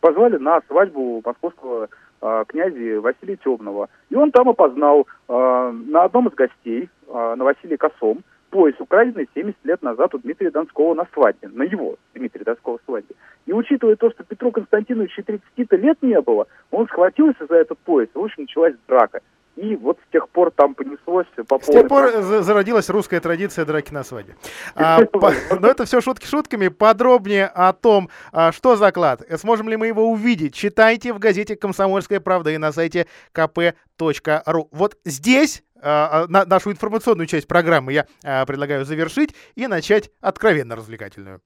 позвали 0.00 0.38
на 0.38 0.62
свадьбу 0.66 1.22
московского 1.22 1.90
э, 2.22 2.44
князя 2.48 3.02
Василия 3.02 3.36
Темного. 3.36 3.90
И 4.08 4.16
он 4.16 4.30
там 4.32 4.48
опознал 4.48 5.06
э, 5.28 5.72
на 5.88 6.04
одном 6.04 6.28
из 6.28 6.34
гостей, 6.34 6.88
э, 7.06 7.34
на 7.36 7.44
Василия 7.44 7.76
Косом, 7.76 8.24
пояс, 8.52 8.74
украденный 8.78 9.28
70 9.34 9.56
лет 9.64 9.82
назад 9.82 10.14
у 10.14 10.18
Дмитрия 10.18 10.50
Донского 10.50 10.94
на 10.94 11.06
свадьбе, 11.14 11.48
на 11.48 11.62
его 11.62 11.96
Дмитрия 12.14 12.44
Донского 12.44 12.78
свадьбе. 12.84 13.14
И 13.46 13.52
учитывая 13.52 13.96
то, 13.96 14.10
что 14.10 14.22
Петру 14.24 14.52
Константиновичу 14.52 15.24
30 15.24 15.42
лет 15.72 15.98
не 16.02 16.20
было, 16.20 16.46
он 16.70 16.86
схватился 16.86 17.46
за 17.46 17.56
этот 17.56 17.78
пояс, 17.78 18.08
и, 18.14 18.18
в 18.18 18.22
общем, 18.22 18.42
началась 18.42 18.74
драка. 18.86 19.20
И 19.56 19.76
вот 19.76 19.98
с 20.08 20.12
тех 20.12 20.28
пор 20.30 20.50
там 20.50 20.74
понеслось 20.74 21.26
по 21.46 21.60
С 21.60 21.66
тех 21.66 21.86
пор 21.86 22.10
зародилась 22.20 22.88
русская 22.88 23.20
традиция 23.20 23.64
драки 23.64 23.92
на 23.92 24.04
свадьбе. 24.04 24.36
А, 24.74 25.04
по, 25.04 25.32
но 25.60 25.68
это 25.68 25.84
все 25.84 26.00
шутки 26.00 26.26
шутками. 26.26 26.68
Подробнее 26.68 27.46
о 27.46 27.72
том, 27.72 28.08
а, 28.32 28.52
что 28.52 28.76
заклад, 28.76 29.22
сможем 29.38 29.68
ли 29.68 29.76
мы 29.76 29.88
его 29.88 30.10
увидеть, 30.10 30.54
читайте 30.54 31.12
в 31.12 31.18
газете 31.18 31.56
«Комсомольская 31.56 32.20
правда» 32.20 32.50
и 32.50 32.58
на 32.58 32.72
сайте 32.72 33.06
kp.ru. 33.34 34.68
Вот 34.70 34.98
здесь 35.04 35.62
а, 35.82 36.26
на, 36.28 36.44
нашу 36.44 36.70
информационную 36.70 37.26
часть 37.26 37.46
программы 37.46 37.92
я 37.92 38.06
а, 38.24 38.46
предлагаю 38.46 38.84
завершить 38.84 39.34
и 39.54 39.66
начать 39.66 40.10
откровенно 40.20 40.76
развлекательную. 40.76 41.40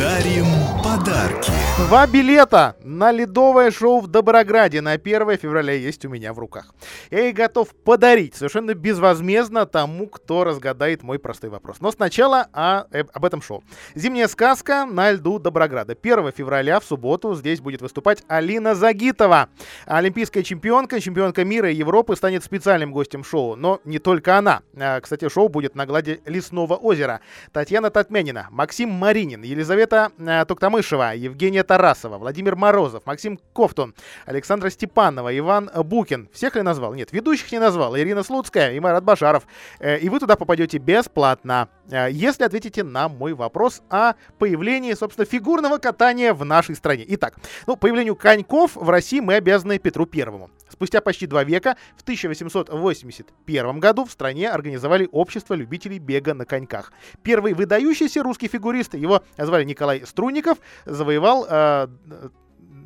Дарим 0.00 0.46
подарки. 0.82 1.52
Два 1.86 2.06
билета 2.06 2.76
на 2.82 3.12
ледовое 3.12 3.70
шоу 3.70 4.00
в 4.00 4.06
Доброграде 4.06 4.80
на 4.80 4.92
1 4.92 5.36
февраля 5.36 5.74
есть 5.74 6.04
у 6.06 6.08
меня 6.08 6.32
в 6.32 6.38
руках. 6.38 6.74
Я 7.10 7.28
их 7.28 7.34
готов 7.34 7.74
подарить 7.74 8.34
совершенно 8.34 8.72
безвозмездно 8.74 9.66
тому, 9.66 10.06
кто 10.06 10.44
разгадает 10.44 11.02
мой 11.02 11.18
простой 11.18 11.50
вопрос. 11.50 11.80
Но 11.80 11.90
сначала 11.90 12.48
о, 12.52 12.84
э, 12.92 13.04
об 13.12 13.24
этом 13.26 13.42
шоу. 13.42 13.62
Зимняя 13.94 14.28
сказка 14.28 14.86
на 14.86 15.12
льду 15.12 15.38
Доброграда. 15.38 15.94
1 16.00 16.32
февраля 16.32 16.80
в 16.80 16.84
субботу 16.84 17.34
здесь 17.34 17.60
будет 17.60 17.82
выступать 17.82 18.22
Алина 18.26 18.74
Загитова. 18.74 19.48
Олимпийская 19.84 20.42
чемпионка, 20.42 20.98
чемпионка 21.00 21.44
мира 21.44 21.70
и 21.70 21.74
Европы 21.74 22.16
станет 22.16 22.42
специальным 22.42 22.92
гостем 22.92 23.22
шоу. 23.22 23.54
Но 23.54 23.80
не 23.84 23.98
только 23.98 24.38
она. 24.38 24.62
А, 24.78 24.98
кстати, 25.00 25.28
шоу 25.28 25.48
будет 25.48 25.74
на 25.74 25.84
глади 25.84 26.22
Лесного 26.24 26.74
озера. 26.76 27.20
Татьяна 27.52 27.90
Татмянина, 27.90 28.48
Максим 28.50 28.90
Маринин, 28.90 29.42
Елизавета 29.42 29.89
Елизавета 29.90 30.12
э, 30.18 30.44
Туктамышева, 30.44 31.14
Евгения 31.14 31.62
Тарасова, 31.62 32.18
Владимир 32.18 32.56
Морозов, 32.56 33.04
Максим 33.06 33.38
Кофтун, 33.52 33.94
Александра 34.26 34.70
Степанова, 34.70 35.36
Иван 35.36 35.70
Букин. 35.84 36.28
Всех 36.32 36.56
ли 36.56 36.62
назвал? 36.62 36.94
Нет, 36.94 37.12
ведущих 37.12 37.50
не 37.52 37.58
назвал. 37.58 37.96
Ирина 37.96 38.22
Слуцкая 38.22 38.72
и 38.72 38.80
Марат 38.80 39.04
Башаров. 39.04 39.44
Э, 39.78 39.98
и 39.98 40.08
вы 40.08 40.20
туда 40.20 40.36
попадете 40.36 40.78
бесплатно, 40.78 41.68
э, 41.90 42.08
если 42.10 42.44
ответите 42.44 42.84
на 42.84 43.08
мой 43.08 43.34
вопрос 43.34 43.82
о 43.90 44.14
появлении, 44.38 44.94
собственно, 44.94 45.24
фигурного 45.24 45.78
катания 45.78 46.32
в 46.34 46.44
нашей 46.44 46.74
стране. 46.76 47.04
Итак, 47.08 47.34
ну, 47.66 47.76
появлению 47.76 48.16
коньков 48.16 48.76
в 48.76 48.88
России 48.88 49.20
мы 49.20 49.34
обязаны 49.34 49.78
Петру 49.78 50.06
Первому. 50.06 50.50
Спустя 50.70 51.00
почти 51.00 51.26
два 51.26 51.44
века, 51.44 51.76
в 51.96 52.02
1881 52.02 53.80
году 53.80 54.04
в 54.04 54.10
стране 54.10 54.50
организовали 54.50 55.08
общество 55.10 55.54
любителей 55.54 55.98
бега 55.98 56.34
на 56.34 56.46
коньках. 56.46 56.92
Первый 57.22 57.54
выдающийся 57.54 58.22
русский 58.22 58.48
фигурист, 58.48 58.94
его 58.94 59.22
звали 59.36 59.64
Николай 59.64 60.06
Струнников, 60.06 60.58
завоевал 60.86 61.46
э, 61.48 61.88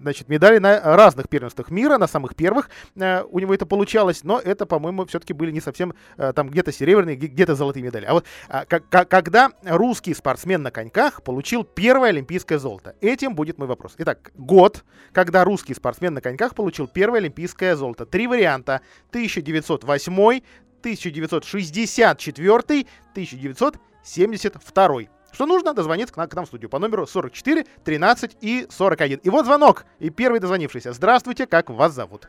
значит, 0.04 0.28
медали 0.28 0.58
на 0.58 0.96
разных 0.96 1.28
первенствах 1.28 1.70
мира, 1.70 1.98
на 1.98 2.06
самых 2.06 2.36
первых 2.36 2.70
э, 2.94 3.22
у 3.22 3.38
него 3.38 3.54
это 3.54 3.66
получалось, 3.66 4.22
но 4.22 4.38
это, 4.38 4.66
по-моему, 4.66 5.06
все-таки 5.06 5.32
были 5.32 5.50
не 5.50 5.60
совсем 5.60 5.94
э, 6.16 6.32
там 6.34 6.50
где-то 6.50 6.72
серебряные, 6.72 7.16
где-то 7.16 7.54
золотые 7.54 7.82
медали. 7.82 8.04
А 8.04 8.12
вот 8.12 8.24
э, 8.48 8.64
когда 8.66 9.50
русский 9.64 10.14
спортсмен 10.14 10.62
на 10.62 10.70
коньках 10.70 11.22
получил 11.22 11.64
первое 11.64 12.10
олимпийское 12.10 12.58
золото? 12.58 12.94
Этим 13.00 13.34
будет 13.34 13.58
мой 13.58 13.66
вопрос. 13.66 13.94
Итак, 13.98 14.30
год, 14.34 14.84
когда 15.12 15.44
русский 15.44 15.74
спортсмен 15.74 16.14
на 16.14 16.20
коньках 16.20 16.54
получил 16.54 16.86
первое 16.86 17.20
олимпийское 17.20 17.74
золото. 17.74 18.04
Три 18.04 18.26
варианта. 18.26 18.82
1908, 19.10 20.12
1964, 20.12 22.86
1972. 23.14 25.13
Что 25.34 25.46
нужно? 25.46 25.74
Дозвониться 25.74 26.14
к 26.14 26.16
нам, 26.16 26.28
к 26.28 26.34
нам 26.34 26.44
в 26.44 26.48
студию 26.48 26.70
по 26.70 26.78
номеру 26.78 27.06
44 27.06 27.64
13 27.84 28.36
и 28.40 28.66
41. 28.70 29.18
И 29.22 29.30
вот 29.30 29.46
звонок. 29.46 29.84
И 29.98 30.08
первый 30.10 30.38
дозвонившийся. 30.38 30.92
Здравствуйте, 30.92 31.46
как 31.46 31.70
вас 31.70 31.92
зовут? 31.92 32.28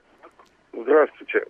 Здравствуйте. 0.73 1.45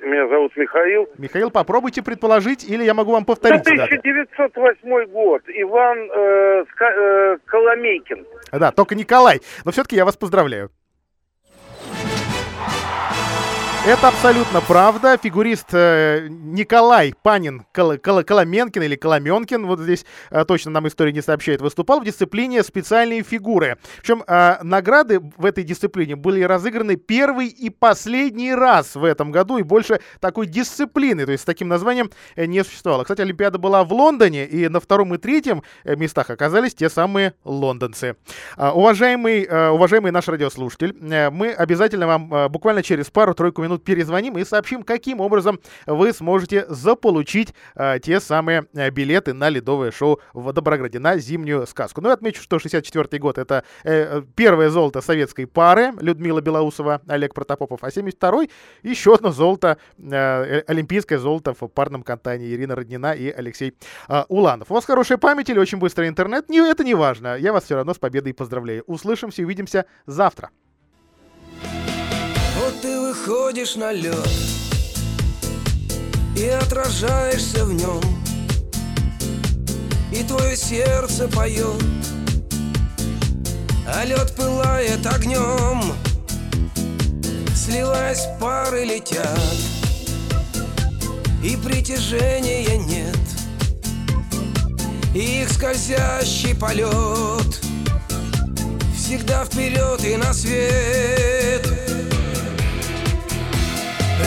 Меня 0.00 0.28
зовут 0.28 0.56
Михаил. 0.56 1.08
Михаил, 1.18 1.50
попробуйте 1.50 2.02
предположить, 2.02 2.68
или 2.68 2.84
я 2.84 2.94
могу 2.94 3.12
вам 3.12 3.24
повторить. 3.24 3.66
1908 3.66 5.10
год. 5.10 5.42
Иван 5.48 5.98
э, 5.98 6.64
э, 6.64 7.36
Коломейкин. 7.46 8.26
Да, 8.52 8.70
только 8.70 8.94
Николай. 8.94 9.40
Но 9.64 9.72
все-таки 9.72 9.96
я 9.96 10.04
вас 10.04 10.16
поздравляю. 10.16 10.70
Это 13.84 14.08
абсолютно 14.08 14.60
правда. 14.60 15.18
Фигурист 15.20 15.74
э, 15.74 16.28
Николай 16.30 17.14
Панин 17.20 17.64
Кол 17.74 17.98
Кол 17.98 18.22
Коломенкин 18.22 18.80
или 18.80 18.94
Коломенкин, 18.94 19.66
вот 19.66 19.80
здесь 19.80 20.06
э, 20.30 20.44
точно 20.44 20.70
нам 20.70 20.86
история 20.86 21.12
не 21.12 21.20
сообщает, 21.20 21.60
выступал 21.60 21.98
в 22.00 22.04
дисциплине 22.04 22.62
специальные 22.62 23.24
фигуры. 23.24 23.78
Причем 24.00 24.22
э, 24.24 24.58
награды 24.62 25.18
в 25.36 25.44
этой 25.44 25.64
дисциплине 25.64 26.14
были 26.14 26.42
разыграны 26.42 26.94
первый 26.94 27.48
и 27.48 27.70
последний 27.70 28.54
раз 28.54 28.94
в 28.94 29.02
этом 29.02 29.32
году, 29.32 29.58
и 29.58 29.64
больше 29.64 30.00
такой 30.20 30.46
дисциплины, 30.46 31.26
то 31.26 31.32
есть 31.32 31.42
с 31.42 31.44
таким 31.44 31.66
названием 31.66 32.12
э, 32.36 32.46
не 32.46 32.62
существовало. 32.62 33.02
Кстати, 33.02 33.22
Олимпиада 33.22 33.58
была 33.58 33.82
в 33.82 33.92
Лондоне, 33.92 34.46
и 34.46 34.68
на 34.68 34.78
втором 34.78 35.12
и 35.12 35.18
третьем 35.18 35.64
э, 35.82 35.96
местах 35.96 36.30
оказались 36.30 36.72
те 36.72 36.88
самые 36.88 37.34
лондонцы. 37.42 38.14
Э, 38.56 38.70
уважаемый, 38.70 39.42
э, 39.42 39.70
уважаемый 39.70 40.12
наш 40.12 40.28
радиослушатель, 40.28 40.96
э, 41.00 41.30
мы 41.30 41.50
обязательно 41.50 42.06
вам 42.06 42.32
э, 42.32 42.48
буквально 42.48 42.84
через 42.84 43.10
пару-тройку 43.10 43.60
минут 43.60 43.71
минут 43.72 43.84
перезвоним 43.84 44.36
и 44.38 44.44
сообщим, 44.44 44.82
каким 44.82 45.20
образом 45.20 45.58
вы 45.86 46.12
сможете 46.12 46.66
заполучить 46.68 47.54
э, 47.74 47.98
те 48.00 48.20
самые 48.20 48.66
э, 48.74 48.90
билеты 48.90 49.32
на 49.32 49.48
ледовое 49.48 49.90
шоу 49.90 50.20
в 50.34 50.52
Доброграде, 50.52 50.98
на 50.98 51.16
зимнюю 51.16 51.66
сказку. 51.66 52.00
Ну 52.00 52.10
и 52.10 52.12
отмечу, 52.12 52.42
что 52.42 52.58
64 52.58 53.18
год 53.18 53.38
это 53.38 53.64
э, 53.84 54.22
первое 54.36 54.68
золото 54.68 55.00
советской 55.00 55.46
пары 55.46 55.92
Людмила 56.00 56.40
Белоусова, 56.40 57.00
Олег 57.08 57.34
Протопопов, 57.34 57.82
а 57.82 57.88
72-й 57.88 58.50
еще 58.82 59.14
одно 59.14 59.32
золото, 59.32 59.78
э, 59.98 60.62
олимпийское 60.66 61.18
золото 61.18 61.54
в 61.58 61.66
парном 61.68 62.02
катании 62.02 62.52
Ирина 62.54 62.74
Роднина 62.74 63.12
и 63.12 63.30
Алексей 63.30 63.74
э, 64.08 64.24
Уланов. 64.28 64.70
У 64.70 64.74
вас 64.74 64.84
хорошая 64.84 65.18
память 65.18 65.48
или 65.48 65.58
очень 65.58 65.78
быстрый 65.78 66.08
интернет? 66.08 66.48
Не, 66.50 66.58
это 66.58 66.84
не 66.84 66.94
важно. 66.94 67.36
Я 67.36 67.52
вас 67.52 67.64
все 67.64 67.76
равно 67.76 67.94
с 67.94 67.98
победой 67.98 68.34
поздравляю. 68.34 68.84
Услышимся, 68.86 69.42
увидимся 69.42 69.86
завтра. 70.06 70.50
Ты 72.82 72.98
выходишь 72.98 73.76
на 73.76 73.92
лед 73.92 74.28
и 76.36 76.48
отражаешься 76.48 77.64
в 77.64 77.72
нем, 77.72 78.00
и 80.12 80.24
твое 80.24 80.56
сердце 80.56 81.28
поет, 81.28 81.84
а 83.86 84.04
лед 84.04 84.34
пылает 84.34 85.06
огнем, 85.06 85.94
сливаясь 87.54 88.26
пары 88.40 88.84
летят, 88.84 89.38
и 91.44 91.56
притяжения 91.56 92.78
нет, 92.78 93.16
и 95.14 95.42
их 95.42 95.52
скользящий 95.52 96.56
полет 96.56 97.60
всегда 98.96 99.44
вперед 99.44 100.04
и 100.04 100.16
на 100.16 100.34
свет. 100.34 101.81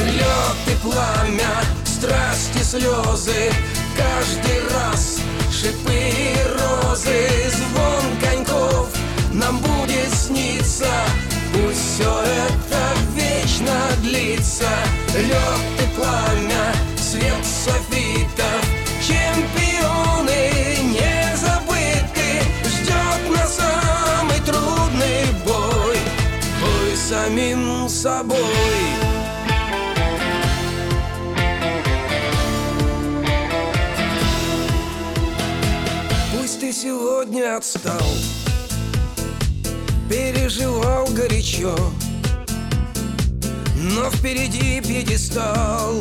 Лед 0.03 0.67
и 0.67 0.75
пламя, 0.81 1.63
страсти, 1.85 2.63
слезы 2.63 3.51
Каждый 3.95 4.67
раз 4.73 5.19
шипы 5.51 5.93
и 5.93 6.35
розы. 6.57 7.29
Звон 7.49 8.19
коньков 8.21 8.89
нам 9.31 9.59
будет 9.59 10.13
сниться. 10.13 10.91
Пусть 11.53 11.95
все 11.95 12.21
это 12.21 12.81
вечно 13.15 13.73
длится. 14.01 14.69
Лед 15.15 15.81
и 15.81 15.95
пламя, 15.95 16.73
свет 16.97 17.45
софитов 17.45 18.74
сегодня 36.85 37.57
отстал 37.57 38.07
Переживал 40.07 41.07
горячо 41.07 41.75
Но 43.75 44.11
впереди 44.11 44.79
пьедестал 44.81 45.95